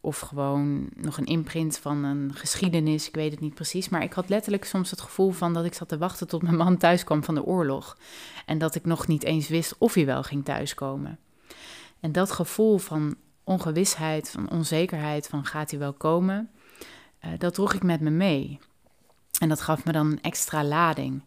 Of 0.00 0.18
gewoon 0.18 0.88
nog 0.94 1.18
een 1.18 1.26
imprint 1.26 1.78
van 1.78 2.04
een 2.04 2.34
geschiedenis. 2.34 3.08
Ik 3.08 3.14
weet 3.14 3.30
het 3.30 3.40
niet 3.40 3.54
precies. 3.54 3.88
Maar 3.88 4.02
ik 4.02 4.12
had 4.12 4.28
letterlijk 4.28 4.64
soms 4.64 4.90
het 4.90 5.00
gevoel 5.00 5.30
van 5.30 5.54
dat 5.54 5.64
ik 5.64 5.74
zat 5.74 5.88
te 5.88 5.98
wachten 5.98 6.28
tot 6.28 6.42
mijn 6.42 6.56
man 6.56 6.76
thuis 6.76 7.04
kwam 7.04 7.24
van 7.24 7.34
de 7.34 7.44
oorlog. 7.44 7.96
En 8.46 8.58
dat 8.58 8.74
ik 8.74 8.84
nog 8.84 9.06
niet 9.06 9.24
eens 9.24 9.48
wist 9.48 9.74
of 9.78 9.94
hij 9.94 10.06
wel 10.06 10.22
ging 10.22 10.44
thuiskomen. 10.44 11.18
En 12.00 12.12
dat 12.12 12.30
gevoel 12.30 12.78
van 12.78 13.16
ongewisheid, 13.44 14.30
van 14.30 14.50
onzekerheid, 14.50 15.26
van 15.26 15.44
gaat 15.44 15.70
hij 15.70 15.78
wel 15.78 15.92
komen, 15.92 16.50
uh, 17.24 17.30
dat 17.38 17.54
droeg 17.54 17.74
ik 17.74 17.82
met 17.82 18.00
me 18.00 18.10
mee. 18.10 18.58
En 19.38 19.48
dat 19.48 19.60
gaf 19.60 19.84
me 19.84 19.92
dan 19.92 20.18
extra 20.20 20.64
lading. 20.64 21.22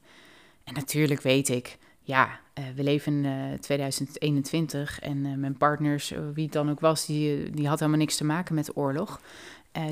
En 0.64 0.74
natuurlijk 0.74 1.22
weet 1.22 1.50
ik, 1.50 1.78
ja, 2.02 2.40
uh, 2.60 2.66
we 2.76 2.84
leven 2.84 3.26
in 3.26 3.60
2021 3.60 5.00
en 5.00 5.40
mijn 5.40 5.58
partners, 5.58 6.14
wie 6.34 6.44
het 6.44 6.54
dan 6.54 6.70
ook 6.70 6.80
was, 6.80 7.06
die, 7.06 7.50
die 7.50 7.68
had 7.68 7.80
helemaal 7.80 8.00
niks 8.00 8.18
te 8.18 8.24
maken 8.24 8.56
met 8.56 8.78
oorlog. 8.78 9.22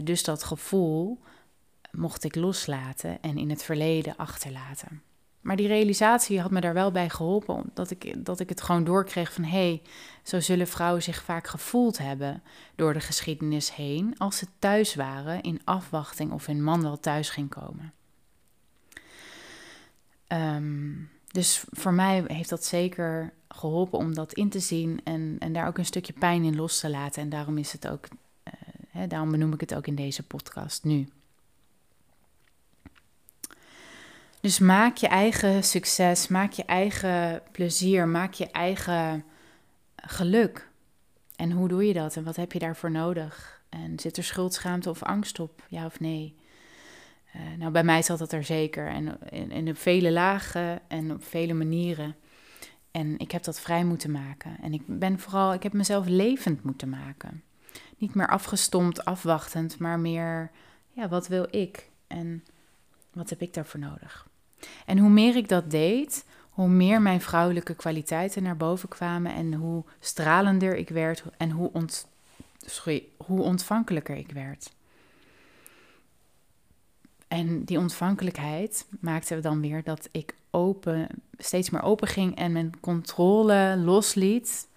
dus 0.03 0.23
dat 0.23 0.43
gevoel 0.43 1.19
mocht 1.91 2.23
ik 2.23 2.35
loslaten 2.35 3.21
en 3.21 3.37
in 3.37 3.49
het 3.49 3.63
verleden 3.63 4.15
achterlaten. 4.15 5.01
Maar 5.41 5.55
die 5.55 5.67
realisatie 5.67 6.41
had 6.41 6.51
me 6.51 6.61
daar 6.61 6.73
wel 6.73 6.91
bij 6.91 7.09
geholpen, 7.09 7.63
dat 7.73 7.91
ik, 7.91 8.25
dat 8.25 8.39
ik 8.39 8.49
het 8.49 8.61
gewoon 8.61 8.83
doorkreeg 8.83 9.33
van 9.33 9.43
hé, 9.43 9.49
hey, 9.49 9.81
zo 10.23 10.39
zullen 10.39 10.67
vrouwen 10.67 11.03
zich 11.03 11.23
vaak 11.23 11.47
gevoeld 11.47 11.97
hebben 11.97 12.43
door 12.75 12.93
de 12.93 12.99
geschiedenis 12.99 13.75
heen 13.75 14.15
als 14.17 14.37
ze 14.37 14.45
thuis 14.59 14.95
waren 14.95 15.41
in 15.41 15.61
afwachting 15.63 16.31
of 16.31 16.45
hun 16.45 16.63
man 16.63 16.81
wel 16.81 16.99
thuis 16.99 17.29
ging 17.29 17.49
komen. 17.49 17.93
Um, 20.33 21.09
dus 21.31 21.63
voor 21.69 21.93
mij 21.93 22.23
heeft 22.27 22.49
dat 22.49 22.63
zeker 22.63 23.33
geholpen 23.47 23.99
om 23.99 24.13
dat 24.13 24.33
in 24.33 24.49
te 24.49 24.59
zien 24.59 25.01
en, 25.03 25.35
en 25.39 25.53
daar 25.53 25.67
ook 25.67 25.77
een 25.77 25.85
stukje 25.85 26.13
pijn 26.13 26.43
in 26.43 26.55
los 26.55 26.79
te 26.79 26.89
laten. 26.89 27.21
En 27.21 27.29
daarom 27.29 27.57
is 27.57 27.71
het 27.71 27.87
ook, 27.87 28.07
uh, 28.07 28.53
hè, 28.89 29.07
daarom 29.07 29.31
benoem 29.31 29.53
ik 29.53 29.59
het 29.59 29.75
ook 29.75 29.87
in 29.87 29.95
deze 29.95 30.23
podcast 30.23 30.83
nu. 30.83 31.07
Dus 34.41 34.59
maak 34.59 34.97
je 34.97 35.07
eigen 35.07 35.63
succes, 35.63 36.27
maak 36.27 36.51
je 36.51 36.65
eigen 36.65 37.41
plezier, 37.51 38.07
maak 38.07 38.33
je 38.33 38.51
eigen 38.51 39.23
geluk. 39.95 40.69
En 41.35 41.51
hoe 41.51 41.67
doe 41.67 41.87
je 41.87 41.93
dat 41.93 42.15
en 42.15 42.23
wat 42.23 42.35
heb 42.35 42.51
je 42.51 42.59
daarvoor 42.59 42.91
nodig? 42.91 43.61
En 43.69 43.99
zit 43.99 44.17
er 44.17 44.23
schuldschaamte 44.23 44.89
of 44.89 45.03
angst 45.03 45.39
op, 45.39 45.63
ja 45.67 45.85
of 45.85 45.99
nee? 45.99 46.35
Uh, 47.35 47.41
nou, 47.57 47.71
bij 47.71 47.83
mij 47.83 48.01
zat 48.01 48.19
dat 48.19 48.31
er 48.31 48.43
zeker. 48.43 48.87
En, 48.87 49.67
op 49.67 49.77
vele 49.77 50.11
lagen 50.11 50.79
en 50.87 51.11
op 51.11 51.23
vele 51.23 51.53
manieren. 51.53 52.15
En 52.91 53.19
ik 53.19 53.31
heb 53.31 53.43
dat 53.43 53.59
vrij 53.59 53.83
moeten 53.83 54.11
maken. 54.11 54.57
En 54.61 54.73
ik 54.73 54.81
ben 54.85 55.19
vooral, 55.19 55.53
ik 55.53 55.63
heb 55.63 55.73
mezelf 55.73 56.07
levend 56.07 56.63
moeten 56.63 56.89
maken. 56.89 57.43
Niet 57.97 58.15
meer 58.15 58.27
afgestompt, 58.27 59.05
afwachtend, 59.05 59.79
maar 59.79 59.99
meer, 59.99 60.51
ja, 60.91 61.07
wat 61.07 61.27
wil 61.27 61.47
ik? 61.49 61.89
En 62.07 62.43
wat 63.13 63.29
heb 63.29 63.41
ik 63.41 63.53
daarvoor 63.53 63.79
nodig? 63.79 64.27
En 64.85 64.97
hoe 64.97 65.09
meer 65.09 65.35
ik 65.35 65.49
dat 65.49 65.71
deed, 65.71 66.25
hoe 66.49 66.67
meer 66.67 67.01
mijn 67.01 67.21
vrouwelijke 67.21 67.75
kwaliteiten 67.75 68.43
naar 68.43 68.57
boven 68.57 68.89
kwamen 68.89 69.33
en 69.33 69.53
hoe 69.53 69.83
stralender 69.99 70.75
ik 70.75 70.89
werd 70.89 71.23
en 71.37 71.51
hoe, 71.51 71.69
ont, 71.73 72.07
hoe 73.17 73.41
ontvankelijker 73.41 74.15
ik 74.15 74.31
werd. 74.31 74.71
En 77.29 77.63
die 77.63 77.77
ontvankelijkheid 77.77 78.87
maakte 78.99 79.39
dan 79.39 79.61
weer 79.61 79.83
dat 79.83 80.09
ik 80.11 80.35
open, 80.49 81.07
steeds 81.37 81.69
meer 81.69 81.81
open 81.81 82.07
ging 82.07 82.35
en 82.35 82.51
mijn 82.51 82.79
controle 82.79 83.77
losliet 83.77 84.67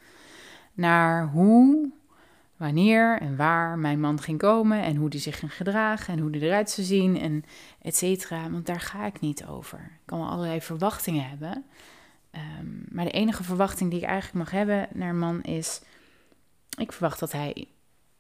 naar 0.73 1.29
hoe 1.29 1.91
wanneer 2.57 3.21
en 3.21 3.37
waar 3.37 3.79
mijn 3.79 4.01
man 4.01 4.21
ging 4.21 4.39
komen 4.39 4.83
en 4.83 4.97
hoe 4.97 5.11
die 5.11 5.21
zich 5.21 5.39
ging 5.39 5.55
gedragen 5.55 6.15
en 6.15 6.21
hoe 6.21 6.31
die 6.31 6.43
eruit 6.43 6.71
zou 6.71 6.87
zien 6.87 7.21
en 7.21 7.45
et 7.83 7.97
cetera. 7.97 8.51
Want 8.51 8.67
daar 8.67 8.81
ga 8.81 9.07
ik 9.07 9.21
niet 9.21 9.47
over. 9.47 9.79
Ik 9.79 10.01
kan 10.05 10.19
wel 10.19 10.29
allerlei 10.29 10.61
verwachtingen 10.61 11.29
hebben. 11.29 11.65
Ehm, 12.31 12.67
maar 12.89 13.05
de 13.05 13.11
enige 13.11 13.43
verwachting 13.43 13.91
die 13.91 14.01
ik 14.01 14.07
eigenlijk 14.07 14.45
mag 14.45 14.51
hebben 14.51 14.89
naar 14.93 15.09
een 15.09 15.19
man 15.19 15.43
is: 15.43 15.81
ik 16.79 16.93
verwacht 16.93 17.21
dat 17.21 17.33
hij 17.33 17.67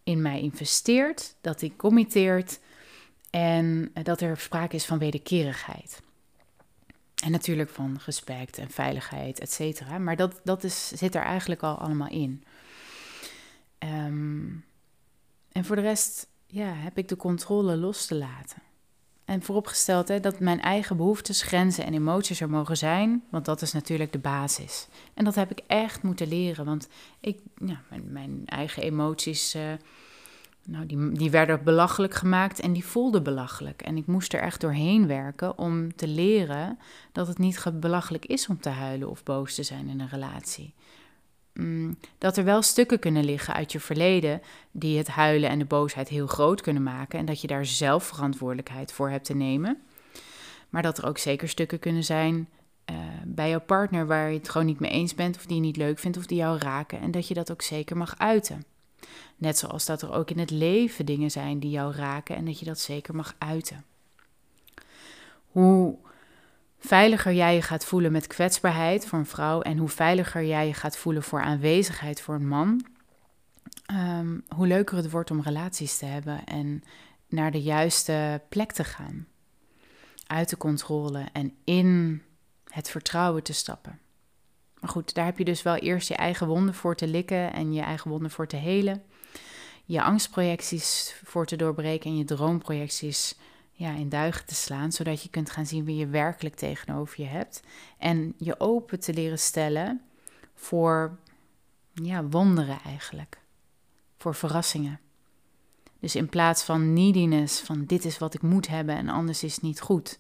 in 0.05 0.23
mij 0.23 0.41
investeert, 0.41 1.35
dat 1.41 1.61
hij 1.61 1.73
committeert 1.77 2.61
en 3.33 3.93
dat 4.03 4.21
er 4.21 4.37
sprake 4.37 4.77
is 4.77 4.87
van 4.87 4.99
wederkerigheid. 4.99 6.03
En 7.25 7.31
natuurlijk 7.31 7.71
van 7.71 8.01
respect 8.05 8.59
en 8.59 8.71
veiligheid, 8.71 9.39
et 9.39 9.53
cetera. 9.53 9.99
Maar 9.99 10.17
dat, 10.17 10.41
dat 10.45 10.65
is, 10.65 10.89
zit 10.89 11.15
er 11.15 11.23
eigenlijk 11.23 11.63
al 11.63 11.79
allemaal 11.79 12.09
in. 12.09 12.45
Um, 13.79 14.65
en 15.53 15.65
voor 15.65 15.77
de 15.77 15.83
rest 15.83 16.27
ja, 16.47 16.73
heb 16.73 16.99
ik 16.99 17.09
de 17.09 17.17
controle 17.17 17.77
los 17.77 18.07
te 18.07 18.15
laten. 18.15 18.63
En 19.25 19.43
vooropgesteld 19.43 20.09
hè, 20.09 20.21
dat 20.21 20.41
mijn 20.41 20.61
eigen 20.61 20.97
behoeftes, 20.97 21.43
grenzen 21.43 21.85
en 21.85 21.95
emoties 21.95 22.41
er 22.41 22.51
mogen 22.51 22.77
zijn, 22.77 23.25
want 23.31 23.45
dat 23.45 23.63
is 23.63 23.73
natuurlijk 23.73 24.13
de 24.13 24.19
basis. 24.19 24.89
En 25.15 25.25
dat 25.25 25.35
heb 25.35 25.51
ik 25.51 25.61
echt 25.67 26.03
moeten 26.03 26.29
leren, 26.29 26.65
want 26.65 26.89
ik, 27.21 27.39
ja, 27.65 27.83
mijn, 27.89 28.13
mijn 28.13 28.43
eigen 28.47 28.83
emoties, 28.83 29.55
uh, 29.55 29.73
nou, 30.65 30.87
die, 30.87 31.13
die 31.13 31.31
werden 31.31 31.65
belachelijk 31.65 32.15
gemaakt 32.15 32.61
en 32.61 32.73
die 32.73 32.85
voelden 32.85 33.23
belachelijk. 33.23 33.83
En 33.83 33.97
ik 33.97 34.07
moest 34.07 34.33
er 34.33 34.41
echt 34.41 34.61
doorheen 34.61 35.07
werken 35.07 35.59
om 35.59 35.95
te 35.95 36.09
leren 36.09 36.79
dat 37.13 37.27
het 37.27 37.39
niet 37.39 37.81
belachelijk 37.81 38.27
is 38.27 38.49
om 38.49 38.61
te 38.61 38.69
huilen 38.69 39.11
of 39.11 39.23
boos 39.23 39.55
te 39.55 39.63
zijn 39.63 39.89
in 39.89 40.01
een 40.01 40.09
relatie. 40.09 40.75
Mm, 41.55 41.99
dat 42.19 42.37
er 42.37 42.45
wel 42.45 42.63
stukken 42.63 42.99
kunnen 42.99 43.25
liggen 43.25 43.55
uit 43.55 43.73
je 43.73 43.81
verleden 43.81 44.43
die 44.71 44.99
het 44.99 45.09
huilen 45.09 45.51
en 45.51 45.59
de 45.59 45.65
boosheid 45.65 46.09
heel 46.09 46.27
groot 46.27 46.61
kunnen 46.61 46.83
maken 46.83 47.19
en 47.19 47.25
dat 47.25 47.41
je 47.41 47.47
daar 47.47 47.67
zelf 47.67 48.05
verantwoordelijkheid 48.05 48.93
voor 48.93 49.11
hebt 49.11 49.25
te 49.25 49.35
nemen. 49.35 49.83
Maar 50.69 50.83
dat 50.83 50.99
er 50.99 51.07
ook 51.07 51.19
zeker 51.19 51.49
stukken 51.49 51.79
kunnen 51.79 52.05
zijn 52.05 52.49
uh, 52.91 52.97
bij 53.25 53.49
jouw 53.49 53.61
partner 53.61 54.07
waar 54.07 54.31
je 54.31 54.39
het 54.39 54.49
gewoon 54.49 54.67
niet 54.67 54.81
mee 54.81 54.91
eens 54.91 55.15
bent 55.15 55.37
of 55.37 55.47
die 55.47 55.57
je 55.57 55.63
niet 55.63 55.77
leuk 55.77 55.99
vindt 55.99 56.17
of 56.17 56.27
die 56.27 56.39
jou 56.39 56.59
raken 56.59 57.01
en 57.01 57.11
dat 57.11 57.29
je 57.29 57.35
dat 57.35 57.51
ook 57.51 57.63
zeker 57.63 57.97
mag 57.97 58.19
uiten. 58.19 58.65
Net 59.37 59.59
zoals 59.59 59.87
dat 59.87 60.03
er 60.03 60.13
ook 60.13 60.31
in 60.31 60.39
het 60.39 60.51
leven 60.51 61.07
dingen 61.07 61.31
zijn 61.31 61.59
die 61.59 61.71
jou 61.71 61.95
raken 61.95 62.37
en 62.37 62.45
dat 62.45 62.59
je 62.59 62.65
dat 62.65 62.79
zeker 62.79 63.15
mag 63.15 63.35
uiten. 63.39 63.85
Hoe 65.47 65.99
veiliger 66.79 67.33
jij 67.33 67.55
je 67.55 67.63
gaat 67.63 67.85
voelen 67.85 68.13
met 68.13 68.27
kwetsbaarheid 68.27 69.07
voor 69.07 69.19
een 69.19 69.27
vrouw 69.27 69.61
en 69.61 69.79
hoe 69.79 69.89
veiliger 69.89 70.45
jij 70.45 70.67
je 70.67 70.75
gaat 70.75 70.97
voelen 70.97 71.23
voor 71.23 71.43
aanwezigheid 71.43 72.21
voor 72.21 72.35
een 72.35 72.49
man, 72.49 72.87
ehm, 73.87 74.39
hoe 74.49 74.67
leuker 74.67 74.97
het 74.97 75.11
wordt 75.11 75.31
om 75.31 75.43
relaties 75.43 75.99
te 75.99 76.07
hebben 76.07 76.45
en 76.45 76.83
naar 77.29 77.51
de 77.51 77.63
juiste 77.63 78.41
plek 78.49 78.73
te 78.73 78.85
gaan. 78.85 79.27
Uit 80.27 80.49
de 80.49 80.57
controle 80.57 81.25
en 81.33 81.55
in 81.65 82.23
het 82.65 82.91
vertrouwen 82.91 83.43
te 83.43 83.53
stappen. 83.53 83.99
Maar 84.83 84.91
goed, 84.91 85.15
daar 85.15 85.25
heb 85.25 85.39
je 85.39 85.45
dus 85.45 85.63
wel 85.63 85.75
eerst 85.75 86.09
je 86.09 86.15
eigen 86.15 86.47
wonden 86.47 86.75
voor 86.75 86.97
te 86.97 87.07
likken 87.07 87.53
en 87.53 87.73
je 87.73 87.81
eigen 87.81 88.11
wonden 88.11 88.31
voor 88.31 88.47
te 88.47 88.57
helen. 88.57 89.03
Je 89.85 90.03
angstprojecties 90.03 91.17
voor 91.25 91.47
te 91.47 91.57
doorbreken 91.57 92.11
en 92.11 92.17
je 92.17 92.25
droomprojecties 92.25 93.37
ja, 93.73 93.95
in 93.95 94.09
duigen 94.09 94.47
te 94.47 94.55
slaan, 94.55 94.93
zodat 94.93 95.23
je 95.23 95.29
kunt 95.29 95.51
gaan 95.51 95.67
zien 95.67 95.85
wie 95.85 95.97
je 95.97 96.07
werkelijk 96.07 96.55
tegenover 96.55 97.21
je 97.21 97.27
hebt. 97.27 97.63
En 97.99 98.35
je 98.37 98.61
open 98.61 99.01
te 99.01 99.15
leren 99.15 99.39
stellen 99.39 100.01
voor 100.55 101.19
ja, 101.93 102.25
wonderen 102.25 102.79
eigenlijk. 102.85 103.41
Voor 104.19 104.35
verrassingen. 104.35 105.01
Dus 106.01 106.17
in 106.17 106.29
plaats 106.29 106.63
van 106.63 106.93
neediness, 106.93 107.61
van 107.61 107.85
dit 107.85 108.05
is 108.05 108.19
wat 108.19 108.35
ik 108.35 108.43
moet 108.43 108.69
hebben 108.69 108.97
en 108.97 109.09
anders 109.09 109.43
is 109.43 109.55
het 109.55 109.63
niet 109.63 109.81
goed. 109.81 110.19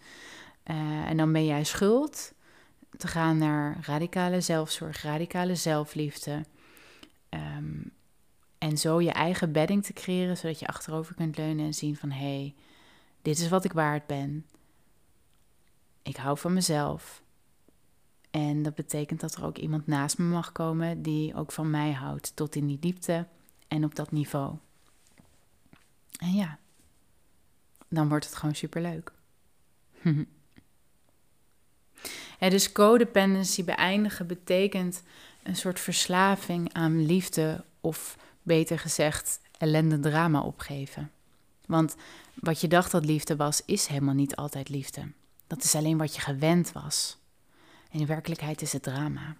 Uh, 0.66 0.76
en 1.08 1.16
dan 1.16 1.32
ben 1.32 1.44
jij 1.44 1.64
schuld. 1.64 2.32
Te 2.96 3.06
gaan 3.08 3.38
naar 3.38 3.78
radicale 3.80 4.40
zelfzorg, 4.40 5.02
radicale 5.02 5.54
zelfliefde. 5.54 6.44
Um, 7.30 7.92
en 8.58 8.78
zo 8.78 9.00
je 9.00 9.10
eigen 9.10 9.52
bedding 9.52 9.84
te 9.84 9.92
creëren, 9.92 10.36
zodat 10.36 10.58
je 10.58 10.66
achterover 10.66 11.14
kunt 11.14 11.36
leunen 11.36 11.66
en 11.66 11.74
zien 11.74 11.96
van 11.96 12.10
hé, 12.10 12.18
hey, 12.18 12.54
dit 13.22 13.38
is 13.38 13.48
wat 13.48 13.64
ik 13.64 13.72
waard 13.72 14.06
ben. 14.06 14.46
Ik 16.02 16.16
hou 16.16 16.38
van 16.38 16.52
mezelf. 16.52 17.22
En 18.30 18.62
dat 18.62 18.74
betekent 18.74 19.20
dat 19.20 19.34
er 19.34 19.44
ook 19.44 19.58
iemand 19.58 19.86
naast 19.86 20.18
me 20.18 20.24
mag 20.24 20.52
komen 20.52 21.02
die 21.02 21.34
ook 21.34 21.52
van 21.52 21.70
mij 21.70 21.92
houdt, 21.92 22.36
tot 22.36 22.54
in 22.54 22.66
die 22.66 22.78
diepte 22.78 23.26
en 23.68 23.84
op 23.84 23.94
dat 23.94 24.12
niveau. 24.12 24.56
En 26.18 26.32
ja, 26.32 26.58
dan 27.88 28.08
wordt 28.08 28.24
het 28.24 28.34
gewoon 28.34 28.54
superleuk. 28.54 29.12
ja, 32.42 32.50
dus 32.50 32.72
codependency 32.72 33.64
beëindigen 33.64 34.26
betekent 34.26 35.02
een 35.42 35.56
soort 35.56 35.80
verslaving 35.80 36.72
aan 36.72 37.06
liefde 37.06 37.64
of 37.80 38.16
beter 38.42 38.78
gezegd 38.78 39.40
ellende 39.58 40.00
drama 40.00 40.40
opgeven. 40.40 41.10
Want 41.66 41.96
wat 42.34 42.60
je 42.60 42.68
dacht 42.68 42.90
dat 42.90 43.04
liefde 43.04 43.36
was, 43.36 43.62
is 43.64 43.86
helemaal 43.86 44.14
niet 44.14 44.36
altijd 44.36 44.68
liefde. 44.68 45.12
Dat 45.46 45.62
is 45.62 45.74
alleen 45.74 45.98
wat 45.98 46.14
je 46.14 46.20
gewend 46.20 46.72
was. 46.72 47.16
En 47.90 48.00
in 48.00 48.06
werkelijkheid 48.06 48.62
is 48.62 48.72
het 48.72 48.82
drama. 48.82 49.36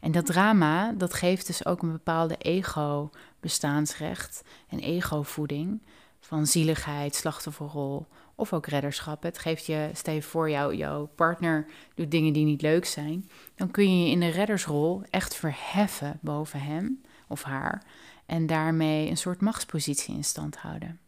En 0.00 0.12
dat 0.12 0.26
drama, 0.26 0.92
dat 0.92 1.14
geeft 1.14 1.46
dus 1.46 1.64
ook 1.64 1.82
een 1.82 1.92
bepaalde 1.92 2.36
ego-bestaansrecht 2.36 4.42
en 4.68 4.78
ego-voeding 4.78 5.82
van 6.20 6.46
zieligheid, 6.46 7.14
slachtofferrol 7.14 8.06
of 8.40 8.52
ook 8.52 8.66
redderschap. 8.66 9.22
Het 9.22 9.38
geeft 9.38 9.66
je, 9.66 9.90
stel 9.92 10.14
je 10.14 10.22
voor, 10.22 10.50
jou, 10.50 10.74
jouw 10.74 11.06
partner 11.06 11.66
doet 11.94 12.10
dingen 12.10 12.32
die 12.32 12.44
niet 12.44 12.62
leuk 12.62 12.84
zijn, 12.84 13.30
dan 13.54 13.70
kun 13.70 13.98
je 13.98 14.04
je 14.04 14.10
in 14.10 14.20
de 14.20 14.28
reddersrol 14.28 15.02
echt 15.10 15.34
verheffen 15.34 16.18
boven 16.20 16.60
hem 16.60 17.02
of 17.28 17.42
haar 17.42 17.82
en 18.26 18.46
daarmee 18.46 19.08
een 19.08 19.16
soort 19.16 19.40
machtspositie 19.40 20.14
in 20.14 20.24
stand 20.24 20.56
houden. 20.56 20.98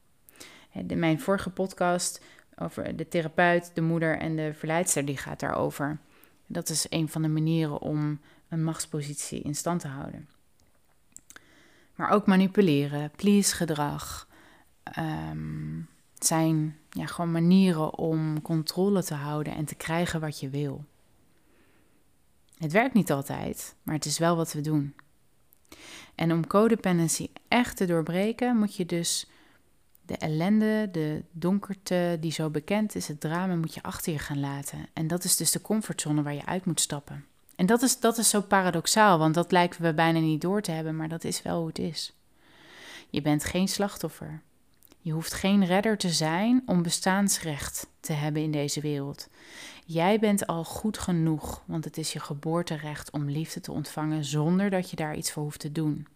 Mijn 0.95 1.21
vorige 1.21 1.51
podcast 1.51 2.21
over 2.57 2.97
de 2.97 3.09
therapeut, 3.09 3.71
de 3.75 3.81
moeder 3.81 4.19
en 4.19 4.37
de 4.37 4.55
verleidster, 4.55 5.05
die 5.05 5.17
gaat 5.17 5.41
daarover. 5.41 5.99
Dat 6.47 6.69
is 6.69 6.87
een 6.89 7.09
van 7.09 7.23
de 7.23 7.29
manieren 7.29 7.81
om 7.81 8.21
een 8.49 8.65
machtspositie 8.65 9.41
in 9.41 9.55
stand 9.55 9.81
te 9.81 9.89
houden. 9.89 10.29
Maar 11.95 12.11
ook 12.11 12.27
manipuleren, 12.27 13.11
please 13.17 13.55
gedrag, 13.55 14.29
um, 14.99 15.89
zijn 16.27 16.79
ja, 16.91 17.07
gewoon 17.07 17.33
manieren 17.33 17.99
om 17.99 18.43
controle 18.43 19.05
te 19.05 19.15
houden 19.15 19.55
en 19.55 19.65
te 19.65 19.75
krijgen 19.75 20.21
wat 20.21 20.41
je 20.41 20.49
wil. 20.49 20.85
Het 22.59 22.73
werkt 22.73 22.95
niet 22.95 23.13
altijd, 23.13 23.75
maar 23.83 23.95
het 23.95 24.05
is 24.05 24.19
wel 24.19 24.37
wat 24.37 24.53
we 24.53 24.61
doen. 24.61 24.95
En 26.15 26.33
om 26.33 26.47
codependency 26.47 27.29
echt 27.49 27.77
te 27.77 27.85
doorbreken, 27.85 28.57
moet 28.57 28.77
je 28.77 28.87
dus 28.87 29.27
de 30.07 30.17
ellende, 30.17 30.89
de 30.93 31.23
donkerte 31.31 32.17
die 32.21 32.33
zo 32.33 32.51
bekend 32.51 32.95
is, 32.95 33.09
het 33.09 33.21
drama, 33.21 33.55
moet 33.55 33.75
je 33.75 33.83
achter 33.83 34.13
je 34.13 34.19
gaan 34.19 34.41
laten. 34.41 34.87
En 34.93 35.07
dat 35.07 35.25
is 35.25 35.37
dus 35.37 35.51
de 35.51 35.61
comfortzone 35.61 36.23
waar 36.23 36.35
je 36.35 36.47
uit 36.47 36.65
moet 36.65 36.81
stappen. 36.81 37.25
En 37.57 37.67
dat 37.67 37.83
is, 37.83 38.01
dat 38.01 38.19
is 38.19 38.29
zo 38.29 38.41
paradoxaal, 38.41 39.19
want 39.19 39.35
dat 39.35 39.53
lijken 39.53 39.83
we 39.83 39.95
bijna 39.95 40.19
niet 40.19 40.41
door 40.41 40.63
te 40.63 40.71
hebben, 40.71 40.97
maar 40.97 41.09
dat 41.09 41.25
is 41.25 41.43
wel 41.43 41.59
hoe 41.59 41.67
het 41.67 41.79
is. 41.79 42.13
Je 43.11 43.23
bent 43.23 43.45
geen 43.45 43.69
slachtoffer. 43.69 44.43
Je 45.05 45.13
hoeft 45.13 45.33
geen 45.33 45.65
redder 45.65 45.97
te 45.97 46.11
zijn 46.11 46.63
om 46.67 46.83
bestaansrecht 46.83 47.87
te 48.01 48.13
hebben 48.13 48.43
in 48.43 48.51
deze 48.51 48.81
wereld. 48.81 49.29
Jij 49.85 50.19
bent 50.19 50.47
al 50.47 50.65
goed 50.65 50.99
genoeg, 50.99 51.63
want 51.67 51.85
het 51.85 51.99
is 51.99 52.13
je 52.13 52.21
geboorterecht 52.21 53.11
om 53.11 53.31
liefde 53.31 53.61
te 53.61 53.73
ontvangen 53.73 54.25
zonder 54.25 54.71
dat 54.71 54.91
je 54.91 54.97
daar 54.97 55.17
iets 55.17 55.33
voor 55.33 55.43
hoeft 55.43 55.61
te 55.61 55.73
doen. 55.73 56.07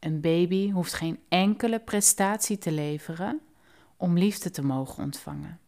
Een 0.00 0.20
baby 0.20 0.70
hoeft 0.70 0.94
geen 0.94 1.18
enkele 1.28 1.80
prestatie 1.80 2.58
te 2.58 2.72
leveren 2.72 3.40
om 3.96 4.18
liefde 4.18 4.50
te 4.50 4.64
mogen 4.64 5.02
ontvangen. 5.02 5.58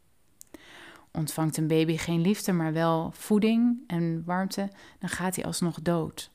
Ontvangt 1.11 1.57
een 1.57 1.67
baby 1.67 1.97
geen 1.97 2.21
liefde, 2.21 2.53
maar 2.53 2.73
wel 2.73 3.11
voeding 3.15 3.79
en 3.87 4.23
warmte, 4.25 4.71
dan 4.99 5.09
gaat 5.09 5.37
hij 5.37 5.45
alsnog 5.45 5.81
dood. 5.83 6.31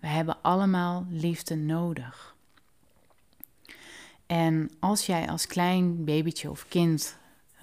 We 0.00 0.06
hebben 0.06 0.42
allemaal 0.42 1.06
liefde 1.08 1.54
nodig. 1.54 2.35
En 4.26 4.70
als 4.80 5.06
jij 5.06 5.28
als 5.28 5.46
klein 5.46 6.04
babytje 6.04 6.50
of 6.50 6.68
kind 6.68 7.16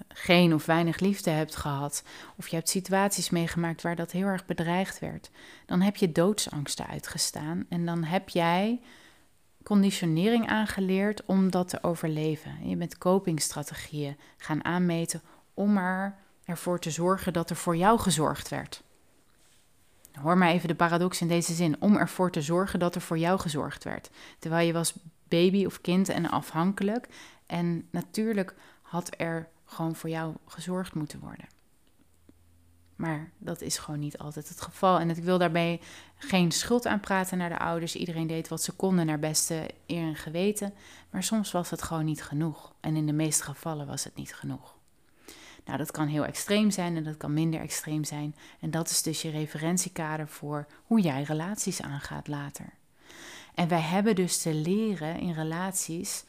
geen 0.08 0.54
of 0.54 0.66
weinig 0.66 0.98
liefde 0.98 1.30
hebt 1.30 1.56
gehad, 1.56 2.02
of 2.36 2.48
je 2.48 2.56
hebt 2.56 2.68
situaties 2.68 3.30
meegemaakt 3.30 3.82
waar 3.82 3.96
dat 3.96 4.10
heel 4.10 4.26
erg 4.26 4.46
bedreigd 4.46 4.98
werd, 4.98 5.30
dan 5.66 5.80
heb 5.80 5.96
je 5.96 6.12
doodsangsten 6.12 6.86
uitgestaan 6.86 7.66
en 7.68 7.86
dan 7.86 8.04
heb 8.04 8.28
jij 8.28 8.80
conditionering 9.62 10.48
aangeleerd 10.48 11.24
om 11.24 11.50
dat 11.50 11.68
te 11.68 11.82
overleven. 11.82 12.68
Je 12.68 12.76
bent 12.76 12.98
copingstrategieën 12.98 14.16
gaan 14.36 14.64
aanmeten 14.64 15.22
om 15.54 15.76
er 15.76 16.14
ervoor 16.44 16.80
te 16.80 16.90
zorgen 16.90 17.32
dat 17.32 17.50
er 17.50 17.56
voor 17.56 17.76
jou 17.76 17.98
gezorgd 17.98 18.48
werd. 18.48 18.82
Hoor 20.12 20.38
maar 20.38 20.50
even 20.50 20.68
de 20.68 20.74
paradox 20.74 21.20
in 21.20 21.28
deze 21.28 21.54
zin: 21.54 21.76
om 21.80 21.96
ervoor 21.96 22.30
te 22.30 22.42
zorgen 22.42 22.78
dat 22.78 22.94
er 22.94 23.00
voor 23.00 23.18
jou 23.18 23.40
gezorgd 23.40 23.84
werd. 23.84 24.10
Terwijl 24.38 24.66
je 24.66 24.72
was 24.72 24.94
baby 25.28 25.64
of 25.64 25.80
kind 25.80 26.08
en 26.08 26.30
afhankelijk. 26.30 27.08
En 27.46 27.88
natuurlijk 27.90 28.54
had 28.82 29.10
er 29.16 29.48
gewoon 29.64 29.94
voor 29.94 30.10
jou 30.10 30.34
gezorgd 30.46 30.94
moeten 30.94 31.20
worden. 31.20 31.46
Maar 32.96 33.30
dat 33.38 33.60
is 33.60 33.78
gewoon 33.78 34.00
niet 34.00 34.18
altijd 34.18 34.48
het 34.48 34.60
geval. 34.60 34.98
En 34.98 35.10
ik 35.10 35.24
wil 35.24 35.38
daarbij 35.38 35.80
geen 36.16 36.52
schuld 36.52 36.86
aanpraten 36.86 37.38
naar 37.38 37.48
de 37.48 37.58
ouders. 37.58 37.96
Iedereen 37.96 38.26
deed 38.26 38.48
wat 38.48 38.62
ze 38.62 38.72
konden 38.72 39.06
naar 39.06 39.18
beste 39.18 39.70
eer 39.86 40.06
en 40.06 40.16
geweten. 40.16 40.74
Maar 41.10 41.22
soms 41.22 41.52
was 41.52 41.70
het 41.70 41.82
gewoon 41.82 42.04
niet 42.04 42.22
genoeg. 42.22 42.74
En 42.80 42.96
in 42.96 43.06
de 43.06 43.12
meeste 43.12 43.42
gevallen 43.42 43.86
was 43.86 44.04
het 44.04 44.16
niet 44.16 44.34
genoeg. 44.34 44.76
Nou, 45.64 45.78
dat 45.78 45.90
kan 45.90 46.06
heel 46.06 46.24
extreem 46.24 46.70
zijn 46.70 46.96
en 46.96 47.04
dat 47.04 47.16
kan 47.16 47.32
minder 47.32 47.60
extreem 47.60 48.04
zijn. 48.04 48.36
En 48.60 48.70
dat 48.70 48.90
is 48.90 49.02
dus 49.02 49.22
je 49.22 49.30
referentiekader 49.30 50.28
voor 50.28 50.66
hoe 50.86 51.00
jij 51.00 51.22
relaties 51.22 51.82
aangaat 51.82 52.28
later. 52.28 52.72
En 53.54 53.68
wij 53.68 53.80
hebben 53.80 54.14
dus 54.14 54.38
te 54.38 54.54
leren 54.54 55.20
in 55.20 55.32
relaties, 55.32 56.24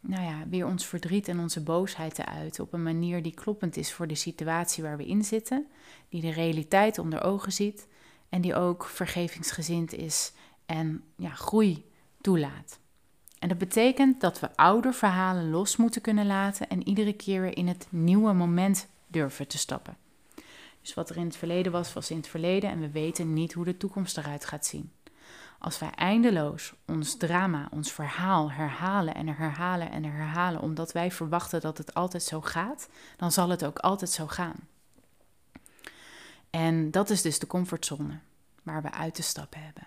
nou 0.00 0.22
ja, 0.22 0.44
weer 0.48 0.66
ons 0.66 0.86
verdriet 0.86 1.28
en 1.28 1.38
onze 1.38 1.62
boosheid 1.62 2.14
te 2.14 2.26
uiten 2.26 2.64
op 2.64 2.72
een 2.72 2.82
manier 2.82 3.22
die 3.22 3.34
kloppend 3.34 3.76
is 3.76 3.92
voor 3.92 4.06
de 4.06 4.14
situatie 4.14 4.82
waar 4.82 4.96
we 4.96 5.06
in 5.06 5.24
zitten, 5.24 5.66
die 6.08 6.20
de 6.20 6.32
realiteit 6.32 6.98
onder 6.98 7.22
ogen 7.22 7.52
ziet 7.52 7.86
en 8.28 8.40
die 8.40 8.54
ook 8.54 8.84
vergevingsgezind 8.84 9.94
is 9.94 10.32
en 10.66 11.04
ja, 11.16 11.30
groei 11.30 11.84
toelaat. 12.20 12.78
En 13.38 13.48
dat 13.48 13.58
betekent 13.58 14.20
dat 14.20 14.40
we 14.40 14.56
oude 14.56 14.92
verhalen 14.92 15.50
los 15.50 15.76
moeten 15.76 16.00
kunnen 16.00 16.26
laten 16.26 16.68
en 16.68 16.88
iedere 16.88 17.12
keer 17.12 17.40
weer 17.40 17.56
in 17.56 17.68
het 17.68 17.86
nieuwe 17.90 18.32
moment 18.32 18.86
durven 19.06 19.48
te 19.48 19.58
stappen. 19.58 19.96
Dus 20.80 20.94
wat 20.94 21.10
er 21.10 21.16
in 21.16 21.24
het 21.24 21.36
verleden 21.36 21.72
was, 21.72 21.92
was 21.92 22.10
in 22.10 22.16
het 22.16 22.28
verleden 22.28 22.70
en 22.70 22.80
we 22.80 22.90
weten 22.90 23.32
niet 23.32 23.52
hoe 23.52 23.64
de 23.64 23.76
toekomst 23.76 24.18
eruit 24.18 24.44
gaat 24.44 24.66
zien. 24.66 24.92
Als 25.58 25.78
wij 25.78 25.90
eindeloos 25.90 26.74
ons 26.86 27.16
drama, 27.16 27.68
ons 27.70 27.92
verhaal 27.92 28.50
herhalen 28.50 29.14
en 29.14 29.28
herhalen 29.28 29.90
en 29.90 30.04
herhalen, 30.04 30.60
omdat 30.60 30.92
wij 30.92 31.10
verwachten 31.10 31.60
dat 31.60 31.78
het 31.78 31.94
altijd 31.94 32.22
zo 32.22 32.40
gaat, 32.40 32.88
dan 33.16 33.32
zal 33.32 33.48
het 33.48 33.64
ook 33.64 33.78
altijd 33.78 34.10
zo 34.10 34.26
gaan. 34.26 34.56
En 36.50 36.90
dat 36.90 37.10
is 37.10 37.22
dus 37.22 37.38
de 37.38 37.46
comfortzone 37.46 38.18
waar 38.62 38.82
we 38.82 38.90
uit 38.90 39.14
te 39.14 39.22
stappen 39.22 39.62
hebben. 39.62 39.86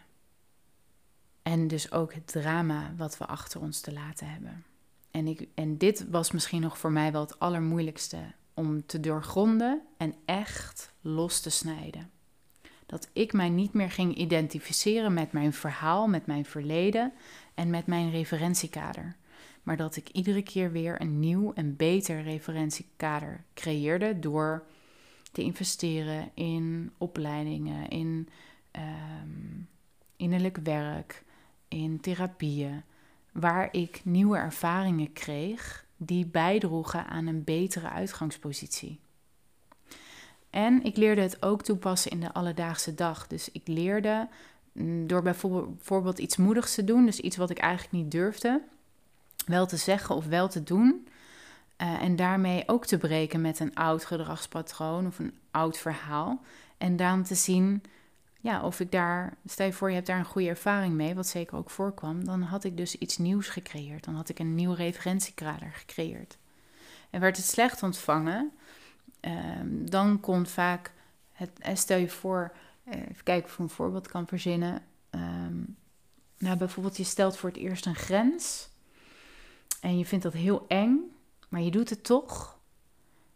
En 1.42 1.68
dus 1.68 1.92
ook 1.92 2.14
het 2.14 2.28
drama 2.28 2.94
wat 2.98 3.18
we 3.18 3.26
achter 3.26 3.62
ons 3.62 3.80
te 3.80 3.94
laten 3.94 4.30
hebben. 4.30 4.66
En, 5.12 5.28
ik, 5.28 5.48
en 5.56 5.78
dit 5.78 6.10
was 6.10 6.32
misschien 6.32 6.62
nog 6.62 6.78
voor 6.78 6.92
mij 6.92 7.12
wel 7.12 7.22
het 7.22 7.40
allermoeilijkste 7.40 8.18
om 8.54 8.86
te 8.86 9.00
doorgronden 9.00 9.82
en 9.98 10.16
echt 10.26 10.92
los 11.02 11.40
te 11.40 11.50
snijden 11.50 12.10
dat 12.92 13.10
ik 13.14 13.34
mij 13.34 13.50
niet 13.50 13.74
meer 13.74 13.92
ging 13.92 14.16
identificeren 14.16 15.14
met 15.14 15.32
mijn 15.32 15.54
verhaal, 15.54 16.08
met 16.08 16.26
mijn 16.26 16.46
verleden 16.46 17.14
en 17.54 17.70
met 17.70 17.88
mijn 17.88 18.12
referentiekader. 18.12 19.16
Maar 19.64 19.78
dat 19.78 19.96
ik 19.96 20.10
iedere 20.10 20.42
keer 20.42 20.72
weer 20.72 21.02
een 21.02 21.20
nieuw 21.20 21.54
en 21.54 21.76
beter 21.76 22.22
referentiekader 22.22 23.44
creëerde 23.54 24.20
door 24.20 24.64
te 25.32 25.42
investeren 25.42 26.32
in 26.34 26.92
opleidingen, 26.98 27.88
in 27.90 28.30
um, 28.72 29.68
innerlijk 30.16 30.58
werk, 30.58 31.24
in 31.68 32.00
therapieën, 32.00 32.84
waar 33.32 33.68
ik 33.72 34.02
nieuwe 34.04 34.38
ervaringen 34.38 35.14
kreeg 35.14 35.86
die 35.98 36.26
bijdroegen 36.26 37.06
aan 37.06 37.28
een 37.28 37.44
betere 37.44 37.90
uitgangspositie. 37.90 39.00
En 40.52 40.84
ik 40.84 40.98
leerde 40.98 41.22
het 41.22 41.44
ook 41.44 41.64
toepassen 41.64 42.12
in 42.12 42.20
de 42.20 42.34
alledaagse 42.34 42.94
dag. 42.94 43.28
Dus 43.28 43.52
ik 43.52 43.68
leerde 43.68 44.28
mm, 44.72 45.08
door 45.08 45.22
bijvoorbeeld 45.22 46.20
iets 46.20 46.38
moedigs 46.38 46.76
te 46.76 46.84
doen, 46.84 47.06
dus 47.06 47.20
iets 47.20 47.38
wat 47.38 47.50
ik 47.50 47.58
eigenlijk 47.58 47.94
niet 47.94 48.12
durfde, 48.12 48.62
wel 49.46 49.66
te 49.66 49.78
zeggen 49.78 50.16
of 50.16 50.26
wel 50.26 50.48
te 50.48 50.64
doen. 50.64 51.08
Uh, 51.82 52.02
en 52.02 52.16
daarmee 52.16 52.64
ook 52.66 52.86
te 52.86 52.98
breken 52.98 53.42
met 53.42 53.60
een 53.60 53.76
oud 53.76 54.06
gedragspatroon 54.06 55.08
of 55.08 55.20
een 55.20 55.38
oud 55.52 55.78
verhaal. 55.78 56.42
En 56.78 56.96
dan 56.96 57.24
te 57.24 57.36
zien 57.36 57.84
ja, 58.42 58.62
of 58.64 58.80
ik 58.80 58.92
daar, 58.92 59.38
stel 59.46 59.66
je 59.66 59.74
voor 59.74 59.90
je 59.90 59.96
hebt 59.96 60.08
daar 60.08 60.20
een 60.20 60.26
goede 60.26 60.50
ervaring 60.50 60.94
mee, 60.94 61.16
wat 61.16 61.28
zeker 61.28 61.58
ook 61.58 61.70
voorkwam, 61.70 62.26
dan 62.26 62.42
had 62.42 62.64
ik 62.64 62.78
dus 62.78 62.96
iets 62.96 63.18
nieuws 63.18 63.48
gecreëerd. 63.48 64.04
Dan 64.04 64.16
had 64.16 64.30
ik 64.30 64.40
een 64.40 64.56
nieuw 64.56 64.74
referentiekader 64.74 65.72
gecreëerd. 65.74 66.38
En 67.10 67.20
werd 67.20 67.38
het 67.38 67.46
slecht 67.46 67.84
ontvangen, 67.84 68.52
Ehm, 69.22 69.86
dan 69.86 70.20
komt 70.20 70.50
vaak, 70.50 70.92
het, 71.32 71.60
eh, 71.60 71.76
stel 71.76 71.98
je 71.98 72.10
voor, 72.10 72.52
uh, 72.84 72.94
even 72.94 73.24
kijken 73.24 73.46
of 73.46 73.54
ik 73.54 73.60
een 73.60 73.70
voorbeeld 73.70 74.08
kan 74.08 74.28
verzinnen. 74.28 74.82
Ehm, 75.10 75.60
nou, 76.38 76.58
bijvoorbeeld, 76.58 76.98
je 76.98 77.04
stelt 77.04 77.38
voor 77.38 77.50
het 77.50 77.58
eerst 77.58 77.86
een 77.86 77.96
grens 77.96 78.70
en 79.82 79.98
je 79.98 80.06
vindt 80.06 80.24
dat 80.24 80.34
heel 80.34 80.66
eng, 80.68 81.00
maar 81.50 81.62
je 81.62 81.72
doet 81.72 81.90
het 81.90 82.04
toch. 82.04 82.60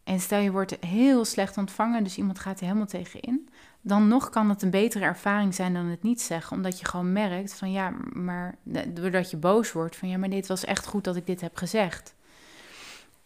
En 0.03 0.19
stel 0.19 0.39
je 0.39 0.51
wordt 0.51 0.77
heel 0.79 1.25
slecht 1.25 1.57
ontvangen, 1.57 2.03
dus 2.03 2.17
iemand 2.17 2.39
gaat 2.39 2.59
er 2.59 2.65
helemaal 2.65 2.85
tegenin. 2.85 3.49
Dan 3.81 4.07
nog 4.07 4.29
kan 4.29 4.49
het 4.49 4.61
een 4.61 4.69
betere 4.69 5.05
ervaring 5.05 5.55
zijn 5.55 5.73
dan 5.73 5.85
het 5.85 6.03
niet 6.03 6.21
zeggen. 6.21 6.55
Omdat 6.55 6.79
je 6.79 6.85
gewoon 6.85 7.11
merkt 7.11 7.53
van 7.53 7.71
ja, 7.71 7.93
maar 8.13 8.55
doordat 8.87 9.31
je 9.31 9.37
boos 9.37 9.71
wordt 9.71 9.95
van 9.95 10.09
ja, 10.09 10.17
maar 10.17 10.29
dit 10.29 10.47
was 10.47 10.65
echt 10.65 10.85
goed 10.85 11.03
dat 11.03 11.15
ik 11.15 11.25
dit 11.25 11.41
heb 11.41 11.57
gezegd. 11.57 12.15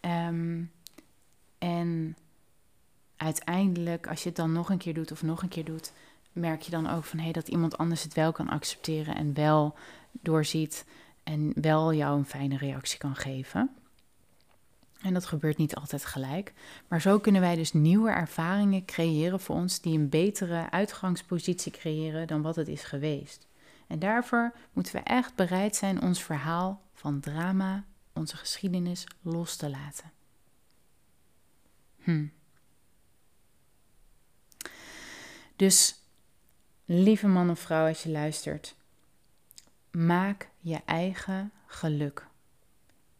Ehm, 0.00 0.62
en 1.58 2.16
uiteindelijk, 3.20 4.06
als 4.06 4.22
je 4.22 4.28
het 4.28 4.36
dan 4.36 4.52
nog 4.52 4.70
een 4.70 4.78
keer 4.78 4.94
doet 4.94 5.12
of 5.12 5.22
nog 5.22 5.42
een 5.42 5.48
keer 5.48 5.64
doet, 5.64 5.92
merk 6.32 6.62
je 6.62 6.70
dan 6.70 6.90
ook 6.90 7.04
van 7.04 7.18
hé, 7.18 7.24
hey, 7.24 7.32
dat 7.32 7.48
iemand 7.48 7.78
anders 7.78 8.02
het 8.02 8.14
wel 8.14 8.32
kan 8.32 8.48
accepteren 8.48 9.14
en 9.14 9.34
wel 9.34 9.74
doorziet 10.12 10.84
en 11.24 11.52
wel 11.54 11.94
jou 11.94 12.18
een 12.18 12.26
fijne 12.26 12.56
reactie 12.56 12.98
kan 12.98 13.16
geven. 13.16 13.70
En 15.02 15.14
dat 15.14 15.26
gebeurt 15.26 15.56
niet 15.56 15.74
altijd 15.74 16.04
gelijk. 16.04 16.52
Maar 16.88 17.00
zo 17.00 17.18
kunnen 17.18 17.40
wij 17.40 17.54
dus 17.54 17.72
nieuwe 17.72 18.10
ervaringen 18.10 18.84
creëren 18.84 19.40
voor 19.40 19.56
ons 19.56 19.80
die 19.80 19.98
een 19.98 20.08
betere 20.08 20.70
uitgangspositie 20.70 21.72
creëren 21.72 22.26
dan 22.26 22.42
wat 22.42 22.56
het 22.56 22.68
is 22.68 22.82
geweest. 22.82 23.46
En 23.86 23.98
daarvoor 23.98 24.52
moeten 24.72 24.92
we 24.92 25.00
echt 25.00 25.34
bereid 25.34 25.76
zijn 25.76 26.02
ons 26.02 26.22
verhaal 26.22 26.82
van 26.94 27.20
drama, 27.20 27.84
onze 28.12 28.36
geschiedenis, 28.36 29.06
los 29.22 29.56
te 29.56 29.70
laten. 29.70 30.10
Hm. 31.98 32.26
Dus, 35.60 35.94
lieve 36.84 37.26
man 37.26 37.50
of 37.50 37.58
vrouw, 37.58 37.88
als 37.88 38.02
je 38.02 38.10
luistert, 38.10 38.76
maak 39.90 40.50
je 40.58 40.80
eigen 40.84 41.52
geluk. 41.66 42.26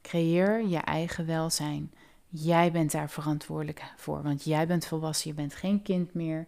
Creëer 0.02 0.66
je 0.66 0.76
eigen 0.76 1.26
welzijn. 1.26 1.92
Jij 2.28 2.72
bent 2.72 2.92
daar 2.92 3.10
verantwoordelijk 3.10 3.82
voor, 3.96 4.22
want 4.22 4.44
jij 4.44 4.66
bent 4.66 4.86
volwassen, 4.86 5.30
je 5.30 5.36
bent 5.36 5.54
geen 5.54 5.82
kind 5.82 6.14
meer. 6.14 6.46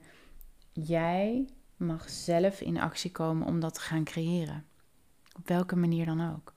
Jij 0.72 1.48
mag 1.76 2.10
zelf 2.10 2.60
in 2.60 2.80
actie 2.80 3.10
komen 3.10 3.46
om 3.46 3.60
dat 3.60 3.74
te 3.74 3.80
gaan 3.80 4.04
creëren. 4.04 4.66
Op 5.38 5.48
welke 5.48 5.76
manier 5.76 6.06
dan 6.06 6.32
ook. 6.34 6.52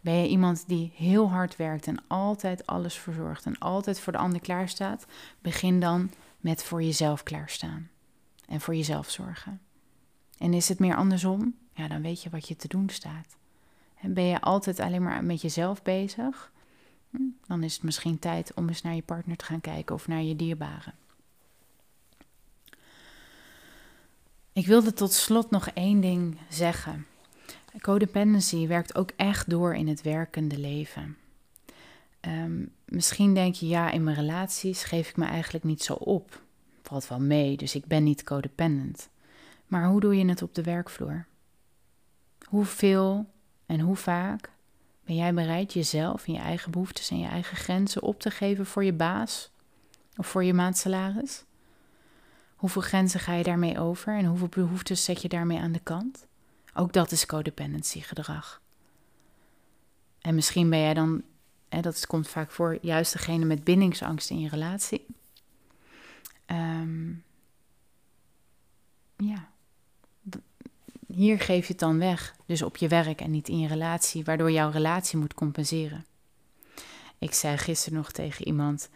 Ben 0.00 0.14
je 0.14 0.28
iemand 0.28 0.68
die 0.68 0.92
heel 0.94 1.30
hard 1.30 1.56
werkt 1.56 1.86
en 1.86 2.04
altijd 2.06 2.66
alles 2.66 2.94
verzorgt 2.94 3.46
en 3.46 3.58
altijd 3.58 4.00
voor 4.00 4.12
de 4.12 4.18
ander 4.18 4.40
klaarstaat? 4.40 5.06
Begin 5.40 5.80
dan 5.80 6.10
met 6.40 6.64
voor 6.64 6.82
jezelf 6.82 7.22
klaarstaan 7.22 7.91
en 8.48 8.60
voor 8.60 8.74
jezelf 8.74 9.10
zorgen. 9.10 9.60
En 10.38 10.54
is 10.54 10.68
het 10.68 10.78
meer 10.78 10.96
andersom? 10.96 11.54
Ja, 11.74 11.88
dan 11.88 12.02
weet 12.02 12.22
je 12.22 12.30
wat 12.30 12.48
je 12.48 12.56
te 12.56 12.68
doen 12.68 12.88
staat. 12.88 13.36
En 14.00 14.14
ben 14.14 14.24
je 14.24 14.40
altijd 14.40 14.80
alleen 14.80 15.02
maar 15.02 15.24
met 15.24 15.40
jezelf 15.40 15.82
bezig? 15.82 16.52
Hm, 17.10 17.22
dan 17.46 17.62
is 17.62 17.74
het 17.74 17.82
misschien 17.82 18.18
tijd 18.18 18.54
om 18.54 18.68
eens 18.68 18.82
naar 18.82 18.94
je 18.94 19.02
partner 19.02 19.36
te 19.36 19.44
gaan 19.44 19.60
kijken 19.60 19.94
of 19.94 20.08
naar 20.08 20.22
je 20.22 20.36
dierbaren. 20.36 20.94
Ik 24.52 24.66
wilde 24.66 24.92
tot 24.92 25.12
slot 25.12 25.50
nog 25.50 25.68
één 25.68 26.00
ding 26.00 26.38
zeggen. 26.48 27.06
Codependency 27.80 28.66
werkt 28.66 28.94
ook 28.94 29.10
echt 29.16 29.50
door 29.50 29.74
in 29.74 29.88
het 29.88 30.02
werkende 30.02 30.58
leven. 30.58 31.16
Ehm, 32.20 32.64
misschien 32.84 33.34
denk 33.34 33.54
je, 33.54 33.66
ja, 33.66 33.90
in 33.90 34.04
mijn 34.04 34.16
relaties 34.16 34.84
geef 34.84 35.08
ik 35.08 35.16
me 35.16 35.24
eigenlijk 35.24 35.64
niet 35.64 35.82
zo 35.82 35.92
op. 35.92 36.41
Valt 36.92 37.08
wel 37.08 37.20
mee, 37.20 37.56
dus 37.56 37.74
ik 37.74 37.86
ben 37.86 38.04
niet 38.04 38.24
codependent. 38.24 39.08
Maar 39.66 39.86
hoe 39.86 40.00
doe 40.00 40.16
je 40.16 40.28
het 40.28 40.42
op 40.42 40.54
de 40.54 40.62
werkvloer? 40.62 41.26
Hoeveel 42.44 43.26
en 43.66 43.80
hoe 43.80 43.96
vaak 43.96 44.50
ben 45.04 45.16
jij 45.16 45.34
bereid 45.34 45.72
jezelf 45.72 46.26
en 46.26 46.32
je 46.32 46.38
eigen 46.38 46.70
behoeftes 46.70 47.10
en 47.10 47.18
je 47.18 47.26
eigen 47.26 47.56
grenzen 47.56 48.02
op 48.02 48.20
te 48.20 48.30
geven 48.30 48.66
voor 48.66 48.84
je 48.84 48.92
baas 48.92 49.50
of 50.16 50.26
voor 50.26 50.44
je 50.44 50.54
maandsalaris? 50.54 51.44
Hoeveel 52.56 52.82
grenzen 52.82 53.20
ga 53.20 53.34
je 53.34 53.44
daarmee 53.44 53.78
over 53.78 54.16
en 54.16 54.24
hoeveel 54.24 54.48
behoeftes 54.48 55.04
zet 55.04 55.22
je 55.22 55.28
daarmee 55.28 55.58
aan 55.58 55.72
de 55.72 55.82
kant? 55.82 56.26
Ook 56.74 56.92
dat 56.92 57.10
is 57.10 57.26
codependency 57.26 58.00
gedrag. 58.00 58.60
En 60.20 60.34
misschien 60.34 60.70
ben 60.70 60.80
jij 60.80 60.94
dan, 60.94 61.22
hè, 61.68 61.80
dat 61.80 62.06
komt 62.06 62.28
vaak 62.28 62.50
voor, 62.50 62.78
juist 62.80 63.12
degene 63.12 63.44
met 63.44 63.64
bindingsangst 63.64 64.30
in 64.30 64.40
je 64.40 64.48
relatie. 64.48 65.06
Um, 66.52 67.24
ja, 69.16 69.48
hier 71.06 71.40
geef 71.40 71.66
je 71.66 71.72
het 71.72 71.80
dan 71.80 71.98
weg, 71.98 72.36
dus 72.46 72.62
op 72.62 72.76
je 72.76 72.88
werk 72.88 73.20
en 73.20 73.30
niet 73.30 73.48
in 73.48 73.58
je 73.58 73.68
relatie, 73.68 74.24
waardoor 74.24 74.50
jouw 74.50 74.70
relatie 74.70 75.18
moet 75.18 75.34
compenseren. 75.34 76.04
Ik 77.18 77.34
zei 77.34 77.56
gisteren 77.56 77.98
nog 77.98 78.12
tegen 78.12 78.46
iemand: 78.46 78.90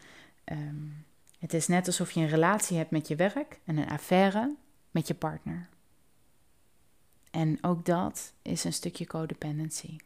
ehm, 0.45 0.87
Het 1.39 1.55
is 1.55 1.67
net 1.67 1.87
alsof 1.87 2.11
je 2.11 2.21
een 2.21 2.29
relatie 2.29 2.77
hebt 2.77 2.91
met 2.91 3.09
je 3.09 3.17
werk 3.17 3.61
en 3.65 3.77
een 3.77 3.89
affaire 3.89 4.55
met 4.91 5.07
je 5.07 5.15
partner. 5.15 5.69
En 7.31 7.59
ook 7.61 7.85
dat 7.85 8.33
is 8.43 8.65
een 8.65 8.73
stukje 8.73 9.07
codependency. 9.07 9.97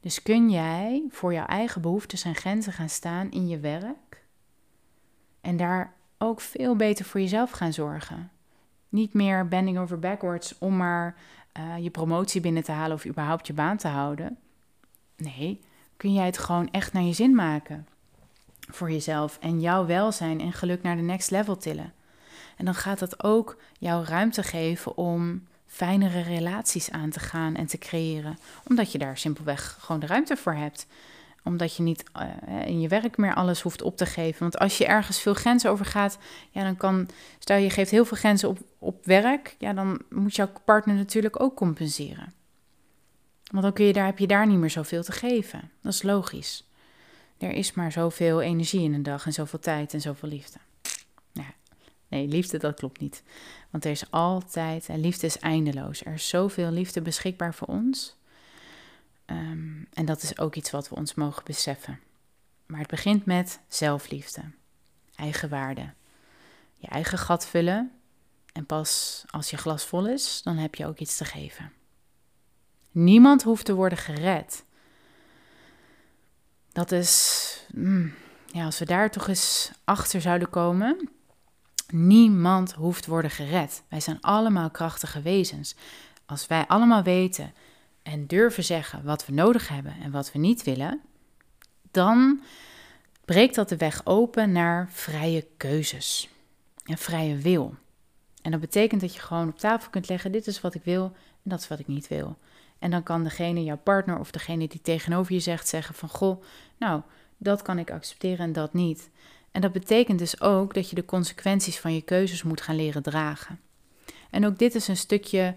Dus 0.00 0.22
kun 0.22 0.50
jij 0.50 1.04
voor 1.10 1.32
jouw 1.32 1.46
eigen 1.46 1.80
behoeftes 1.82 2.24
en 2.24 2.34
grenzen 2.34 2.72
gaan 2.72 2.88
staan 2.88 3.30
in 3.30 3.48
je 3.48 3.58
werk 3.58 4.24
en 5.40 5.56
daar 5.56 5.94
ook 6.22 6.40
veel 6.40 6.76
beter 6.76 7.04
voor 7.04 7.20
jezelf 7.20 7.50
gaan 7.50 7.72
zorgen. 7.72 8.30
Niet 8.88 9.14
meer 9.14 9.48
bending 9.48 9.78
over 9.78 9.98
backwards 9.98 10.54
om 10.58 10.76
maar 10.76 11.16
uh, 11.58 11.78
je 11.78 11.90
promotie 11.90 12.40
binnen 12.40 12.64
te 12.64 12.72
halen 12.72 12.96
of 12.96 13.06
überhaupt 13.06 13.46
je 13.46 13.52
baan 13.52 13.76
te 13.76 13.88
houden. 13.88 14.38
Nee, 15.16 15.60
kun 15.96 16.12
jij 16.12 16.26
het 16.26 16.38
gewoon 16.38 16.70
echt 16.70 16.92
naar 16.92 17.02
je 17.02 17.12
zin 17.12 17.34
maken 17.34 17.86
voor 18.70 18.90
jezelf 18.90 19.38
en 19.40 19.60
jouw 19.60 19.86
welzijn 19.86 20.40
en 20.40 20.52
geluk 20.52 20.82
naar 20.82 20.96
de 20.96 21.02
next 21.02 21.30
level 21.30 21.56
tillen. 21.56 21.92
En 22.56 22.64
dan 22.64 22.74
gaat 22.74 22.98
dat 22.98 23.24
ook 23.24 23.56
jouw 23.78 24.04
ruimte 24.04 24.42
geven 24.42 24.96
om 24.96 25.46
fijnere 25.66 26.20
relaties 26.20 26.90
aan 26.90 27.10
te 27.10 27.20
gaan 27.20 27.54
en 27.56 27.66
te 27.66 27.78
creëren, 27.78 28.38
omdat 28.68 28.92
je 28.92 28.98
daar 28.98 29.18
simpelweg 29.18 29.76
gewoon 29.80 30.00
de 30.00 30.06
ruimte 30.06 30.36
voor 30.36 30.54
hebt 30.54 30.86
omdat 31.44 31.76
je 31.76 31.82
niet 31.82 32.04
uh, 32.16 32.66
in 32.66 32.80
je 32.80 32.88
werk 32.88 33.16
meer 33.16 33.34
alles 33.34 33.60
hoeft 33.60 33.82
op 33.82 33.96
te 33.96 34.06
geven. 34.06 34.40
Want 34.40 34.58
als 34.58 34.78
je 34.78 34.86
ergens 34.86 35.20
veel 35.20 35.34
grenzen 35.34 35.70
over 35.70 35.84
gaat, 35.84 36.18
ja, 36.50 36.62
dan 36.62 36.76
kan. 36.76 37.08
Stel 37.38 37.56
je 37.56 37.70
geeft 37.70 37.90
heel 37.90 38.04
veel 38.04 38.16
grenzen 38.16 38.48
op, 38.48 38.58
op 38.78 39.04
werk, 39.04 39.56
ja, 39.58 39.72
dan 39.72 40.02
moet 40.10 40.36
jouw 40.36 40.50
partner 40.64 40.94
natuurlijk 40.94 41.42
ook 41.42 41.56
compenseren. 41.56 42.32
Want 43.50 43.64
dan 43.64 43.72
kun 43.72 43.84
je 43.84 43.92
daar, 43.92 44.06
heb 44.06 44.18
je 44.18 44.26
daar 44.26 44.46
niet 44.46 44.58
meer 44.58 44.70
zoveel 44.70 45.02
te 45.02 45.12
geven. 45.12 45.70
Dat 45.80 45.92
is 45.92 46.02
logisch. 46.02 46.70
Er 47.38 47.52
is 47.52 47.72
maar 47.72 47.92
zoveel 47.92 48.40
energie 48.40 48.82
in 48.82 48.94
een 48.94 49.02
dag 49.02 49.26
en 49.26 49.32
zoveel 49.32 49.58
tijd 49.58 49.94
en 49.94 50.00
zoveel 50.00 50.28
liefde. 50.28 50.58
Ja, 51.32 51.54
nee, 52.08 52.28
liefde, 52.28 52.58
dat 52.58 52.74
klopt 52.74 53.00
niet. 53.00 53.22
Want 53.70 53.84
er 53.84 53.90
is 53.90 54.10
altijd, 54.10 54.88
en 54.88 55.00
liefde 55.00 55.26
is 55.26 55.38
eindeloos. 55.38 56.04
Er 56.04 56.12
is 56.12 56.28
zoveel 56.28 56.70
liefde 56.70 57.02
beschikbaar 57.02 57.54
voor 57.54 57.68
ons. 57.68 58.16
Ehm, 59.24 59.84
en 59.92 60.04
dat 60.04 60.22
is 60.22 60.38
ook 60.38 60.54
iets 60.54 60.70
wat 60.70 60.88
we 60.88 60.94
ons 60.94 61.14
mogen 61.14 61.44
beseffen. 61.44 62.00
Maar 62.66 62.80
het 62.80 62.88
begint 62.90 63.24
met 63.24 63.60
zelfliefde, 63.68 64.42
eigenwaarde, 65.14 65.92
je 66.74 66.86
eigen 66.86 67.18
gat 67.18 67.46
vullen. 67.46 67.92
En 68.52 68.66
pas 68.66 69.22
als 69.30 69.50
je 69.50 69.56
glas 69.56 69.84
vol 69.84 70.06
is, 70.06 70.42
dan 70.42 70.56
heb 70.56 70.74
je 70.74 70.86
ook 70.86 70.98
iets 70.98 71.16
te 71.16 71.24
geven. 71.24 71.72
Niemand 72.90 73.42
hoeft 73.42 73.64
te 73.64 73.74
worden 73.74 73.98
gered. 73.98 74.64
Dat 76.72 76.92
is, 76.92 77.66
mm, 77.74 78.14
ja, 78.46 78.64
als 78.64 78.78
we 78.78 78.84
daar 78.84 79.10
toch 79.10 79.28
eens 79.28 79.70
achter 79.84 80.20
zouden 80.20 80.50
komen. 80.50 81.08
Niemand 81.88 82.72
hoeft 82.72 83.06
worden 83.06 83.30
gered. 83.30 83.82
Wij 83.88 84.00
zijn 84.00 84.20
allemaal 84.20 84.70
krachtige 84.70 85.22
wezens. 85.22 85.74
Als 86.26 86.46
wij 86.46 86.66
allemaal 86.66 87.02
weten 87.02 87.52
en 88.02 88.26
durven 88.26 88.64
zeggen 88.64 89.04
wat 89.04 89.26
we 89.26 89.32
nodig 89.32 89.68
hebben 89.68 89.94
en 90.02 90.10
wat 90.10 90.32
we 90.32 90.38
niet 90.38 90.62
willen, 90.62 91.00
dan 91.90 92.42
breekt 93.24 93.54
dat 93.54 93.68
de 93.68 93.76
weg 93.76 94.06
open 94.06 94.52
naar 94.52 94.88
vrije 94.90 95.46
keuzes 95.56 96.28
en 96.84 96.98
vrije 96.98 97.36
wil. 97.36 97.74
En 98.42 98.50
dat 98.50 98.60
betekent 98.60 99.00
dat 99.00 99.14
je 99.14 99.20
gewoon 99.20 99.48
op 99.48 99.58
tafel 99.58 99.90
kunt 99.90 100.08
leggen: 100.08 100.32
dit 100.32 100.46
is 100.46 100.60
wat 100.60 100.74
ik 100.74 100.84
wil 100.84 101.04
en 101.04 101.50
dat 101.50 101.60
is 101.60 101.68
wat 101.68 101.78
ik 101.78 101.88
niet 101.88 102.08
wil. 102.08 102.36
En 102.78 102.90
dan 102.90 103.02
kan 103.02 103.24
degene, 103.24 103.64
jouw 103.64 103.78
partner 103.78 104.18
of 104.18 104.30
degene 104.30 104.68
die 104.68 104.80
tegenover 104.80 105.32
je 105.32 105.40
zegt, 105.40 105.68
zeggen 105.68 105.94
van 105.94 106.08
goh, 106.08 106.42
nou, 106.78 107.02
dat 107.36 107.62
kan 107.62 107.78
ik 107.78 107.90
accepteren 107.90 108.38
en 108.38 108.52
dat 108.52 108.72
niet. 108.72 109.10
En 109.50 109.60
dat 109.60 109.72
betekent 109.72 110.18
dus 110.18 110.40
ook 110.40 110.74
dat 110.74 110.88
je 110.90 110.94
de 110.94 111.04
consequenties 111.04 111.78
van 111.78 111.94
je 111.94 112.02
keuzes 112.02 112.42
moet 112.42 112.60
gaan 112.60 112.76
leren 112.76 113.02
dragen. 113.02 113.60
En 114.30 114.46
ook 114.46 114.58
dit 114.58 114.74
is 114.74 114.88
een 114.88 114.96
stukje 114.96 115.54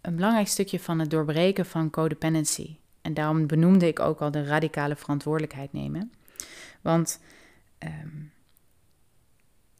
een 0.00 0.16
belangrijk 0.16 0.48
stukje 0.48 0.80
van 0.80 0.98
het 0.98 1.10
doorbreken 1.10 1.66
van 1.66 1.90
codependency. 1.90 2.76
En 3.02 3.14
daarom 3.14 3.46
benoemde 3.46 3.86
ik 3.86 4.00
ook 4.00 4.20
al 4.20 4.30
de 4.30 4.44
radicale 4.44 4.96
verantwoordelijkheid 4.96 5.72
nemen. 5.72 6.12
Want 6.80 7.20
ehm, 7.78 8.08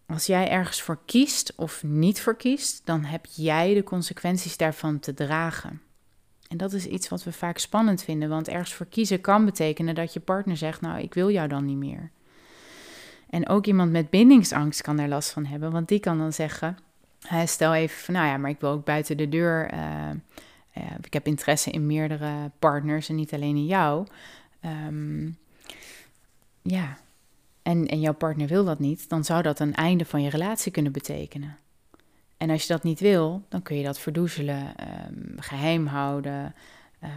als 0.07 0.27
jij 0.27 0.49
ergens 0.51 0.83
voor 0.83 0.99
kiest 1.05 1.53
of 1.57 1.83
niet 1.83 2.21
voor 2.21 2.37
kiest, 2.37 2.87
dan 2.87 3.05
heb 3.05 3.27
jij 3.27 3.75
de 3.75 3.83
consequenties 3.83 4.57
daarvan 4.57 4.99
te 4.99 5.15
dragen. 5.15 5.81
En 6.49 6.57
dat 6.57 6.73
is 6.73 6.87
iets 6.87 7.09
wat 7.09 7.25
we 7.25 7.33
vaak 7.33 7.59
spannend 7.59 8.03
vinden, 8.03 8.29
want 8.29 8.49
ergens 8.49 8.75
voor 8.75 8.87
kiezen 8.87 9.21
kan 9.21 9.45
betekenen 9.45 9.95
dat 9.95 10.13
je 10.13 10.21
partner 10.21 10.57
zegt: 10.57 10.81
Nou, 10.81 11.01
ik 11.01 11.15
wil 11.15 11.31
jou 11.31 11.49
dan 11.49 11.65
niet 11.65 11.77
meer. 11.77 12.11
En 13.31 13.49
ook 13.49 13.67
iemand 13.67 13.93
met 13.93 14.11
bindingsangst 14.11 14.83
kan 14.83 14.97
daar 14.97 15.09
last 15.09 15.31
van 15.31 15.45
hebben, 15.47 15.73
want 15.73 15.89
die 15.89 16.01
kan 16.01 16.19
dan 16.19 16.33
zeggen: 16.33 16.79
stel 17.45 17.75
even 17.75 18.13
nou 18.13 18.27
ja, 18.27 18.37
maar 18.37 18.51
ik 18.51 18.61
wil 18.61 18.71
ook 18.71 18.85
buiten 18.85 19.17
de 19.17 19.29
deur. 19.29 19.75
Uh, 19.75 20.11
ik 21.03 21.13
heb 21.13 21.27
interesse 21.27 21.71
in 21.71 21.87
meerdere 21.87 22.51
partners 22.59 23.09
en 23.09 23.15
niet 23.15 23.35
alleen 23.35 23.57
in 23.57 23.67
jou. 23.67 24.07
Um, 24.87 25.39
ja, 26.63 26.99
en, 27.63 27.87
en 27.87 28.01
jouw 28.01 28.15
partner 28.15 28.47
wil 28.47 28.65
dat 28.65 28.79
niet, 28.79 29.09
dan 29.09 29.25
zou 29.25 29.43
dat 29.43 29.61
een 29.61 29.75
einde 29.75 30.05
van 30.05 30.23
je 30.23 30.31
relatie 30.31 30.73
kunnen 30.73 30.93
betekenen. 30.93 31.57
En 32.37 32.51
als 32.51 32.63
je 32.63 32.73
dat 32.73 32.83
niet 32.83 33.01
wil, 33.01 33.45
dan 33.49 33.63
kun 33.63 33.77
je 33.77 33.85
dat 33.85 33.99
verdoezelen, 33.99 34.75
um, 35.07 35.35
geheim 35.37 35.87
houden, 35.87 36.55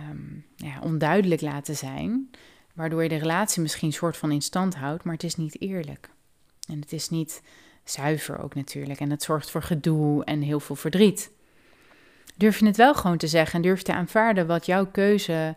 um, 0.10 0.45
ja, 0.56 0.80
onduidelijk 0.84 1.41
laten 1.41 1.76
zijn, 1.76 2.30
waardoor 2.74 3.04
je 3.04 3.10
de 3.10 3.16
relatie 3.16 3.62
misschien 3.62 3.88
een 3.88 3.93
soort 3.93 4.18
van 4.18 4.32
in 4.32 4.41
stand 4.41 4.76
houdt, 4.76 5.04
maar 5.04 5.14
het 5.14 5.24
is 5.24 5.36
niet 5.36 5.62
eerlijk. 5.62 6.10
En 6.68 6.80
het 6.80 6.93
is 6.93 7.10
niet 7.10 7.41
zuiver 7.84 8.40
ook 8.40 8.56
natuurlijk. 8.56 9.00
En 9.00 9.10
het 9.10 9.24
zorgt 9.24 9.52
voor 9.52 9.64
gedoe 9.64 10.24
en 10.26 10.42
heel 10.42 10.60
veel 10.60 10.76
verdriet. 10.76 11.32
Durf 12.36 12.60
je 12.60 12.66
het 12.66 12.78
wel 12.78 12.96
gewoon 12.96 13.18
te 13.18 13.28
zeggen 13.28 13.56
en 13.56 13.62
durf 13.62 13.82
te 13.82 13.94
aanvaarden 13.94 14.48
wat 14.48 14.66
jouw 14.66 14.86
keuze 14.86 15.56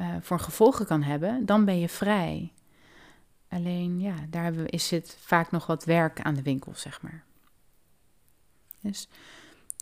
uh, 0.00 0.08
voor 0.20 0.40
gevolgen 0.40 0.86
kan 0.86 1.02
hebben, 1.02 1.46
dan 1.46 1.64
ben 1.64 1.80
je 1.80 1.88
vrij. 1.88 2.52
Alleen 3.48 4.00
ja, 4.00 4.14
daar 4.30 4.52
is 4.66 4.90
het 4.90 5.16
vaak 5.20 5.50
nog 5.50 5.66
wat 5.66 5.84
werk 5.84 6.20
aan 6.20 6.34
de 6.34 6.42
winkel, 6.42 6.72
zeg 6.74 7.02
maar. 7.02 7.24
Dus 8.80 9.08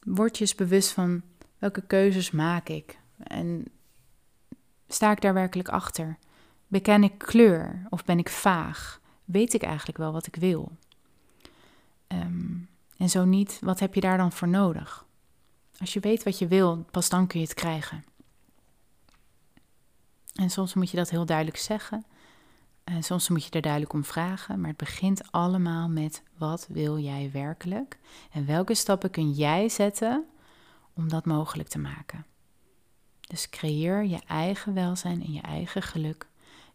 word 0.04 0.36
je 0.36 0.44
eens 0.44 0.54
bewust 0.54 0.92
van 0.92 1.22
welke 1.58 1.86
keuzes 1.86 2.30
maak 2.30 2.68
ik 2.68 2.98
en 3.16 3.64
sta 4.88 5.10
ik 5.10 5.20
daar 5.20 5.34
werkelijk 5.34 5.68
achter? 5.68 6.18
Beken 6.66 7.02
ik 7.02 7.18
kleur 7.18 7.86
of 7.88 8.04
ben 8.04 8.18
ik 8.18 8.28
vaag? 8.28 9.00
Weet 9.24 9.54
ik 9.54 9.62
eigenlijk 9.62 9.98
wel 9.98 10.12
wat 10.12 10.26
ik 10.26 10.36
wil? 10.36 10.72
Ehm, 12.12 12.58
en 12.96 13.08
zo 13.08 13.24
niet, 13.24 13.58
wat 13.60 13.80
heb 13.80 13.94
je 13.94 14.00
daar 14.00 14.16
dan 14.16 14.32
voor 14.32 14.48
nodig? 14.48 15.06
Als 15.78 15.92
je 15.92 16.00
weet 16.00 16.22
wat 16.22 16.38
je 16.38 16.46
wil, 16.46 16.86
pas 16.90 17.08
dan 17.08 17.26
kun 17.26 17.40
je 17.40 17.46
het 17.46 17.54
krijgen. 17.54 18.04
En 20.32 20.50
soms 20.50 20.74
moet 20.74 20.90
je 20.90 20.96
dat 20.96 21.10
heel 21.10 21.26
duidelijk 21.26 21.56
zeggen. 21.56 22.04
En 22.84 23.02
soms 23.02 23.28
moet 23.28 23.44
je 23.44 23.50
er 23.50 23.62
duidelijk 23.62 23.92
om 23.92 24.04
vragen. 24.04 24.60
Maar 24.60 24.68
het 24.68 24.76
begint 24.76 25.32
allemaal 25.32 25.88
met 25.88 26.22
wat 26.38 26.66
wil 26.68 26.98
jij 26.98 27.30
werkelijk? 27.32 27.98
En 28.32 28.46
welke 28.46 28.74
stappen 28.74 29.10
kun 29.10 29.30
jij 29.30 29.68
zetten 29.68 30.24
om 30.92 31.08
dat 31.08 31.24
mogelijk 31.24 31.68
te 31.68 31.78
maken? 31.78 32.26
Dus 33.20 33.48
creëer 33.48 34.04
je 34.04 34.20
eigen 34.26 34.74
welzijn 34.74 35.24
en 35.24 35.32
je 35.32 35.40
eigen 35.40 35.82
geluk. 35.82 36.26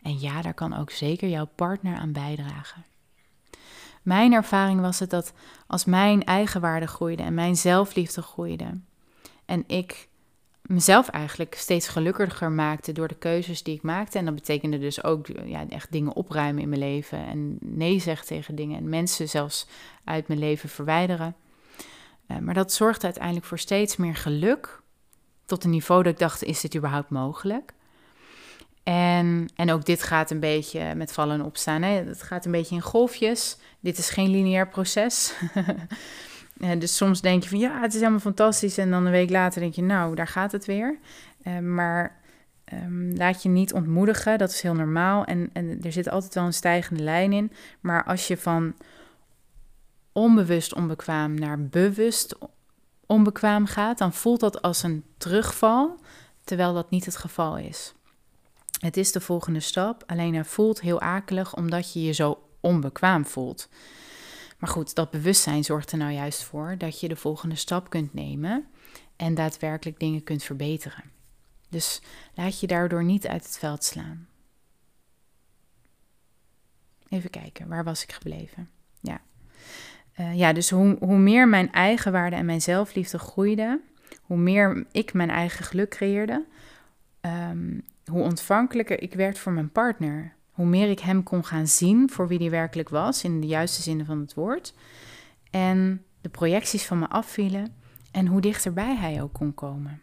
En 0.02 0.20
ja, 0.20 0.42
daar 0.42 0.54
kan 0.54 0.74
ook 0.74 0.92
zeker 0.92 1.30
jouw 1.30 1.48
partner 1.56 1.98
aan 1.98 2.12
bijdragen. 2.12 2.86
Mijn 4.08 4.34
ervaring 4.34 4.82
was 4.82 5.00
het 5.00 5.10
dat 5.10 5.34
als 5.68 5.86
mijn 5.86 6.24
eigenwaarde 6.24 6.88
groeide 6.88 7.24
en 7.24 7.34
mijn 7.34 7.56
zelfliefde 7.56 8.22
groeide 8.22 8.80
en 9.46 9.64
ik 9.68 10.08
mezelf 10.62 11.08
eigenlijk 11.08 11.56
steeds 11.56 11.88
gelukkiger 11.88 12.52
maakte 12.52 12.92
door 12.92 13.08
de 13.08 13.16
keuzes 13.16 13.64
die 13.64 13.76
ik 13.76 13.82
maakte. 13.82 14.18
En 14.18 14.26
dat 14.26 14.36
betekende 14.36 14.80
dus 14.80 15.04
ook 15.04 15.28
ja, 15.46 15.70
echt 15.70 15.92
dingen 15.92 16.16
opruimen 16.16 16.62
in 16.62 16.70
mijn 16.70 16.82
leven 16.82 17.26
en 17.26 17.58
nee 17.60 18.00
zeggen 18.00 18.28
tegen 18.28 18.56
dingen 18.56 18.78
en 18.78 18.90
mensen 18.90 19.30
zelfs 19.30 19.68
uit 20.04 20.28
mijn 20.28 20.40
leven 20.40 20.70
verwijderen. 20.70 21.36
Uh, 22.28 22.38
maar 22.38 22.54
dat 22.54 22.74
zorgde 22.74 23.06
uiteindelijk 23.06 23.46
voor 23.46 23.60
steeds 23.60 23.98
meer 23.98 24.16
geluk. 24.16 24.82
Tot 25.46 25.64
een 25.64 25.70
niveau 25.70 26.04
dat 26.04 26.14
ik 26.14 26.20
dacht, 26.20 26.44
is 26.44 26.62
dit 26.62 26.76
überhaupt 26.76 27.10
mogelijk? 27.10 27.74
En, 28.88 29.48
en 29.56 29.72
ook 29.72 29.86
dit 29.86 30.04
gaat 30.04 30.32
een 30.32 30.40
beetje 30.40 30.96
met 30.96 31.12
vallen 31.12 31.40
en 31.40 31.46
opstaan. 31.46 31.82
Hè? 31.82 31.90
Het 31.90 32.24
gaat 32.24 32.46
een 32.46 32.52
beetje 32.52 32.76
in 32.76 32.82
golfjes. 32.82 33.58
Dit 33.80 33.98
is 33.98 34.10
geen 34.10 34.30
lineair 34.30 34.68
proces. 34.68 35.34
dus 36.80 36.96
soms 36.96 37.22
denk 37.22 37.44
je 37.44 37.50
van 37.50 37.60
ja, 37.60 37.82
het 37.82 37.94
is 37.94 38.00
helemaal 38.00 38.20
fantastisch. 38.20 38.78
En 38.78 38.90
dan 38.90 39.06
een 39.06 39.12
week 39.12 39.30
later 39.30 39.62
denk 39.62 39.74
je, 39.74 39.82
nou, 39.82 40.16
daar 40.16 40.28
gaat 40.28 40.52
het 40.52 40.66
weer. 40.66 40.98
Uh, 41.44 41.60
maar 41.60 42.22
um, 42.74 43.16
laat 43.16 43.44
je 43.44 43.50
niet 43.50 43.74
ontmoedigen. 43.74 44.38
Dat 44.38 44.50
is 44.52 44.62
heel 44.62 44.74
normaal. 44.74 45.26
En, 45.26 45.50
en 45.54 45.80
er 45.82 45.92
zit 45.92 46.10
altijd 46.10 46.34
wel 46.34 46.46
een 46.46 46.54
stijgende 46.54 47.04
lijn 47.04 47.34
in. 47.34 47.52
Maar 47.80 48.04
als 48.04 48.28
je 48.28 48.38
van 48.38 48.76
onbewust 50.12 50.74
onbekwaam 50.74 51.34
naar 51.34 51.68
bewust 51.68 52.38
onbekwaam 53.06 53.66
gaat, 53.66 53.98
dan 53.98 54.14
voelt 54.14 54.40
dat 54.40 54.62
als 54.62 54.84
een 54.84 55.04
terugval, 55.18 56.00
terwijl 56.44 56.74
dat 56.74 56.90
niet 56.90 57.06
het 57.06 57.18
geval 57.18 57.58
is. 57.58 57.96
Het 58.78 58.98
is 58.98 59.12
de 59.12 59.22
volgende 59.22 59.60
stap, 59.60 60.04
alleen 60.06 60.34
hij 60.34 60.46
voelt 60.46 60.82
heel 60.82 61.02
akelig 61.02 61.56
omdat 61.56 61.94
je 61.94 62.04
je 62.04 62.12
zo 62.12 62.50
onbekwaam 62.60 63.26
voelt. 63.26 63.70
Maar 64.60 64.70
goed, 64.70 64.96
dat 64.96 65.12
bewustzijn 65.12 65.64
zorgt 65.64 65.92
er 65.92 65.98
nou 65.98 66.12
juist 66.12 66.44
voor 66.44 66.76
dat 66.78 67.00
je 67.00 67.08
de 67.08 67.16
volgende 67.16 67.56
stap 67.56 67.90
kunt 67.90 68.14
nemen 68.14 68.68
en 69.16 69.36
daadwerkelijk 69.36 70.00
dingen 70.00 70.24
kunt 70.24 70.44
verbeteren. 70.44 71.04
Dus 71.70 72.02
laat 72.34 72.60
je 72.60 72.68
daardoor 72.68 73.04
niet 73.04 73.28
uit 73.28 73.44
het 73.44 73.58
veld 73.58 73.84
slaan. 73.84 74.28
Even 77.10 77.30
kijken, 77.30 77.68
waar 77.68 77.84
was 77.84 78.04
ik 78.04 78.12
gebleven? 78.12 78.70
Ja, 79.02 79.22
uh, 80.20 80.38
ja 80.38 80.54
dus 80.54 80.70
hoe, 80.70 80.98
hoe 81.00 81.18
meer 81.18 81.48
mijn 81.48 81.72
eigen 81.72 82.12
waarde 82.12 82.36
en 82.36 82.46
mijn 82.46 82.62
zelfliefde 82.62 83.20
groeide, 83.20 83.82
hoe 84.22 84.38
meer 84.38 84.86
ik 84.92 85.14
mijn 85.14 85.30
eigen 85.30 85.66
geluk 85.66 85.90
creëerde, 85.90 86.46
um, 87.22 87.86
hoe 88.08 88.22
ontvankelijker 88.22 89.02
ik 89.02 89.14
werd 89.14 89.40
voor 89.40 89.52
mijn 89.52 89.72
partner. 89.72 90.36
Hoe 90.52 90.66
meer 90.66 90.90
ik 90.90 91.00
hem 91.00 91.24
kon 91.24 91.46
gaan 91.46 91.68
zien 91.68 92.10
voor 92.10 92.28
wie 92.28 92.38
hij 92.38 92.50
werkelijk 92.50 92.90
was, 92.90 93.24
in 93.24 93.42
de 93.42 93.48
juiste 93.48 93.82
zin 93.82 94.06
van 94.06 94.20
het 94.20 94.34
woord. 94.34 94.74
En 95.50 96.04
de 96.22 96.30
projecties 96.30 96.86
van 96.86 97.00
me 97.00 97.08
afvielen 97.08 97.76
en 98.12 98.28
hoe 98.28 98.42
dichterbij 98.42 98.96
hij 98.96 99.22
ook 99.22 99.34
kon 99.34 99.54
komen. 99.54 100.02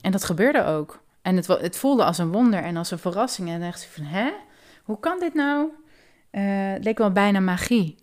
En 0.00 0.12
dat 0.12 0.24
gebeurde 0.24 0.64
ook. 0.64 1.02
En 1.22 1.36
het, 1.36 1.46
het 1.46 1.76
voelde 1.76 2.04
als 2.04 2.18
een 2.18 2.32
wonder 2.32 2.62
en 2.62 2.76
als 2.76 2.90
een 2.90 2.98
verrassing. 2.98 3.48
En 3.48 3.60
dacht 3.60 3.82
ik 3.82 3.88
van, 3.88 4.04
hè? 4.04 4.32
Hoe 4.82 5.00
kan 5.00 5.18
dit 5.18 5.34
nou? 5.34 5.68
Uh, 6.30 6.72
het 6.72 6.84
leek 6.84 6.98
wel 6.98 7.12
bijna 7.12 7.40
magie. 7.40 7.96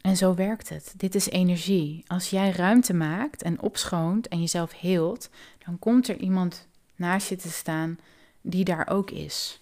En 0.00 0.16
zo 0.16 0.34
werkt 0.34 0.68
het. 0.68 0.94
Dit 0.96 1.14
is 1.14 1.30
energie. 1.30 2.04
Als 2.06 2.30
jij 2.30 2.50
ruimte 2.50 2.94
maakt 2.94 3.42
en 3.42 3.60
opschoont 3.60 4.28
en 4.28 4.40
jezelf 4.40 4.72
heelt, 4.72 5.30
dan 5.64 5.78
komt 5.78 6.08
er 6.08 6.16
iemand 6.16 6.68
naast 6.96 7.28
je 7.28 7.36
te 7.36 7.50
staan 7.50 7.98
die 8.40 8.64
daar 8.64 8.88
ook 8.88 9.10
is. 9.10 9.60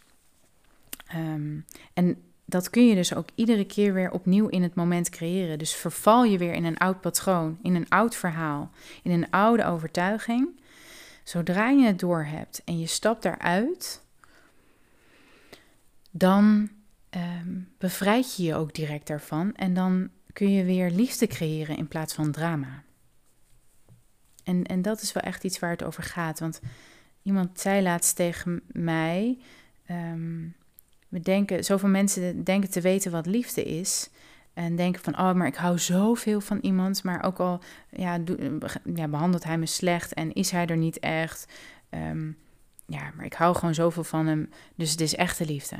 Ehm, 1.07 1.59
en 1.93 2.23
dat 2.45 2.71
kun 2.71 2.87
je 2.87 2.95
dus 2.95 3.15
ook 3.15 3.29
iedere 3.35 3.65
keer 3.67 3.95
weer 3.95 4.11
opnieuw 4.11 4.49
in 4.49 4.63
het 4.63 4.75
moment 4.75 5.09
creëren. 5.09 5.59
Dus 5.59 5.75
verval 5.75 6.25
je 6.25 6.39
weer 6.39 6.53
in 6.53 6.65
een 6.65 6.79
oud 6.79 7.01
patroon, 7.01 7.59
in 7.63 7.75
een 7.75 7.89
oud 7.89 8.17
verhaal, 8.17 8.71
in 9.03 9.11
een 9.11 9.31
oude 9.31 9.65
overtuiging. 9.65 10.49
Zodra 11.23 11.69
je 11.69 11.87
het 11.87 11.99
door 11.99 12.25
hebt 12.25 12.63
en 12.65 12.79
je 12.79 12.87
stapt 12.87 13.23
daaruit, 13.23 14.03
dan 16.11 16.71
um, 17.11 17.69
bevrijd 17.79 18.37
je 18.37 18.43
je 18.43 18.55
ook 18.55 18.75
direct 18.75 19.07
daarvan. 19.07 19.55
En 19.55 19.75
dan 19.75 20.11
kun 20.33 20.51
je 20.51 20.65
weer 20.65 20.91
liefde 20.91 21.27
creëren 21.27 21.77
in 21.77 21.89
plaats 21.89 22.15
van 22.15 22.31
drama. 22.33 22.83
En, 24.45 24.65
en 24.65 24.83
dat 24.83 25.03
is 25.03 25.13
wel 25.13 25.23
echt 25.23 25.45
iets 25.45 25.59
waar 25.59 25.71
het 25.71 25.85
over 25.85 26.03
gaat. 26.03 26.41
Want 26.41 26.61
Iemand 27.25 27.61
zei 27.61 27.83
laatst 27.83 28.17
tegen 28.17 28.61
mij: 28.73 29.39
ehm, 29.87 30.47
we 31.09 31.21
denken, 31.21 31.65
zoveel 31.65 31.89
mensen 31.89 32.45
denken 32.45 32.71
te 32.71 32.81
weten 32.81 33.11
wat 33.11 33.27
liefde 33.27 33.65
is. 33.65 34.11
En 34.55 34.77
denken 34.77 35.03
van, 35.03 35.19
oh, 35.19 35.33
maar 35.33 35.47
ik 35.47 35.55
hou 35.55 35.79
zoveel 35.79 36.41
van 36.41 36.59
iemand. 36.59 37.03
Maar 37.03 37.25
ook 37.25 37.39
al 37.39 37.61
ja, 37.91 38.21
ja, 38.95 39.09
behandelt 39.09 39.45
hij 39.45 39.59
me 39.59 39.67
slecht 39.67 40.15
en 40.15 40.33
is 40.33 40.51
hij 40.51 40.67
er 40.67 40.77
niet 40.77 40.99
echt. 40.99 41.53
Ehm, 41.91 42.31
ja, 42.87 43.13
maar 43.17 43.25
ik 43.25 43.33
hou 43.33 43.55
gewoon 43.55 43.75
zoveel 43.75 44.05
van 44.05 44.27
hem. 44.27 44.51
Dus 44.75 44.91
het 44.91 45.01
is 45.01 45.15
echte 45.15 45.47
liefde. 45.47 45.77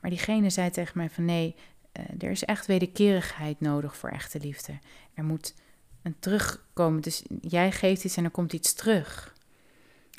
Maar 0.00 0.10
diegene 0.10 0.50
zei 0.50 0.70
tegen 0.70 0.98
mij 0.98 1.10
van, 1.10 1.24
nee, 1.24 1.54
uh, 1.98 2.04
er 2.18 2.30
is 2.30 2.44
echt 2.44 2.66
wederkerigheid 2.66 3.60
nodig 3.60 3.96
voor 3.96 4.10
echte 4.10 4.40
liefde. 4.40 4.78
Er 5.14 5.24
moet 5.24 5.54
een 6.02 6.16
terugkomen. 6.18 7.00
Dus 7.00 7.22
jij 7.40 7.72
geeft 7.72 8.04
iets 8.04 8.16
en 8.16 8.24
er 8.24 8.30
komt 8.30 8.52
iets 8.52 8.72
terug. 8.72 9.34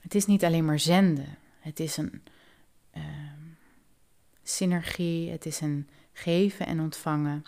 Het 0.02 0.16
is 0.16 0.26
niet 0.26 0.44
alleen 0.44 0.66
maar 0.66 0.80
zenden. 0.80 1.38
Het 1.60 1.80
is 1.80 1.98
een 1.98 2.24
uh, 2.94 3.04
synergie. 4.44 5.30
Het 5.30 5.46
is 5.46 5.62
een 5.62 5.90
geven 6.14 6.66
en 6.66 6.80
ontvangen. 6.80 7.44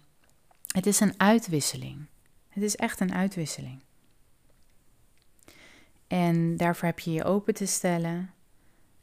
Het 0.67 0.85
is 0.85 0.99
een 0.99 1.13
uitwisseling. 1.17 2.05
Het 2.49 2.63
is 2.63 2.75
echt 2.75 2.99
een 2.99 3.13
uitwisseling. 3.13 3.81
En 6.07 6.57
daarvoor 6.57 6.87
heb 6.87 6.99
je 6.99 7.11
je 7.11 7.23
open 7.23 7.53
te 7.53 7.65
stellen. 7.65 8.33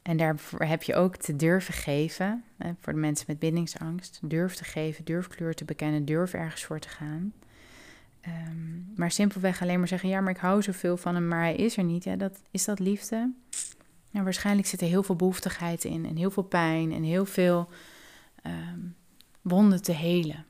En 0.01 0.17
daarvoor 0.17 0.63
heb 0.63 0.83
je 0.83 0.95
ook 0.95 1.15
te 1.15 1.35
durven 1.35 1.73
geven. 1.73 2.43
Hè, 2.57 2.71
voor 2.79 2.93
de 2.93 2.99
mensen 2.99 3.25
met 3.27 3.39
bindingsangst. 3.39 4.19
Durf 4.21 4.55
te 4.55 4.63
geven, 4.63 5.05
durf 5.05 5.27
kleur 5.27 5.53
te 5.53 5.65
bekennen, 5.65 6.05
durf 6.05 6.33
ergens 6.33 6.63
voor 6.63 6.79
te 6.79 6.89
gaan. 6.89 7.33
Um, 8.27 8.91
maar 8.95 9.11
simpelweg 9.11 9.61
alleen 9.61 9.79
maar 9.79 9.87
zeggen, 9.87 10.09
ja, 10.09 10.21
maar 10.21 10.33
ik 10.33 10.39
hou 10.39 10.61
zoveel 10.61 10.97
van 10.97 11.15
hem, 11.15 11.27
maar 11.27 11.41
hij 11.41 11.55
is 11.55 11.77
er 11.77 11.83
niet. 11.83 12.03
Ja, 12.03 12.15
dat, 12.15 12.41
is 12.51 12.65
dat 12.65 12.79
liefde? 12.79 13.31
Nou, 14.11 14.23
waarschijnlijk 14.23 14.67
zit 14.67 14.81
er 14.81 14.87
heel 14.87 15.03
veel 15.03 15.15
behoeftigheid 15.15 15.83
in 15.83 16.05
en 16.05 16.15
heel 16.15 16.31
veel 16.31 16.43
pijn 16.43 16.91
en 16.91 17.03
heel 17.03 17.25
veel 17.25 17.69
um, 18.45 18.95
wonden 19.41 19.81
te 19.81 19.91
helen. 19.91 20.45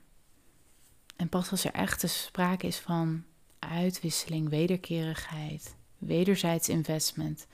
En 1.15 1.30
pas 1.30 1.51
als 1.51 1.65
er 1.65 1.72
echt 1.72 2.09
sprake 2.09 2.67
is 2.67 2.78
van 2.78 3.24
uitwisseling, 3.59 4.49
wederkerigheid, 4.49 5.76
wederzijds 5.97 6.69
investment, 6.69 7.47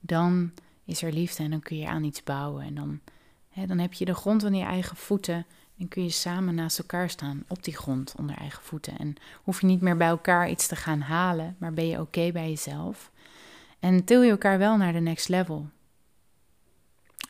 dan 0.00 0.52
is 0.84 1.02
er 1.02 1.12
liefde 1.12 1.42
en 1.42 1.50
dan 1.50 1.60
kun 1.60 1.76
je 1.76 1.88
aan 1.88 2.04
iets 2.04 2.22
bouwen. 2.22 2.64
En 2.64 2.74
dan, 2.74 3.00
hè, 3.48 3.66
dan 3.66 3.78
heb 3.78 3.92
je 3.92 4.04
de 4.04 4.14
grond 4.14 4.44
onder 4.44 4.60
je 4.60 4.66
eigen 4.66 4.96
voeten 4.96 5.46
en 5.78 5.88
kun 5.88 6.02
je 6.02 6.10
samen 6.10 6.54
naast 6.54 6.78
elkaar 6.78 7.10
staan 7.10 7.44
op 7.48 7.62
die 7.62 7.76
grond 7.76 8.14
onder 8.18 8.36
eigen 8.36 8.62
voeten. 8.62 8.98
En 8.98 9.14
hoef 9.42 9.60
je 9.60 9.66
niet 9.66 9.80
meer 9.80 9.96
bij 9.96 10.08
elkaar 10.08 10.50
iets 10.50 10.66
te 10.66 10.76
gaan 10.76 11.00
halen, 11.00 11.56
maar 11.58 11.72
ben 11.72 11.86
je 11.86 12.00
oké 12.00 12.32
bij 12.32 12.48
jezelf. 12.48 13.10
En 13.78 14.04
til 14.04 14.22
je 14.22 14.30
elkaar 14.30 14.58
wel 14.58 14.76
naar 14.76 14.92
de 14.92 15.00
next 15.00 15.28
level. 15.28 15.68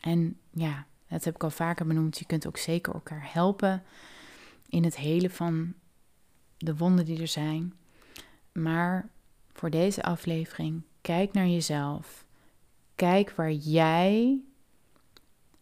En 0.01 0.37
ja, 0.51 0.85
dat 1.07 1.23
heb 1.23 1.35
ik 1.35 1.43
al 1.43 1.49
vaker 1.49 1.85
benoemd. 1.85 2.17
Je 2.17 2.25
kunt 2.25 2.47
ook 2.47 2.57
zeker 2.57 2.93
elkaar 2.93 3.33
helpen 3.33 3.83
in 4.69 4.83
het 4.83 4.95
helen 4.95 5.31
van 5.31 5.73
de 6.57 6.75
wonden 6.75 7.05
die 7.05 7.21
er 7.21 7.27
zijn. 7.27 7.73
Maar 8.51 9.09
voor 9.53 9.69
deze 9.69 10.03
aflevering. 10.03 10.81
Kijk 11.01 11.33
naar 11.33 11.47
jezelf. 11.47 12.25
Kijk 12.95 13.31
waar 13.31 13.51
jij 13.51 14.39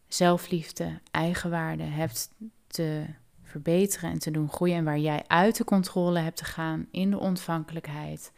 zelfliefde, 0.08 1.00
eigenwaarde 1.12 1.84
hebt 1.84 2.30
te 2.74 3.06
verbeteren 3.44 4.12
en 4.12 4.20
te 4.20 4.32
doen 4.32 4.50
groeien. 4.50 4.78
En 4.78 4.84
waar 4.84 5.00
jij 5.00 5.24
uit 5.28 5.58
de 5.58 5.64
controle 5.64 6.20
hebt 6.20 6.38
te 6.38 6.46
gaan 6.46 6.88
in 6.92 7.12
de 7.12 7.20
ontvankelijkheid. 7.20 8.32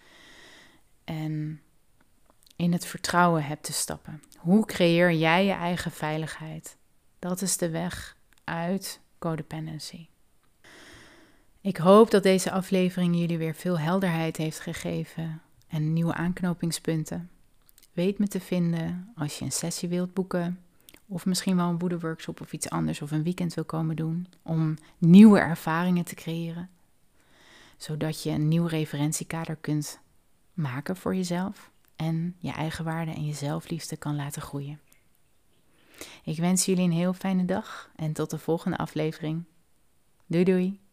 En 1.04 1.62
in 2.56 2.72
het 2.72 2.86
vertrouwen 2.86 3.44
hebt 3.44 3.64
te 3.64 3.74
stappen. 3.74 4.24
Hoe 4.38 4.66
creëer 4.66 5.14
jij 5.14 5.46
je 5.46 5.52
eigen 5.52 5.92
veiligheid? 5.92 6.78
Dat 7.20 7.42
is 7.42 7.58
de 7.58 7.70
weg 7.70 8.18
uit 8.44 9.00
codependency. 9.20 10.08
Ik 11.62 11.78
hoop 11.78 12.12
dat 12.12 12.24
deze 12.24 12.52
aflevering 12.52 13.18
jullie 13.18 13.38
weer 13.38 13.56
veel 13.56 13.80
helderheid 13.80 14.38
heeft 14.38 14.60
gegeven 14.60 15.42
en 15.68 15.94
nieuwe 15.94 16.14
aanknopingspunten. 16.14 17.30
Weet 17.94 18.20
me 18.20 18.28
te 18.28 18.40
vinden 18.40 19.12
als 19.16 19.40
je 19.40 19.46
een 19.46 19.52
sessie 19.52 19.90
wilt 19.90 20.14
boeken, 20.14 20.65
of 21.08 21.26
misschien 21.26 21.56
wel 21.56 21.70
een 21.70 21.80
woede-workshop 21.80 22.42
of 22.42 22.54
iets 22.54 22.70
anders, 22.70 23.02
of 23.02 23.12
een 23.12 23.24
weekend 23.24 23.54
wil 23.54 23.66
komen 23.66 23.96
doen, 23.96 24.28
om 24.42 24.78
nieuwe 24.98 25.40
ervaringen 25.40 26.04
te 26.04 26.16
creëren, 26.16 26.70
zodat 27.78 28.24
je 28.24 28.30
een 28.30 28.48
nieuw 28.48 28.66
referentiekader 28.66 29.56
kunt 29.56 30.00
maken 30.54 30.96
voor 30.96 31.16
jezelf 31.16 31.72
en 31.96 32.36
je 32.38 32.52
eigen 32.52 32.86
waarde 32.86 33.12
en 33.12 33.26
je 33.26 33.34
zelfliefde 33.34 33.98
kan 33.98 34.16
laten 34.16 34.42
groeien. 34.42 34.80
Ik 36.24 36.38
wens 36.38 36.66
jullie 36.66 36.84
een 36.84 36.92
heel 36.92 37.14
fijne 37.14 37.46
dag 37.46 37.90
en 37.96 38.14
tot 38.14 38.30
de 38.30 38.38
volgende 38.38 38.78
aflevering. 38.78 39.44
Doei 40.26 40.44
doei! 40.44 40.85